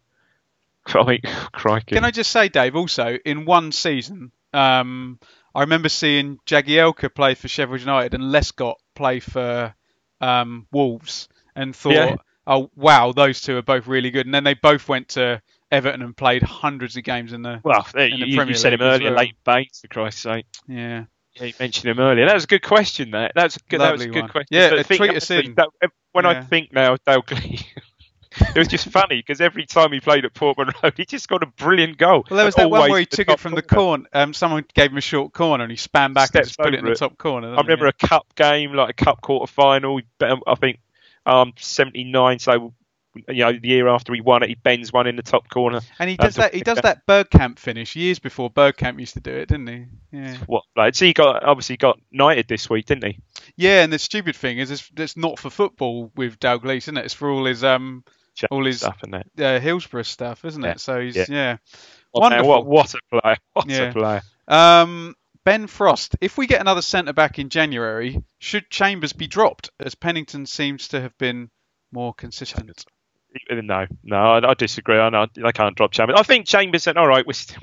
I 0.88 1.04
mean, 1.04 1.22
crikey. 1.52 1.96
Can 1.96 2.06
I 2.06 2.12
just 2.12 2.32
say, 2.32 2.48
Dave? 2.48 2.76
Also, 2.76 3.18
in 3.26 3.46
one 3.46 3.72
season, 3.72 4.32
um, 4.54 5.20
I 5.54 5.62
remember 5.62 5.90
seeing 5.90 6.38
Jagielka 6.46 7.14
play 7.14 7.34
for 7.36 7.48
Sheffield 7.48 7.80
United 7.80 8.14
and 8.14 8.24
Lescott 8.26 8.76
play 8.94 9.20
for 9.20 9.74
um, 10.22 10.68
Wolves, 10.72 11.28
and 11.56 11.76
thought, 11.76 11.94
Yeah. 11.94 12.16
"Oh 12.46 12.70
wow, 12.76 13.12
those 13.14 13.42
two 13.42 13.58
are 13.58 13.62
both 13.64 13.88
really 13.88 14.12
good." 14.12 14.28
And 14.28 14.34
then 14.34 14.44
they 14.44 14.54
both 14.54 14.88
went 14.88 15.10
to 15.10 15.42
Everton 15.72 16.02
and 16.04 16.16
played 16.16 16.44
hundreds 16.44 16.96
of 16.98 17.04
games 17.04 17.34
in 17.34 17.42
the 17.42 17.60
well, 17.64 17.86
in 17.96 18.12
the 18.12 18.18
you, 18.18 18.26
you 18.28 18.38
Premier 18.38 18.54
said 18.56 18.74
him 18.74 18.82
earlier, 18.82 19.10
well. 19.10 19.20
late 19.20 19.36
Bates, 19.44 19.82
for 19.82 19.88
Christ's 19.88 20.22
sake. 20.22 20.46
yeah. 20.68 21.06
Yeah, 21.36 21.46
you 21.48 21.54
mentioned 21.60 21.90
him 21.90 22.00
earlier. 22.00 22.26
That 22.26 22.34
was 22.34 22.46
a 22.46 22.48
good 22.48 22.64
question. 22.64 23.12
That 23.12 23.34
that's 23.36 23.58
a 23.58 23.60
good. 23.70 23.82
That 23.82 23.92
was 23.94 24.02
a 24.02 24.08
good 24.08 24.22
one. 24.22 24.30
question. 24.30 24.48
Yeah, 24.52 24.70
But 24.72 24.86
think- 24.86 25.00
tweet 25.00 25.16
us 25.16 25.30
in. 25.32 25.56
that- 25.56 25.70
when 26.14 26.26
I 26.26 26.42
think 26.42 26.72
now, 26.72 26.96
Dalglish, 26.96 27.66
it 28.56 28.56
was 28.58 28.70
just 28.70 28.88
funny 28.90 29.18
because 29.18 29.42
every 29.42 29.66
time 29.66 29.92
he 29.92 30.00
played 30.00 30.24
at 30.24 30.34
Portman 30.34 30.70
Road, 30.82 30.94
he 30.96 31.04
just 31.06 31.28
got 31.28 31.44
a 31.44 31.46
brilliant 31.46 31.98
goal. 31.98 32.24
Well, 32.30 32.38
there 32.38 32.46
was 32.46 32.56
that 32.56 32.70
one 32.70 32.90
where 32.90 33.00
he 33.00 33.06
took 33.06 33.30
it 33.30 33.38
from 33.40 33.54
the 33.54 33.62
corner. 33.62 34.06
corner. 34.06 34.24
Um, 34.24 34.34
someone 34.34 34.64
gave 34.74 34.92
him 34.92 34.98
a 34.98 35.02
short 35.02 35.34
corner 35.34 35.64
and 35.66 35.72
he 35.72 35.76
span 35.78 36.14
back 36.14 36.34
and 36.34 36.46
just 36.46 36.58
put 36.58 36.74
it 36.74 36.80
in 36.80 36.86
over 36.86 36.94
the 36.94 36.96
top 37.00 37.18
corner. 37.18 37.54
I 37.54 37.58
remember 37.62 37.88
a 37.88 37.94
cup 37.94 38.34
game, 38.36 38.74
like 38.74 38.90
a 38.90 39.06
cup 39.06 39.20
quarter 39.22 39.52
final. 39.52 40.00
I 40.22 40.56
think 40.56 40.80
um, 41.26 41.52
seventy 41.58 42.06
nine. 42.06 42.40
So 42.40 42.74
you 43.30 43.44
know, 43.46 43.54
the 43.54 43.68
year 43.68 43.88
after 43.88 44.14
he 44.14 44.22
won 44.22 44.44
it, 44.44 44.50
he 44.50 44.56
bends 44.56 44.92
one 44.94 45.08
in 45.08 45.16
the 45.16 45.22
top 45.24 45.50
corner. 45.50 45.82
and 46.00 46.10
he 46.10 46.18
does 46.18 46.36
that. 46.36 46.54
He 46.54 46.62
does 46.62 46.80
that 46.82 47.06
Bergkamp 47.08 47.60
finish 47.60 47.96
years 47.96 48.20
before 48.20 48.50
Bergkamp 48.50 49.00
used 49.00 49.14
to 49.14 49.20
do 49.22 49.32
it, 49.32 49.48
didn't 49.50 49.68
he? 49.68 49.86
Yeah. 50.12 50.38
What? 50.48 50.64
Like, 50.76 50.96
so 50.96 51.06
he 51.06 51.14
got 51.14 51.44
obviously 51.44 51.78
got 51.78 52.00
knighted 52.12 52.48
this 52.48 52.70
week, 52.70 52.86
didn't 52.86 53.06
he? 53.06 53.20
Yeah, 53.56 53.84
and 53.84 53.92
the 53.94 54.00
stupid 54.00 54.36
thing 54.36 54.58
is, 54.60 54.72
it's, 54.72 54.90
it's 54.98 55.18
not 55.18 55.40
for 55.40 55.50
football 55.50 56.12
with 56.16 56.40
Dalglish, 56.40 56.78
isn't 56.78 56.98
it? 56.98 57.06
It's 57.06 57.14
for 57.14 57.30
all 57.30 57.46
his 57.46 57.64
um 57.64 58.04
all 58.52 58.66
his 58.66 58.80
stuff 58.80 58.98
and 59.04 59.14
that. 59.14 59.28
uh, 59.58 59.60
Hillsborough 59.62 60.04
stuff, 60.04 60.44
isn't 60.44 60.62
Yeah, 60.64 60.72
it? 60.72 60.80
So 60.82 61.00
he's 61.00 61.16
yeah. 61.16 61.26
yeah. 61.30 61.52
Man, 62.14 62.22
Wonderful. 62.32 62.48
what, 62.50 62.66
what 62.66 62.94
a 62.94 63.00
player! 63.22 63.38
What 63.54 63.66
Yeah. 63.70 63.82
a 63.84 63.94
player! 63.94 64.22
Um, 64.48 65.16
Ben 65.46 65.68
Frost. 65.68 66.16
If 66.22 66.38
we 66.38 66.48
get 66.48 66.60
another 66.62 66.82
centre 66.82 67.14
back 67.14 67.40
in 67.40 67.50
January, 67.50 68.22
should 68.40 68.70
Chambers 68.70 69.14
be 69.14 69.28
dropped? 69.28 69.70
As 69.80 69.96
Pennington 69.96 70.46
seems 70.48 70.88
to 70.90 71.02
have 71.02 71.18
been 71.18 71.50
more 71.92 72.14
consistent. 72.14 72.84
No, 73.50 73.88
no, 74.04 74.18
I, 74.18 74.52
I 74.52 74.54
disagree. 74.54 74.98
I 74.98 75.10
know 75.10 75.28
they 75.36 75.52
can't 75.52 75.76
drop 75.76 75.92
Chambers. 75.92 76.16
I 76.20 76.24
think 76.24 76.46
Chambers 76.46 76.88
and 76.88 76.98
all 76.98 77.08
right, 77.08 77.26
we're 77.26 77.34
still 77.34 77.62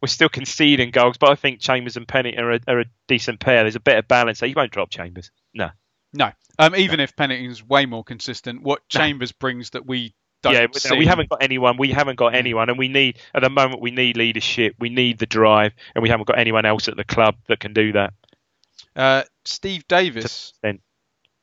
we're 0.00 0.08
still 0.08 0.28
conceding 0.28 0.90
goals, 0.90 1.16
but 1.18 1.30
I 1.30 1.34
think 1.34 1.60
Chambers 1.60 1.96
and 1.96 2.06
Pennington 2.06 2.44
are 2.44 2.52
a, 2.52 2.60
are 2.68 2.80
a 2.80 2.84
decent 3.08 3.40
pair. 3.40 3.62
There's 3.62 3.76
a 3.76 3.80
better 3.80 4.02
balance. 4.02 4.38
So 4.38 4.46
you 4.46 4.54
won't 4.54 4.72
drop 4.72 4.90
Chambers. 4.90 5.30
No. 5.54 5.70
No, 6.12 6.30
um, 6.58 6.74
even 6.76 7.00
if 7.00 7.14
Pennington's 7.14 7.62
way 7.62 7.84
more 7.84 8.02
consistent, 8.02 8.62
what 8.62 8.88
Chambers 8.88 9.32
brings 9.32 9.70
that 9.70 9.86
we 9.86 10.14
don't 10.42 10.54
yeah, 10.54 10.66
see. 10.72 10.88
no, 10.90 10.96
we 10.96 11.06
haven't 11.06 11.28
got 11.28 11.42
anyone. 11.42 11.76
We 11.76 11.90
haven't 11.90 12.16
got 12.16 12.34
anyone, 12.34 12.70
and 12.70 12.78
we 12.78 12.88
need 12.88 13.18
at 13.34 13.42
the 13.42 13.50
moment 13.50 13.82
we 13.82 13.90
need 13.90 14.16
leadership. 14.16 14.76
We 14.78 14.88
need 14.88 15.18
the 15.18 15.26
drive, 15.26 15.72
and 15.94 16.02
we 16.02 16.08
haven't 16.08 16.26
got 16.26 16.38
anyone 16.38 16.64
else 16.64 16.88
at 16.88 16.96
the 16.96 17.04
club 17.04 17.36
that 17.48 17.60
can 17.60 17.74
do 17.74 17.92
that. 17.92 18.14
Uh, 18.94 19.24
Steve 19.44 19.86
Davis. 19.88 20.54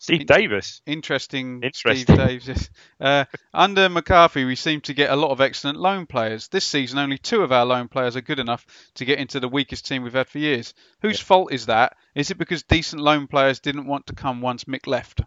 Steve 0.04 0.26
Davis. 0.26 0.82
Interesting, 0.86 1.64
Interesting. 1.64 2.04
Steve 2.04 2.18
Davis. 2.18 2.70
Uh, 2.99 3.24
under 3.54 3.88
McCarthy, 3.88 4.43
we 4.43 4.58
seem 4.58 4.82
to 4.82 4.93
get 4.93 5.10
a 5.10 5.16
lot 5.16 5.32
of 5.32 5.39
excellent 5.39 5.80
loan 5.80 6.06
players. 6.08 6.49
This 6.49 6.66
season, 6.66 6.99
only 6.99 7.18
two 7.18 7.41
of 7.41 7.54
our 7.54 7.64
loan 7.64 7.88
players 7.88 8.18
are 8.18 8.22
good 8.22 8.39
enough 8.39 8.66
to 8.95 9.06
get 9.06 9.20
into 9.20 9.39
the 9.39 9.47
weakest 9.47 9.88
team 9.88 10.04
we've 10.04 10.12
had 10.12 10.28
for 10.28 10.39
years. 10.39 10.74
Whose 11.01 11.22
fault 11.22 11.54
is 11.54 11.68
that? 11.68 11.95
Is 12.16 12.32
it 12.32 12.38
because 12.38 12.64
decent 12.64 13.01
loan 13.01 13.28
players 13.28 13.62
didn't 13.62 13.88
want 13.88 14.08
to 14.08 14.14
come 14.14 14.41
once 14.41 14.66
Mick 14.66 14.88
left? 14.88 15.22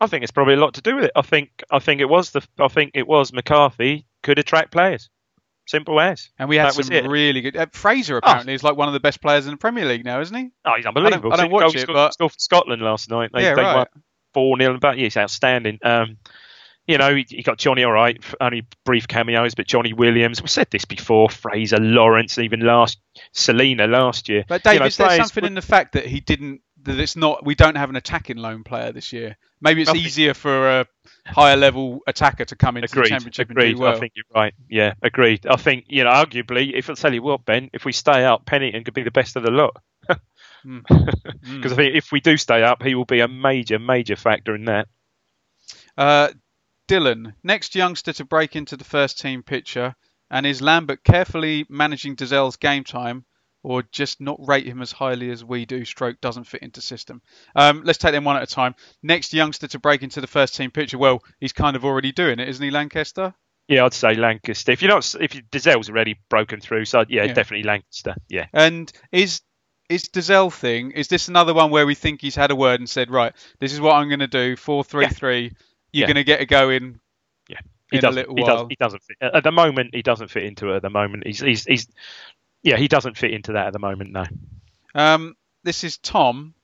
I 0.00 0.08
think 0.08 0.24
it's 0.24 0.32
probably 0.32 0.54
a 0.54 0.60
lot 0.60 0.74
to 0.74 0.82
do 0.82 0.96
with 0.96 1.04
it. 1.04 1.12
I 1.14 1.22
think 1.22 1.62
I 1.70 1.78
think 1.78 2.00
it 2.00 2.08
was 2.08 2.32
the 2.32 2.42
I 2.58 2.66
think 2.66 2.90
it 2.94 3.06
was 3.06 3.32
McCarthy 3.32 4.06
could 4.20 4.40
attract 4.40 4.72
players. 4.72 5.08
Simple 5.66 6.00
as. 6.00 6.30
And 6.38 6.48
we 6.48 6.56
had 6.56 6.72
That 6.74 6.84
some 6.84 7.08
really 7.10 7.40
good. 7.40 7.56
Uh, 7.56 7.66
Fraser 7.72 8.16
apparently 8.18 8.54
is 8.54 8.62
like 8.62 8.76
one 8.76 8.88
of 8.88 8.94
the 8.94 9.00
best 9.00 9.20
players 9.20 9.46
in 9.46 9.50
the 9.52 9.56
Premier 9.56 9.84
League 9.84 10.04
now, 10.04 10.20
isn't 10.20 10.36
he? 10.36 10.50
Oh, 10.64 10.72
he's 10.76 10.86
unbelievable. 10.86 11.32
I 11.32 11.36
don't 11.36 11.50
watch 11.50 11.72
He 11.72 11.78
it, 11.80 11.82
scored- 11.82 12.12
but- 12.18 12.40
Scotland 12.40 12.82
last 12.82 13.10
night. 13.10 13.30
They, 13.32 13.42
Yeah, 13.42 13.54
they 13.54 13.62
right. 13.62 13.88
four 14.32 14.56
0 14.58 14.78
But 14.80 14.96
yeah, 14.96 15.04
he's 15.04 15.16
outstanding. 15.16 15.78
Um, 15.82 16.18
you 16.86 16.98
know, 16.98 17.12
he, 17.16 17.26
he 17.28 17.42
got 17.42 17.58
Johnny 17.58 17.82
all 17.82 17.90
right, 17.90 18.22
only 18.40 18.64
brief 18.84 19.08
cameos, 19.08 19.56
but 19.56 19.66
Johnny 19.66 19.92
Williams. 19.92 20.40
We 20.40 20.46
said 20.46 20.68
this 20.70 20.84
before. 20.84 21.28
Fraser, 21.28 21.78
Lawrence, 21.80 22.38
even 22.38 22.60
last 22.60 23.00
Celina 23.32 23.88
last 23.88 24.28
year. 24.28 24.44
But 24.46 24.62
Dave, 24.62 24.74
you 24.74 24.80
know, 24.80 24.86
is 24.86 24.96
there 24.96 25.10
something 25.16 25.42
would- 25.42 25.48
in 25.48 25.54
the 25.54 25.62
fact 25.62 25.94
that 25.94 26.06
he 26.06 26.20
didn't? 26.20 26.60
That 26.86 27.00
it's 27.00 27.16
not. 27.16 27.44
We 27.44 27.54
don't 27.54 27.76
have 27.76 27.90
an 27.90 27.96
attacking 27.96 28.36
loan 28.36 28.62
player 28.62 28.92
this 28.92 29.12
year. 29.12 29.36
Maybe 29.60 29.82
it's 29.82 29.94
easier 29.94 30.34
for 30.34 30.80
a 30.80 30.86
higher 31.26 31.56
level 31.56 32.00
attacker 32.06 32.44
to 32.44 32.56
come 32.56 32.76
into 32.76 32.94
the 32.94 33.02
championship 33.02 33.50
Agreed. 33.50 33.70
and 33.70 33.76
do 33.76 33.82
well. 33.82 33.96
I 33.96 33.98
think 33.98 34.12
you're 34.14 34.24
right. 34.34 34.54
Yeah, 34.70 34.94
agreed. 35.02 35.46
I 35.46 35.56
think 35.56 35.86
you 35.88 36.04
know, 36.04 36.10
arguably, 36.10 36.72
if 36.74 36.88
I'll 36.88 36.96
tell 36.96 37.12
you 37.12 37.22
what, 37.22 37.44
Ben, 37.44 37.70
if 37.72 37.84
we 37.84 37.92
stay 37.92 38.24
up, 38.24 38.46
Pennington 38.46 38.84
could 38.84 38.94
be 38.94 39.02
the 39.02 39.10
best 39.10 39.36
of 39.36 39.42
the 39.42 39.50
lot. 39.50 39.76
Mm. 40.66 40.82
Because 41.54 41.72
I 41.72 41.76
think 41.76 41.94
if 41.94 42.10
we 42.10 42.18
do 42.18 42.36
stay 42.36 42.64
up, 42.64 42.82
he 42.82 42.96
will 42.96 43.04
be 43.04 43.20
a 43.20 43.28
major, 43.28 43.78
major 43.78 44.16
factor 44.16 44.52
in 44.52 44.64
that. 44.64 44.88
Uh, 45.96 46.30
Dylan, 46.88 47.34
next 47.44 47.76
youngster 47.76 48.12
to 48.14 48.24
break 48.24 48.56
into 48.56 48.76
the 48.76 48.82
first 48.82 49.20
team 49.20 49.44
picture, 49.44 49.94
and 50.28 50.44
is 50.44 50.60
Lambert 50.60 51.04
carefully 51.04 51.66
managing 51.68 52.16
Dozzell's 52.16 52.56
game 52.56 52.82
time, 52.82 53.24
or 53.66 53.82
just 53.90 54.20
not 54.20 54.38
rate 54.46 54.64
him 54.64 54.80
as 54.80 54.92
highly 54.92 55.30
as 55.30 55.44
we 55.44 55.66
do? 55.66 55.84
Stroke 55.84 56.20
doesn't 56.20 56.44
fit 56.44 56.62
into 56.62 56.80
system. 56.80 57.20
Um, 57.56 57.82
let's 57.84 57.98
take 57.98 58.12
them 58.12 58.22
one 58.24 58.36
at 58.36 58.42
a 58.44 58.46
time. 58.46 58.76
Next 59.02 59.34
youngster 59.34 59.66
to 59.68 59.78
break 59.80 60.02
into 60.04 60.20
the 60.20 60.26
first 60.28 60.54
team 60.54 60.70
picture. 60.70 60.98
Well, 60.98 61.22
he's 61.40 61.52
kind 61.52 61.74
of 61.74 61.84
already 61.84 62.12
doing 62.12 62.38
it, 62.38 62.48
isn't 62.48 62.62
he, 62.64 62.70
Lancaster? 62.70 63.34
Yeah, 63.66 63.84
I'd 63.84 63.92
say 63.94 64.14
Lancaster. 64.14 64.70
If 64.70 64.82
you're 64.82 64.92
not, 64.92 65.12
if 65.20 65.34
you, 65.34 65.42
Dozzell's 65.50 65.90
already 65.90 66.16
broken 66.30 66.60
through, 66.60 66.84
so 66.84 67.04
yeah, 67.08 67.24
Yeah. 67.24 67.32
definitely 67.32 67.64
Lancaster. 67.66 68.14
Yeah. 68.28 68.46
And 68.52 68.92
is 69.10 69.40
is 69.88 70.04
Dozzell 70.04 70.52
thing? 70.52 70.92
Is 70.92 71.08
this 71.08 71.26
another 71.26 71.52
one 71.52 71.70
where 71.72 71.86
we 71.86 71.96
think 71.96 72.20
he's 72.20 72.36
had 72.36 72.52
a 72.52 72.56
word 72.56 72.78
and 72.78 72.88
said, 72.88 73.10
right, 73.10 73.32
this 73.58 73.72
is 73.72 73.80
what 73.80 73.94
I'm 73.94 74.08
going 74.08 74.20
to 74.20 74.28
do, 74.28 74.54
four 74.54 74.84
three 74.84 75.08
three. 75.08 75.52
You're 75.92 76.02
Yeah. 76.02 76.06
going 76.06 76.16
to 76.16 76.24
get 76.24 76.40
a 76.40 76.46
go 76.46 76.70
in. 76.70 77.00
Yeah. 77.48 77.58
He 77.90 77.96
in 77.96 78.02
doesn't. 78.02 78.14
little 78.14 78.36
He, 78.36 78.42
while. 78.42 78.56
does, 78.58 78.66
he 78.68 78.76
doesn't 78.76 79.02
fit 79.02 79.16
at 79.20 79.42
the 79.42 79.52
moment. 79.52 79.94
He 79.94 80.02
doesn't 80.02 80.28
fit 80.28 80.44
into 80.44 80.72
it 80.72 80.76
at 80.76 80.82
the 80.82 80.90
moment. 80.90 81.26
He's, 81.26 81.40
he's, 81.40 81.64
he's, 81.64 81.88
yeah, 82.66 82.76
he 82.76 82.88
doesn't 82.88 83.16
fit 83.16 83.30
into 83.32 83.52
that 83.52 83.68
at 83.68 83.72
the 83.72 83.78
moment. 83.78 84.12
No. 84.12 84.24
Um, 84.94 85.36
this 85.62 85.84
is 85.84 85.98
Tom. 85.98 86.54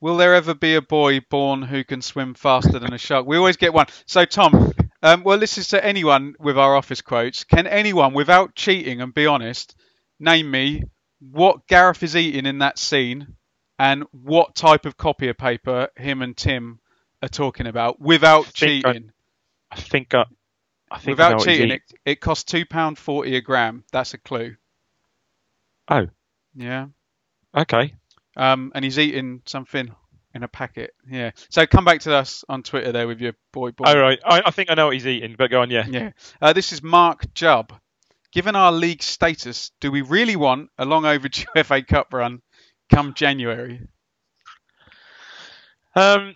Will 0.00 0.16
there 0.16 0.34
ever 0.34 0.54
be 0.54 0.76
a 0.76 0.82
boy 0.82 1.20
born 1.28 1.62
who 1.62 1.82
can 1.84 2.02
swim 2.02 2.34
faster 2.34 2.78
than 2.78 2.94
a 2.94 2.98
shark? 2.98 3.26
We 3.26 3.36
always 3.36 3.56
get 3.56 3.74
one. 3.74 3.86
So 4.06 4.24
Tom, 4.24 4.72
Um, 5.02 5.22
well, 5.22 5.38
this 5.38 5.58
is 5.58 5.68
to 5.68 5.84
anyone 5.84 6.34
with 6.40 6.58
our 6.58 6.74
office 6.74 7.02
quotes. 7.02 7.44
Can 7.44 7.66
anyone, 7.66 8.14
without 8.14 8.54
cheating 8.56 9.00
and 9.00 9.14
be 9.14 9.26
honest, 9.26 9.76
name 10.18 10.50
me 10.50 10.82
what 11.20 11.66
Gareth 11.68 12.02
is 12.02 12.16
eating 12.16 12.46
in 12.46 12.58
that 12.58 12.78
scene 12.78 13.36
and 13.78 14.04
what 14.10 14.56
type 14.56 14.86
of 14.86 14.96
copy 14.96 15.28
of 15.28 15.38
paper 15.38 15.88
him 15.96 16.22
and 16.22 16.36
Tim 16.36 16.80
are 17.22 17.28
talking 17.28 17.66
about 17.68 18.00
without 18.00 18.46
think 18.46 18.84
I- 18.86 18.92
cheating? 18.92 19.12
I 19.70 19.76
think 19.76 20.14
I, 20.14 20.24
I 20.90 20.98
think 20.98 21.18
Without 21.18 21.44
cheating, 21.44 21.70
it, 21.72 21.82
it 22.04 22.20
costs 22.20 22.44
two 22.44 22.64
pound 22.64 22.98
forty 22.98 23.36
a 23.36 23.40
gram. 23.40 23.84
That's 23.92 24.14
a 24.14 24.18
clue. 24.18 24.56
Oh, 25.90 26.06
Yeah. 26.54 26.86
okay. 27.56 27.94
Um, 28.36 28.72
and 28.74 28.84
he's 28.84 28.98
eating 28.98 29.42
something 29.46 29.94
in 30.34 30.42
a 30.42 30.48
packet. 30.48 30.94
Yeah. 31.10 31.30
So 31.50 31.66
come 31.66 31.84
back 31.84 32.00
to 32.02 32.14
us 32.14 32.44
on 32.48 32.62
Twitter 32.62 32.92
there 32.92 33.06
with 33.08 33.20
your 33.20 33.32
boy 33.52 33.72
boy. 33.72 33.84
All 33.86 33.98
right. 33.98 34.18
I, 34.24 34.42
I 34.46 34.50
think 34.50 34.70
I 34.70 34.74
know 34.74 34.86
what 34.86 34.94
he's 34.94 35.06
eating, 35.06 35.34
but 35.36 35.50
go 35.50 35.62
on. 35.62 35.70
Yeah. 35.70 35.86
Yeah. 35.88 36.10
Uh, 36.40 36.52
this 36.52 36.72
is 36.72 36.82
Mark 36.82 37.32
Jubb. 37.34 37.72
Given 38.30 38.54
our 38.54 38.70
league 38.70 39.02
status, 39.02 39.72
do 39.80 39.90
we 39.90 40.02
really 40.02 40.36
want 40.36 40.68
a 40.78 40.84
long 40.84 41.06
overdue 41.06 41.46
FA 41.64 41.82
Cup 41.82 42.12
run 42.12 42.42
come 42.92 43.14
January? 43.14 43.80
Um, 45.96 46.34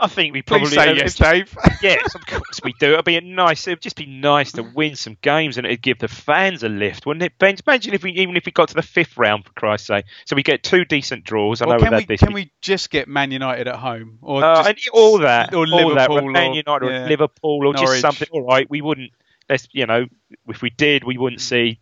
I 0.00 0.06
think 0.08 0.32
we 0.32 0.42
probably 0.42 0.68
say 0.68 0.94
yes, 0.94 1.14
Dave. 1.14 1.56
yes, 1.82 2.14
of 2.14 2.26
course 2.26 2.60
we 2.62 2.72
do. 2.74 2.94
It'd 2.94 3.04
be 3.04 3.16
a 3.16 3.20
nice. 3.20 3.66
It'd 3.66 3.80
just 3.80 3.96
be 3.96 4.06
nice 4.06 4.52
to 4.52 4.62
win 4.62 4.96
some 4.96 5.16
games, 5.22 5.56
and 5.56 5.66
it'd 5.66 5.82
give 5.82 5.98
the 5.98 6.08
fans 6.08 6.62
a 6.62 6.68
lift, 6.68 7.06
wouldn't 7.06 7.22
it? 7.22 7.38
Ben, 7.38 7.56
imagine 7.66 7.94
if 7.94 8.02
we 8.02 8.12
even 8.12 8.36
if 8.36 8.46
we 8.46 8.52
got 8.52 8.68
to 8.68 8.74
the 8.74 8.82
fifth 8.82 9.16
round, 9.16 9.44
for 9.44 9.52
Christ's 9.52 9.88
sake. 9.88 10.04
So 10.24 10.36
we 10.36 10.42
get 10.42 10.62
two 10.62 10.84
decent 10.84 11.24
draws. 11.24 11.62
I 11.62 11.66
know 11.66 11.78
can 11.78 11.94
we 11.94 12.04
this. 12.04 12.20
can 12.20 12.32
we 12.32 12.52
just 12.60 12.90
get 12.90 13.08
Man 13.08 13.30
United 13.30 13.68
at 13.68 13.76
home 13.76 14.18
or 14.22 14.44
Uh, 14.44 14.56
just, 14.56 14.68
and 14.68 14.78
all 14.92 15.18
that, 15.18 15.54
or 15.54 15.66
all 15.66 15.94
that, 15.94 16.10
Liverpool 16.10 16.28
or 16.28 16.30
Man 16.30 16.54
United, 16.54 16.86
or 16.86 16.90
yeah. 16.90 17.06
Liverpool, 17.06 17.66
or 17.66 17.72
Norwich. 17.74 17.80
just 17.80 18.00
something. 18.00 18.28
All 18.32 18.42
right, 18.42 18.68
we 18.68 18.82
wouldn't. 18.82 19.12
Let's 19.48 19.68
you 19.72 19.86
know, 19.86 20.06
if 20.48 20.62
we 20.62 20.70
did, 20.70 21.04
we 21.04 21.18
wouldn't 21.18 21.40
see. 21.40 21.80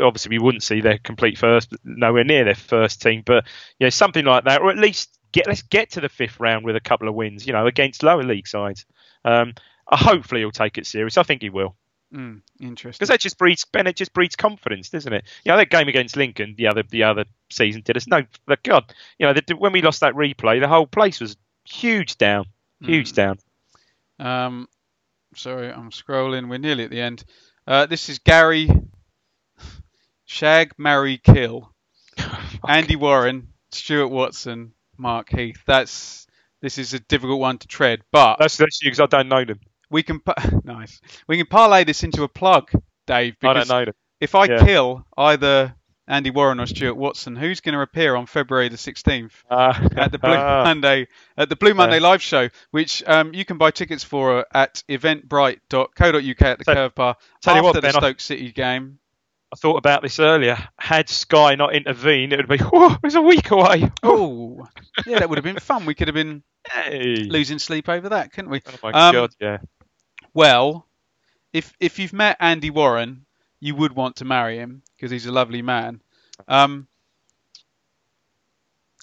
Obviously, 0.00 0.38
we 0.38 0.38
wouldn't 0.38 0.62
see 0.62 0.80
their 0.80 0.98
complete 0.98 1.38
first, 1.38 1.72
nowhere 1.82 2.22
near 2.22 2.44
their 2.44 2.54
first 2.54 3.02
team, 3.02 3.22
but 3.26 3.44
you 3.80 3.86
know, 3.86 3.90
something 3.90 4.24
like 4.24 4.44
that, 4.44 4.60
or 4.60 4.70
at 4.70 4.78
least 4.78 5.18
get 5.32 5.46
let's 5.46 5.62
get 5.62 5.90
to 5.92 6.00
the 6.00 6.08
fifth 6.08 6.40
round 6.40 6.64
with 6.64 6.76
a 6.76 6.80
couple 6.80 7.08
of 7.08 7.14
wins, 7.14 7.46
you 7.46 7.52
know, 7.52 7.66
against 7.66 8.02
lower 8.02 8.22
league 8.22 8.46
sides. 8.46 8.86
Um, 9.24 9.54
uh, 9.88 9.96
hopefully, 9.96 10.40
he'll 10.40 10.50
take 10.50 10.78
it 10.78 10.86
serious. 10.86 11.18
I 11.18 11.22
think 11.22 11.42
he 11.42 11.50
will. 11.50 11.76
Mm, 12.14 12.42
interesting. 12.60 12.98
Because 12.98 13.08
that 13.08 13.20
just 13.20 13.38
breeds 13.38 13.64
Bennett 13.64 13.96
just 13.96 14.12
breeds 14.12 14.36
confidence, 14.36 14.90
doesn't 14.90 15.12
it? 15.12 15.24
You 15.44 15.52
know, 15.52 15.56
that 15.56 15.70
game 15.70 15.88
against 15.88 16.16
Lincoln 16.16 16.54
the 16.56 16.68
other 16.68 16.82
the 16.88 17.04
other 17.04 17.24
season 17.50 17.82
did 17.82 17.96
us 17.96 18.06
no. 18.06 18.22
But 18.46 18.62
God, 18.62 18.92
you 19.18 19.26
know, 19.26 19.32
the, 19.32 19.54
when 19.56 19.72
we 19.72 19.82
lost 19.82 20.00
that 20.00 20.14
replay, 20.14 20.60
the 20.60 20.68
whole 20.68 20.86
place 20.86 21.20
was 21.20 21.36
huge 21.64 22.18
down, 22.18 22.46
huge 22.80 23.14
down. 23.14 23.38
Um, 24.18 24.68
sorry, 25.34 25.72
I'm 25.72 25.90
scrolling. 25.90 26.50
We're 26.50 26.58
nearly 26.58 26.84
at 26.84 26.90
the 26.90 27.00
end. 27.00 27.24
Uh, 27.66 27.86
this 27.86 28.08
is 28.08 28.18
Gary 28.18 28.68
Shag, 30.26 30.72
Marry, 30.78 31.18
Kill. 31.18 31.72
Andy 32.68 32.96
Warren, 32.96 33.48
Stuart 33.70 34.08
Watson, 34.08 34.72
Mark 35.02 35.28
Heath. 35.30 35.62
That's 35.66 36.26
this 36.62 36.78
is 36.78 36.94
a 36.94 37.00
difficult 37.00 37.40
one 37.40 37.58
to 37.58 37.66
tread, 37.68 38.00
but 38.12 38.36
That's 38.38 38.56
that's 38.56 38.80
you 38.82 38.86
because 38.90 39.00
I 39.00 39.06
don't 39.06 39.28
know 39.28 39.44
them. 39.44 39.60
we 39.90 40.02
can 40.02 40.20
nice. 40.64 41.00
We 41.28 41.36
can 41.36 41.46
parlay 41.46 41.84
this 41.84 42.02
into 42.04 42.22
a 42.22 42.28
plug, 42.28 42.70
Dave. 43.06 43.36
I 43.42 43.52
don't 43.52 43.68
know 43.68 43.84
them. 43.84 43.94
if 44.20 44.34
I 44.34 44.46
Yeah. 44.46 44.64
kill 44.64 45.04
either 45.18 45.74
Andy 46.08 46.30
Warren 46.30 46.58
or 46.60 46.66
Stuart 46.66 46.94
Watson, 46.96 47.36
who's 47.36 47.60
going 47.60 47.74
to 47.74 47.80
appear 47.80 48.16
on 48.16 48.26
February 48.26 48.68
the 48.68 48.76
16th? 48.76 49.32
Uh, 49.48 49.72
at 49.96 50.10
the 50.12 50.18
Blue 50.18 50.34
Monday 50.34 51.06
at 51.36 51.48
the 51.48 51.56
Blue 51.56 51.74
Monday 51.74 52.00
live 52.00 52.20
show, 52.22 52.48
which 52.72 53.02
um, 53.06 53.32
you 53.34 53.44
can 53.44 53.56
buy 53.58 53.70
tickets 53.70 54.02
for 54.04 54.44
at 54.52 54.82
eventbrite.co.uk 54.88 56.42
at 56.42 56.58
the 56.58 56.64
Tell- 56.64 56.74
Curve 56.74 56.94
Bar 56.94 57.16
after 57.46 57.62
what, 57.62 57.74
the 57.74 57.82
Ben, 57.82 57.94
I- 57.96 57.98
Stoke 57.98 58.20
City 58.20 58.50
game. 58.52 58.98
I 59.52 59.56
thought 59.56 59.76
about 59.76 60.02
this 60.02 60.18
earlier. 60.18 60.56
Had 60.78 61.08
Sky 61.10 61.56
not 61.56 61.74
intervened, 61.74 62.32
it 62.32 62.38
would 62.38 62.58
be 62.58 62.64
oh, 62.72 62.94
it 62.94 63.02
was 63.02 63.14
a 63.14 63.22
week 63.22 63.50
away. 63.50 63.90
Oh, 64.02 64.66
yeah, 65.06 65.18
that 65.18 65.28
would 65.28 65.36
have 65.38 65.44
been 65.44 65.58
fun. 65.58 65.84
We 65.86 65.94
could 65.94 66.08
have 66.08 66.14
been 66.14 66.42
Hey. 66.70 67.16
losing 67.28 67.58
sleep 67.58 67.88
over 67.88 68.10
that, 68.10 68.32
couldn't 68.32 68.50
we? 68.50 68.62
Oh 68.66 68.72
my 68.82 69.08
Um, 69.08 69.12
god, 69.14 69.30
yeah. 69.40 69.58
Well, 70.32 70.86
if 71.52 71.72
if 71.80 71.98
you've 71.98 72.12
met 72.12 72.36
Andy 72.40 72.70
Warren, 72.70 73.26
you 73.60 73.74
would 73.74 73.92
want 73.94 74.16
to 74.16 74.24
marry 74.24 74.56
him 74.58 74.82
because 74.96 75.10
he's 75.10 75.26
a 75.26 75.32
lovely 75.32 75.60
man. 75.62 76.00
Um, 76.48 76.86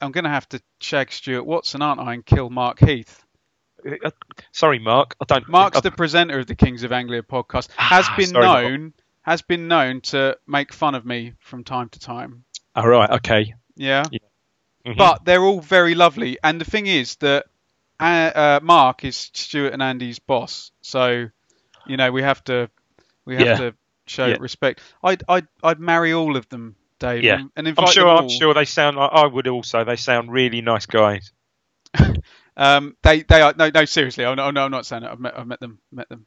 I'm 0.02 0.12
going 0.12 0.24
to 0.24 0.30
have 0.30 0.48
to 0.50 0.62
shag 0.80 1.12
Stuart 1.12 1.44
Watson, 1.46 1.82
aren't 1.82 2.00
I, 2.00 2.14
and 2.14 2.26
kill 2.26 2.50
Mark 2.50 2.80
Heath. 2.80 3.24
Uh, 3.86 4.10
Sorry, 4.52 4.80
Mark. 4.80 5.16
I 5.22 5.26
don't. 5.26 5.48
Mark's 5.50 5.78
I- 5.78 5.82
the 5.82 5.92
presenter 5.92 6.40
of 6.40 6.48
the 6.48 6.56
Kings 6.56 6.84
of 6.84 6.92
Anglia 6.92 7.22
podcast. 7.22 7.70
Has 7.76 8.06
Ah, 8.10 8.16
been 8.18 8.28
sorry, 8.28 8.46
known 8.46 8.94
has 9.22 9.42
been 9.42 9.68
known 9.68 10.02
to 10.02 10.38
make 10.48 10.74
fun 10.74 10.96
of 10.96 11.06
me 11.06 11.34
from 11.40 11.64
time 11.64 11.90
to 11.90 12.00
time. 12.00 12.44
All 12.76 12.88
right. 12.88 13.10
Okay. 13.10 13.54
Yeah, 13.76 14.04
Mhm. 14.86 14.98
but 14.98 15.26
they're 15.26 15.44
all 15.44 15.60
very 15.62 15.96
lovely. 15.96 16.38
And 16.44 16.60
the 16.60 16.66
thing 16.66 16.88
is 16.88 17.16
that 17.18 17.46
uh, 18.00 18.04
uh, 18.04 18.60
Mark 18.64 19.04
is 19.04 19.30
Stuart 19.34 19.74
and 19.74 19.84
Andy's 19.84 20.20
boss, 20.20 20.72
so 20.82 21.28
you 21.86 21.98
know 21.98 22.12
we 22.12 22.22
have 22.22 22.44
to 22.46 22.70
we 23.26 23.36
have 23.36 23.46
Yeah. 23.48 23.58
to 23.58 23.76
show 24.08 24.26
Yeah. 24.28 24.38
respect. 24.40 24.82
I'd 25.04 25.24
I'd 25.28 25.48
I'd 25.64 25.80
marry 25.80 26.14
all 26.14 26.36
of 26.38 26.48
them, 26.50 26.76
Dave. 27.00 27.24
Yeah. 27.24 27.40
and, 27.40 27.52
and 27.56 27.68
invite 27.68 27.88
I'm 27.88 27.94
sure. 27.94 28.06
them 28.06 28.18
I'm 28.24 28.30
sure 28.30 28.54
they 28.54 28.66
sound. 28.66 28.98
like 28.98 29.12
I 29.14 29.26
would 29.26 29.48
also. 29.48 29.84
They 29.84 29.96
sound 29.98 30.32
really 30.32 30.62
nice 30.62 30.86
guys. 30.86 31.32
Um, 32.58 32.98
they 33.04 33.22
they 33.22 33.42
are 33.42 33.54
no 33.58 33.70
no 33.74 33.86
seriously. 33.86 34.26
Oh 34.26 34.36
no, 34.36 34.52
no 34.52 34.66
I'm 34.66 34.72
not 34.72 34.86
saying 34.86 35.04
it. 35.04 35.10
I've 35.10 35.20
met 35.20 35.38
I've 35.38 35.48
met 35.48 35.62
them 35.62 35.80
met 35.94 36.10
them 36.10 36.26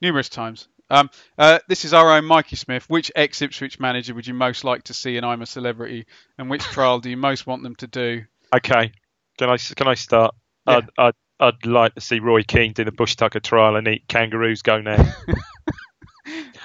numerous 0.00 0.28
times. 0.28 0.68
Um, 0.92 1.10
uh, 1.38 1.58
this 1.68 1.84
is 1.84 1.94
our 1.94 2.12
own 2.12 2.26
Mikey 2.26 2.56
Smith. 2.56 2.88
Which 2.88 3.10
ex 3.16 3.40
Ipswich 3.40 3.80
manager 3.80 4.14
would 4.14 4.26
you 4.26 4.34
most 4.34 4.62
like 4.62 4.84
to 4.84 4.94
see 4.94 5.16
in 5.16 5.24
I'm 5.24 5.42
a 5.42 5.46
Celebrity, 5.46 6.06
and 6.38 6.50
which 6.50 6.62
trial 6.62 7.00
do 7.00 7.08
you 7.08 7.16
most 7.16 7.46
want 7.46 7.62
them 7.62 7.74
to 7.76 7.86
do? 7.86 8.24
Okay. 8.54 8.92
Can 9.38 9.48
I 9.48 9.56
can 9.56 9.88
I 9.88 9.94
start? 9.94 10.34
Yeah. 10.68 10.76
I'd, 10.76 10.88
I'd 10.98 11.14
I'd 11.40 11.66
like 11.66 11.94
to 11.94 12.00
see 12.00 12.20
Roy 12.20 12.42
Keane 12.42 12.72
do 12.72 12.84
the 12.84 12.92
Bush 12.92 13.16
Tucker 13.16 13.40
trial 13.40 13.74
and 13.76 13.88
eat 13.88 14.06
kangaroos 14.06 14.62
go 14.62 14.80
now. 14.80 15.02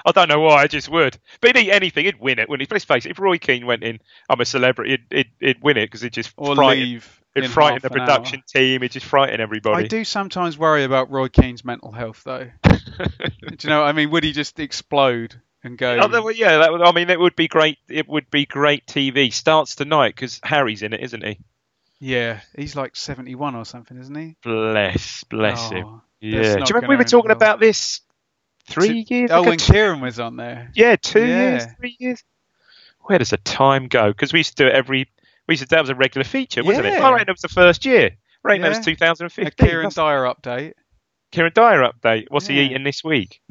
I 0.06 0.12
don't 0.12 0.28
know 0.28 0.40
why, 0.40 0.62
I 0.62 0.66
just 0.68 0.88
would. 0.88 1.18
But 1.40 1.56
he'd 1.56 1.66
eat 1.66 1.70
anything, 1.72 2.04
he'd 2.04 2.20
win 2.20 2.38
it. 2.38 2.48
When 2.48 2.60
he, 2.60 2.66
let's 2.70 2.84
face 2.84 3.04
it, 3.04 3.10
if 3.10 3.18
Roy 3.18 3.38
Keane 3.38 3.66
went 3.66 3.82
in, 3.82 3.98
I'm 4.28 4.40
a 4.40 4.44
celebrity, 4.44 4.90
he'd, 4.92 5.16
he'd, 5.16 5.30
he'd 5.40 5.62
win 5.62 5.76
it 5.76 5.86
because 5.86 6.02
he'd 6.02 6.12
just 6.12 6.32
Or 6.36 6.54
frighten, 6.54 6.84
leave? 6.84 7.20
it'd 7.34 7.50
frighten 7.50 7.80
the 7.82 7.90
production 7.90 8.42
team, 8.46 8.82
it'd 8.82 8.92
just 8.92 9.06
frighten 9.06 9.40
everybody. 9.40 9.84
I 9.84 9.88
do 9.88 10.04
sometimes 10.04 10.56
worry 10.56 10.84
about 10.84 11.10
Roy 11.10 11.28
Keane's 11.28 11.64
mental 11.64 11.90
health, 11.90 12.22
though. 12.24 12.48
do 13.18 13.56
you 13.60 13.68
know? 13.70 13.80
what 13.80 13.88
I 13.88 13.92
mean, 13.92 14.10
would 14.10 14.24
he 14.24 14.32
just 14.32 14.58
explode 14.60 15.40
and 15.64 15.76
go? 15.78 15.98
Oh, 16.00 16.08
that 16.08 16.22
would- 16.24 16.38
yeah, 16.38 16.58
that 16.58 16.72
would, 16.72 16.82
I 16.82 16.92
mean, 16.92 17.10
it 17.10 17.18
would 17.20 17.36
be 17.36 17.48
great. 17.48 17.78
It 17.88 18.08
would 18.08 18.30
be 18.30 18.46
great 18.46 18.86
TV. 18.86 19.32
Starts 19.32 19.74
tonight 19.74 20.14
because 20.14 20.40
Harry's 20.42 20.82
in 20.82 20.92
it, 20.92 21.00
isn't 21.00 21.24
he? 21.24 21.38
yeah, 22.00 22.40
he's 22.56 22.76
like 22.76 22.94
71 22.94 23.56
or 23.56 23.64
something, 23.64 23.98
isn't 23.98 24.14
he? 24.14 24.36
Bless, 24.44 25.24
bless 25.24 25.70
him. 25.70 25.84
Oh, 25.86 26.02
Yeah. 26.20 26.42
Do 26.42 26.60
you 26.60 26.64
remember 26.68 26.88
we 26.88 26.96
were 26.96 27.02
talking 27.04 27.28
well. 27.30 27.36
about 27.36 27.58
this 27.58 28.00
three 28.68 29.04
Two- 29.04 29.14
years 29.14 29.30
Oh, 29.32 29.40
ago? 29.40 29.48
when 29.50 29.58
Kieran 29.58 30.00
was 30.00 30.20
on 30.20 30.36
there. 30.36 30.70
Yeah, 30.74 30.94
two 30.96 31.26
Yeah. 31.26 31.50
years, 31.50 31.64
three 31.78 31.96
years. 31.98 32.22
Where 33.00 33.18
does 33.18 33.30
the 33.30 33.36
time 33.38 33.88
go? 33.88 34.08
Because 34.12 34.32
we 34.32 34.38
used 34.40 34.56
to 34.56 34.62
do 34.64 34.68
it 34.68 34.74
every. 34.74 35.08
We 35.48 35.54
used 35.54 35.62
to 35.62 35.68
that 35.70 35.80
was 35.80 35.90
a 35.90 35.94
regular 35.96 36.24
feature, 36.24 36.62
wasn't 36.62 36.86
it? 36.86 36.92
Yeah. 36.94 37.06
I 37.06 37.10
reckon 37.12 37.26
that 37.26 37.32
was 37.32 37.40
the 37.40 37.48
first 37.48 37.84
year. 37.86 38.10
Right, 38.44 38.60
reckon 38.60 38.62
that 38.62 38.72
Yeah. 38.72 38.76
was 38.78 38.84
2015. 38.86 39.46
A 39.46 39.50
Kieran 39.50 39.88
That's- 39.88 39.94
Dyer 39.94 40.22
update. 40.24 40.74
Kieran 41.30 41.52
Dyer 41.54 41.82
update. 41.82 42.26
What's 42.30 42.46
he 42.46 42.58
eating 42.60 42.84
this 42.84 43.02
week? 43.04 43.40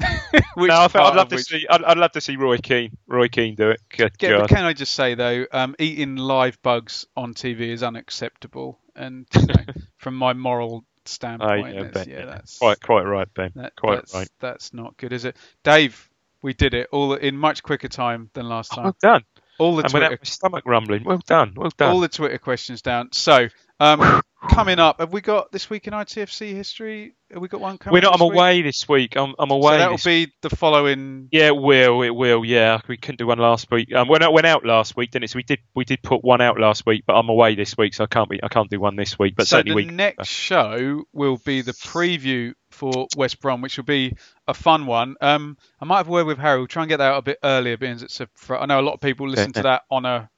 No, 0.58 0.66
I 0.82 0.88
thought, 0.88 1.12
I'd 1.12 1.16
love 1.16 1.28
to 1.28 1.36
which- 1.36 1.46
see. 1.46 1.66
I'd, 1.70 1.82
I'd 1.84 1.96
love 1.96 2.12
to 2.12 2.20
see 2.20 2.36
Roy 2.36 2.58
Keane. 2.58 2.90
Roy 3.06 3.28
Keane 3.28 3.54
do 3.54 3.70
it. 3.70 3.80
Good 3.88 4.12
Yeah, 4.20 4.30
God. 4.30 4.40
but 4.40 4.48
can 4.50 4.64
I 4.64 4.74
just 4.74 4.92
say 4.92 5.14
though, 5.14 5.46
um, 5.52 5.74
eating 5.78 6.16
live 6.16 6.60
bugs 6.62 7.06
on 7.16 7.32
TV 7.32 7.60
is 7.70 7.82
unacceptable, 7.82 8.78
and 8.94 9.26
you 9.34 9.46
know, 9.46 9.54
from 9.96 10.16
my 10.16 10.34
moral 10.34 10.84
standpoint, 11.06 11.74
yeah, 11.76 11.82
that's, 11.84 11.94
Ben, 11.94 12.08
yeah, 12.10 12.18
yeah. 12.18 12.24
that's 12.26 12.58
Quite, 12.58 12.80
quite 12.80 13.02
right, 13.04 13.28
Ben. 13.34 13.52
that, 13.54 13.74
quite 13.76 13.96
that's, 13.96 14.14
right. 14.14 14.28
that's 14.40 14.74
not 14.74 14.98
good, 14.98 15.14
is 15.14 15.24
it? 15.24 15.36
Dave, 15.64 16.10
we 16.42 16.52
did 16.52 16.74
it 16.74 16.88
all 16.92 17.14
in 17.14 17.34
much 17.36 17.62
quicker 17.62 17.88
time 17.88 18.28
than 18.34 18.48
last 18.50 18.72
Oh, 18.72 18.76
time. 18.76 18.84
well 18.84 18.96
done. 19.00 19.22
all 19.58 19.76
the 19.76 19.84
And 19.84 19.92
without 19.94 20.10
my 20.10 20.18
stomach 20.24 20.64
rumbling. 20.66 21.04
Well 21.04 21.22
done. 21.26 21.54
Well 21.56 21.70
done. 21.78 21.92
all 21.92 22.00
the 22.00 22.08
Twitter 22.08 22.38
questions 22.38 22.82
down. 22.82 23.10
So, 23.12 23.48
um, 23.80 24.20
coming 24.50 24.78
up, 24.78 25.00
have 25.00 25.12
we 25.12 25.20
got 25.20 25.52
this 25.52 25.68
week 25.70 25.86
in 25.86 25.92
ITFC 25.92 26.52
history? 26.54 27.14
Have 27.32 27.42
we 27.42 27.48
got 27.48 27.60
one 27.60 27.78
coming? 27.78 27.90
Up? 27.90 27.92
We're 27.92 28.10
not. 28.10 28.20
I'm 28.20 28.28
week? 28.28 28.36
away 28.36 28.62
this 28.62 28.88
week. 28.88 29.16
I'm, 29.16 29.34
I'm 29.38 29.50
So 29.50 29.56
away. 29.56 29.78
that 29.78 29.90
will 29.90 29.96
this 29.96 30.04
be 30.04 30.32
the 30.40 30.50
following. 30.50 31.28
Yeah, 31.30 31.48
it 31.48 31.56
will. 31.56 32.02
It 32.02 32.10
will. 32.10 32.44
Yeah, 32.44 32.80
we 32.88 32.96
couldn't 32.96 33.18
do 33.18 33.26
one 33.26 33.38
last 33.38 33.70
week. 33.70 33.92
Um, 33.94 34.08
went 34.08 34.22
out, 34.24 34.32
went 34.32 34.46
out 34.46 34.64
last 34.64 34.96
week, 34.96 35.10
didn't 35.10 35.24
it? 35.24 35.30
So 35.30 35.36
we 35.36 35.42
did. 35.42 35.58
We 35.74 35.84
did 35.84 36.02
put 36.02 36.24
one 36.24 36.40
out 36.40 36.58
last 36.58 36.86
week, 36.86 37.04
but 37.06 37.14
I'm 37.14 37.28
away 37.28 37.54
this 37.54 37.76
week, 37.76 37.94
so 37.94 38.04
I 38.04 38.06
can't 38.06 38.28
be. 38.28 38.42
I 38.42 38.48
can't 38.48 38.70
do 38.70 38.80
one 38.80 38.96
this 38.96 39.18
week. 39.18 39.34
But 39.36 39.46
so 39.46 39.58
certainly 39.58 39.82
the 39.84 39.88
week. 39.88 39.96
next 39.96 40.28
show 40.28 41.04
will 41.12 41.38
be 41.38 41.60
the 41.60 41.72
preview 41.72 42.54
for 42.70 43.06
West 43.16 43.40
Brom, 43.40 43.60
which 43.60 43.76
will 43.76 43.84
be 43.84 44.16
a 44.46 44.54
fun 44.54 44.86
one. 44.86 45.16
Um, 45.20 45.56
I 45.80 45.84
might 45.84 45.98
have 45.98 46.08
a 46.08 46.12
word 46.12 46.26
with 46.26 46.38
Harry. 46.38 46.58
We'll 46.58 46.66
try 46.66 46.82
and 46.82 46.88
get 46.88 46.98
that 46.98 47.12
out 47.12 47.18
a 47.18 47.22
bit 47.22 47.38
earlier, 47.44 47.76
because 47.76 48.02
it's 48.02 48.20
a. 48.20 48.28
fr- 48.34 48.56
I 48.56 48.66
know 48.66 48.80
a 48.80 48.82
lot 48.82 48.94
of 48.94 49.00
people 49.00 49.28
listen 49.28 49.52
to 49.52 49.62
that 49.62 49.82
on 49.90 50.04
a 50.04 50.30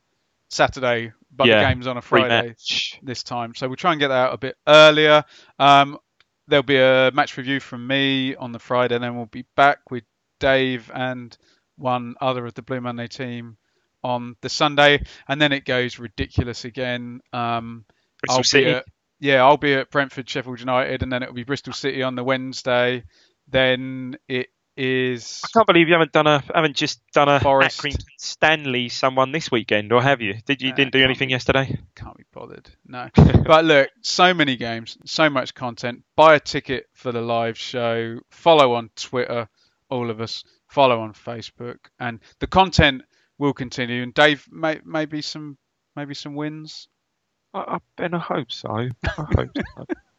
Saturday, 0.49 1.13
but 1.41 1.49
Yeah, 1.49 1.63
the 1.63 1.69
game's 1.75 1.87
on 1.87 1.97
a 1.97 2.03
Friday 2.03 2.41
Pre-match. 2.41 2.99
this 3.03 3.23
time, 3.23 3.55
so 3.55 3.67
we'll 3.67 3.77
try 3.77 3.93
and 3.93 3.99
get 4.01 4.09
that 4.09 4.15
out 4.29 4.35
a 4.35 4.39
bit 4.39 4.57
earlier. 4.69 5.25
Um, 5.59 5.97
there'll 6.49 6.63
be 6.63 6.77
a 6.77 7.11
match 7.15 7.35
review 7.39 7.61
from 7.61 7.87
me 7.87 8.35
on 8.37 8.53
the 8.53 8.59
Friday, 8.59 8.95
and 8.97 9.03
then 9.03 9.17
we'll 9.17 9.25
be 9.25 9.47
back 9.57 9.91
with 9.91 10.05
Dave 10.39 10.91
and 10.95 11.35
one 11.77 12.15
other 12.21 12.45
of 12.45 12.53
the 12.53 12.61
Blue 12.63 12.83
Monday 12.83 13.09
team 13.09 13.57
on 14.05 14.37
the 14.43 14.51
Sunday, 14.51 15.03
and 15.29 15.41
then 15.41 15.53
it 15.53 15.65
goes 15.65 15.99
ridiculous 15.99 16.67
again. 16.67 17.21
Um, 17.33 17.87
Bristol 18.21 18.37
I'll 18.39 18.45
City. 18.45 18.65
be 18.67 18.71
at, 18.73 18.85
yeah, 19.19 19.43
I'll 19.43 19.57
be 19.57 19.73
at 19.73 19.91
Brentford, 19.91 20.29
Sheffield 20.29 20.61
United, 20.61 21.03
and 21.03 21.11
then 21.11 21.23
it'll 21.23 21.35
be 21.35 21.45
Bristol 21.45 21.73
City 21.73 22.03
on 22.03 22.17
the 22.17 22.25
Wednesday. 22.25 23.05
Then 23.49 24.19
it 24.29 24.49
is 24.81 25.43
I 25.45 25.49
can't 25.53 25.67
believe 25.67 25.89
you 25.89 25.95
haven't 25.95 26.13
done 26.13 26.27
a 26.27 26.43
haven't 26.55 26.75
just 26.75 27.01
done 27.13 27.29
a 27.29 27.39
Forest. 27.39 27.83
Accrington 27.83 28.07
Stanley 28.19 28.89
someone 28.89 29.31
this 29.31 29.51
weekend, 29.51 29.93
or 29.93 30.03
have 30.03 30.23
you? 30.23 30.35
Did 30.47 30.63
you 30.63 30.73
didn't 30.73 30.93
do 30.93 31.05
anything 31.05 31.29
be. 31.29 31.33
yesterday? 31.33 31.79
can't 31.95 32.17
be 32.17 32.25
bothered. 32.33 32.71
No. 32.87 33.11
but 33.45 33.67
look, 33.67 33.91
so 34.01 34.33
many 34.33 34.57
games, 34.57 34.97
so 35.05 35.29
much 35.29 35.55
content. 35.55 36.03
Buy 36.17 36.37
a 36.37 36.41
ticket 36.41 36.87
for 36.95 37.13
the 37.13 37.21
live 37.21 37.59
show. 37.59 38.21
Follow 38.31 38.75
on 38.75 38.89
Twitter, 38.97 39.49
all 39.91 40.11
of 40.11 40.21
us. 40.23 40.45
Follow 40.69 41.01
on 41.01 41.13
Facebook, 41.13 41.79
and 41.99 42.21
the 42.39 42.47
content 42.47 43.03
will 43.39 43.53
continue. 43.53 44.03
And 44.03 44.15
Dave, 44.15 44.47
may, 44.51 44.81
maybe 44.85 45.21
some, 45.21 45.59
maybe 45.95 46.15
some 46.15 46.35
wins. 46.35 46.89
I, 47.53 47.59
I, 47.59 47.79
and 47.99 48.15
I 48.15 48.19
hope 48.19 48.51
so. 48.51 48.71
I 48.71 48.91
hope 49.05 49.51
so. 49.57 49.85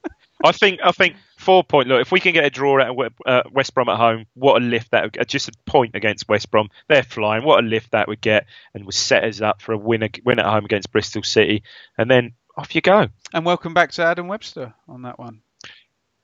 I 0.44 0.52
think 0.52 0.80
I 0.84 0.92
think 0.92 1.16
four 1.38 1.64
point. 1.64 1.88
Look, 1.88 2.02
if 2.02 2.12
we 2.12 2.20
can 2.20 2.34
get 2.34 2.46
a 2.46 2.50
draw 2.50 2.82
out 2.82 2.98
of 2.98 3.14
uh, 3.26 3.44
West 3.52 3.74
Brom 3.74 3.90
at 3.90 3.98
home, 3.98 4.26
what 4.34 4.62
a 4.62 4.66
lift 4.66 4.92
that 4.92 5.04
would, 5.04 5.18
uh, 5.18 5.24
just 5.24 5.50
a 5.50 5.52
point 5.66 5.96
against 5.96 6.28
West 6.28 6.52
Brom. 6.52 6.70
They're 6.88 7.04
flying. 7.04 7.44
What 7.44 7.64
a 7.64 7.68
lift 7.68 7.92
that 7.92 8.08
would 8.08 8.22
get, 8.22 8.46
and 8.74 8.86
would 8.86 8.96
set 8.96 9.24
us 9.24 9.42
up 9.42 9.62
for 9.62 9.74
a 9.74 9.78
win 9.78 10.10
win 10.24 10.40
at 10.40 10.46
home 10.46 10.66
against 10.66 10.92
Bristol 10.92 11.24
City, 11.24 11.64
and 11.98 12.10
then 12.10 12.34
off 12.58 12.76
you 12.76 12.82
go. 12.82 13.08
And 13.34 13.46
welcome 13.46 13.74
back 13.74 13.92
to 13.94 14.04
Adam 14.04 14.28
Webster 14.28 14.74
on 14.88 15.04
that 15.04 15.20
one. 15.20 15.42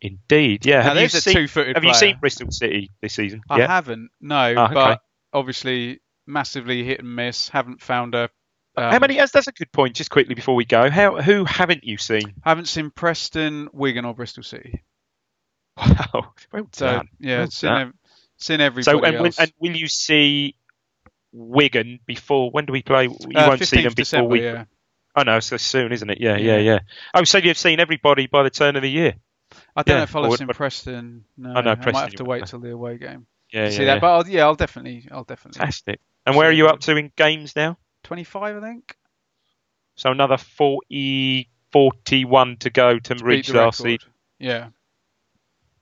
Indeed, 0.01 0.65
yeah. 0.65 0.83
Now, 0.83 0.93
have 0.93 1.01
you 1.01 1.09
seen 1.09 1.47
Have 1.47 1.83
you 1.83 1.93
seen 1.93 2.17
Bristol 2.19 2.51
City 2.51 2.91
this 3.01 3.13
season? 3.13 3.41
I 3.49 3.59
yeah. 3.59 3.67
haven't, 3.67 4.11
no, 4.21 4.53
Ah, 4.55 4.65
okay. 4.65 4.73
but 4.73 5.01
obviously 5.33 6.01
massively 6.27 6.83
hit 6.83 6.99
and 6.99 7.15
miss. 7.15 7.49
Haven't 7.49 7.81
found 7.81 8.13
a. 8.13 8.29
Um, 8.77 8.91
How 8.91 8.99
many? 8.99 9.15
That's, 9.17 9.31
that's 9.31 9.47
a 9.47 9.51
good 9.51 9.71
point. 9.71 9.95
Just 9.95 10.11
quickly 10.11 10.35
before 10.35 10.53
we 10.55 10.63
go, 10.63 10.89
how 10.89 11.19
who 11.19 11.45
haven't 11.45 11.83
you 11.83 11.97
seen? 11.97 12.35
Haven't 12.43 12.67
seen 12.67 12.91
Preston, 12.91 13.69
Wigan, 13.73 14.05
or 14.05 14.13
Bristol 14.13 14.43
City. 14.43 14.83
Wow, 15.77 16.33
well 16.53 16.69
So 16.73 16.85
done. 16.85 17.09
yeah, 17.19 17.39
Well 17.39 17.49
seen, 17.51 17.69
done. 17.69 17.81
ev- 17.81 17.93
seen 18.37 18.61
everybody 18.61 18.83
So 18.83 19.03
and, 19.03 19.17
will- 19.17 19.25
else. 19.25 19.39
and 19.39 19.51
will 19.59 19.75
you 19.75 19.87
see 19.87 20.55
Wigan 21.31 21.99
before? 22.05 22.51
When 22.51 22.65
do 22.65 22.73
we 22.73 22.81
play? 22.83 23.05
You 23.05 23.17
Uh, 23.35 23.47
won't 23.47 23.65
see 23.65 23.81
them 23.81 23.93
before 23.95 24.23
we. 24.27 24.43
yeah. 24.43 24.65
Oh 25.15 25.23
no, 25.23 25.39
so 25.39 25.57
soon, 25.57 25.91
isn't 25.91 26.09
it? 26.11 26.19
Yeah, 26.21 26.37
yeah, 26.37 26.57
Yeah. 26.57 26.79
Oh, 27.15 27.23
so 27.23 27.39
you've 27.39 27.57
seen 27.57 27.79
everybody 27.79 28.27
by 28.27 28.43
the 28.43 28.51
turn 28.51 28.75
of 28.75 28.83
the 28.83 28.89
year? 28.91 29.15
I 29.75 29.81
don't 29.81 29.93
Yeah, 29.93 29.97
know 29.99 30.03
if 30.03 30.15
I'll 30.15 30.23
have 30.29 30.37
seen 30.37 30.47
Preston. 30.49 31.25
No, 31.35 31.53
Oh, 31.55 31.61
no, 31.61 31.71
I 31.71 31.75
Preston 31.75 31.93
might 31.93 32.01
have 32.01 32.13
to 32.15 32.25
wait 32.25 32.45
till 32.45 32.59
the 32.59 32.71
away 32.71 32.97
game 32.99 33.25
Yeah, 33.51 33.63
yeah. 33.65 33.69
see 33.71 33.85
that. 33.85 34.01
But 34.01 34.07
I'll, 34.13 34.27
yeah, 34.27 34.43
I'll 34.43 34.55
definitely, 34.55 35.07
I'll 35.11 35.23
definitely. 35.23 35.57
Fantastic. 35.59 35.99
And 36.27 36.35
where 36.35 36.49
are 36.49 36.51
you 36.53 36.67
up 36.67 36.81
to 36.81 36.95
in 36.95 37.11
games 37.15 37.55
now? 37.55 37.77
25, 38.07 38.57
I 38.57 38.61
think. 38.61 38.97
So 39.95 40.11
another 40.11 40.37
40, 40.37 41.49
41 41.71 42.57
to 42.57 42.69
go 42.69 42.99
to 42.99 43.15
Beat 43.15 43.23
reach 43.23 43.47
the 43.47 43.57
last 43.57 43.81
record. 43.81 44.05
Yeah, 44.39 44.67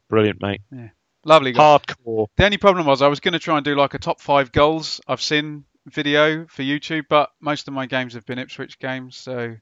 Brilliant, 0.10 0.42
mate. 0.42 0.62
Yeah. 0.72 0.90
lovely 1.24 1.52
guy. 1.52 1.60
Hardcore. 1.60 2.28
The 2.38 2.46
only 2.46 2.58
problem 2.58 2.86
was 2.86 3.02
I 3.02 3.08
was 3.08 3.20
going 3.20 3.34
to 3.34 3.40
try 3.40 3.58
and 3.58 3.66
do 3.66 3.76
like 3.76 3.94
a 3.94 4.00
top 4.00 4.22
five 4.22 4.52
goals 4.52 5.02
I've 5.08 5.22
seen 5.22 5.66
video 5.86 6.46
for 6.48 6.64
YouTube, 6.64 7.06
but 7.10 7.32
most 7.40 7.68
of 7.68 7.74
my 7.74 7.86
games 7.86 8.14
have 8.14 8.26
been 8.26 8.40
Ipswich 8.40 8.80
games, 8.80 9.16
so 9.16 9.56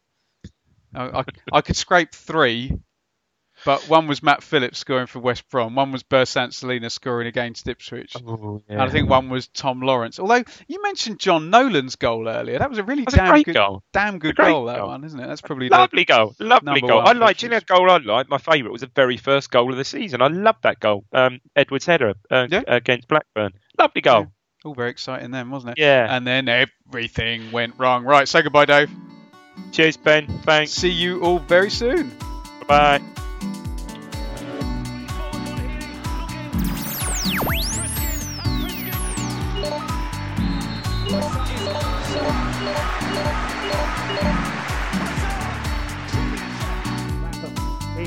I, 0.94 1.20
I, 1.20 1.24
I 1.52 1.62
could 1.62 1.76
scrape 1.76 2.14
three. 2.14 2.78
But 3.66 3.88
one 3.88 4.08
was 4.08 4.22
Matt 4.22 4.44
Phillips 4.44 4.78
scoring 4.80 5.08
for 5.08 5.20
West 5.20 5.50
Brom, 5.50 5.76
one 5.76 5.92
was 5.92 6.04
Bersant 6.04 6.54
Celina 6.54 6.90
scoring 6.90 7.28
against 7.28 7.68
Ipswich, 7.68 8.14
Oh, 8.28 8.62
and 8.68 8.82
I 8.82 8.90
think 8.90 9.10
one 9.10 9.30
was 9.30 9.48
Tom 9.48 9.82
Lawrence. 9.82 10.20
Although 10.20 10.44
you 10.68 10.82
mentioned 10.84 11.20
Jon 11.20 11.50
Nolan's 11.50 11.96
goal 11.96 12.28
earlier, 12.28 12.60
that 12.60 12.70
was 12.70 12.78
a 12.80 12.84
really 12.84 13.04
That's 13.04 13.14
a 13.16 13.18
damn 13.18 13.30
great 13.32 13.46
good, 13.46 13.56
goal. 13.56 13.84
damn 13.94 14.20
good 14.20 14.36
goal 14.36 14.66
that 14.66 14.78
goal. 14.78 14.88
one, 14.90 15.04
isn't 15.06 15.20
it? 15.20 15.28
That's 15.28 15.42
probably 15.42 15.70
Lovely 15.70 16.04
goal, 16.06 16.36
lovely 16.40 16.82
goal. 16.82 17.00
I 17.02 17.14
like. 17.14 17.42
You 17.42 17.50
know 17.50 17.58
a 17.58 17.62
goal 17.62 17.90
I 17.90 17.98
like? 17.98 18.30
My 18.30 18.38
favourite 18.38 18.72
was 18.72 18.82
the 18.82 18.92
very 18.94 19.18
first 19.18 19.50
goal 19.50 19.72
of 19.72 19.78
the 19.78 19.86
season. 19.86 20.22
I 20.22 20.28
love 20.28 20.58
that 20.64 20.80
goal. 20.80 21.06
Um, 21.14 21.40
Edwards 21.56 21.86
header 21.86 22.14
uh, 22.30 22.48
Yeah. 22.50 22.64
against 22.68 23.08
Blackburn. 23.08 23.54
Lovely 23.80 24.02
goal. 24.02 24.28
all 24.66 24.74
very 24.74 24.90
exciting 24.92 25.32
then, 25.32 25.50
wasn't 25.52 25.78
it? 25.78 25.82
Yeah. 25.82 26.08
And 26.10 26.26
then 26.28 26.48
everything 26.50 27.52
went 27.52 27.76
wrong. 27.78 28.04
Right, 28.04 28.28
say 28.28 28.42
goodbye, 28.42 28.66
Dave. 28.66 28.90
Cheers, 29.72 29.98
Ben. 29.98 30.28
Thanks. 30.44 30.72
See 30.72 30.90
you 30.92 31.22
all 31.22 31.40
very 31.40 31.70
soon. 31.70 32.12
Bye. 32.68 33.02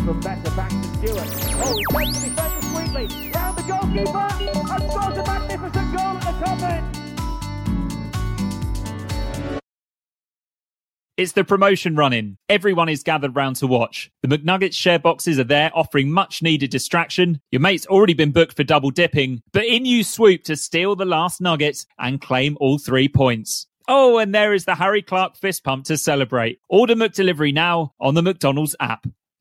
Even 0.06 0.20
better 0.20 0.50
back 0.54 0.70
to 0.70 0.84
Stewart. 0.84 1.26
Oh, 1.64 1.76
he 1.76 1.84
takes 1.96 2.20
the 2.20 2.28
defender 2.28 2.62
sweetly. 2.62 3.30
Round 3.32 3.58
the 3.58 3.62
goalkeeper 3.62 4.28
and 4.72 4.92
scores 4.92 5.18
a 5.18 5.24
magnificent 5.26 5.96
goal 5.96 6.16
at 6.16 6.22
the 6.22 6.44
top. 6.44 6.62
It's 11.16 11.32
the 11.32 11.42
promotion 11.42 11.96
running. 11.96 12.38
Everyone 12.48 12.88
is 12.88 13.02
gathered 13.02 13.34
round 13.34 13.56
to 13.56 13.66
watch. 13.66 14.12
The 14.22 14.28
McNuggets 14.28 14.74
share 14.74 15.00
boxes 15.00 15.40
are 15.40 15.44
there 15.44 15.72
offering 15.74 16.12
much 16.12 16.40
needed 16.40 16.70
distraction. 16.70 17.40
Your 17.50 17.60
mate's 17.60 17.86
already 17.86 18.14
been 18.14 18.30
booked 18.30 18.54
for 18.54 18.62
double 18.62 18.92
dipping, 18.92 19.42
but 19.52 19.64
in 19.64 19.86
you 19.86 20.04
swoop 20.04 20.44
to 20.44 20.54
steal 20.54 20.94
the 20.94 21.04
last 21.04 21.40
nugget 21.40 21.84
and 21.98 22.20
claim 22.20 22.56
all 22.60 22.78
three 22.78 23.08
points. 23.08 23.66
Oh, 23.88 24.18
and 24.18 24.32
there 24.32 24.54
is 24.54 24.66
the 24.66 24.76
Harry 24.76 25.02
Clarke 25.02 25.36
fist 25.36 25.64
pump 25.64 25.86
to 25.86 25.98
celebrate. 25.98 26.60
Order 26.68 26.94
McDelivery 26.94 27.52
now 27.52 27.92
on 27.98 28.14
the 28.14 28.22
McDonald's 28.22 28.76
app. 28.78 29.04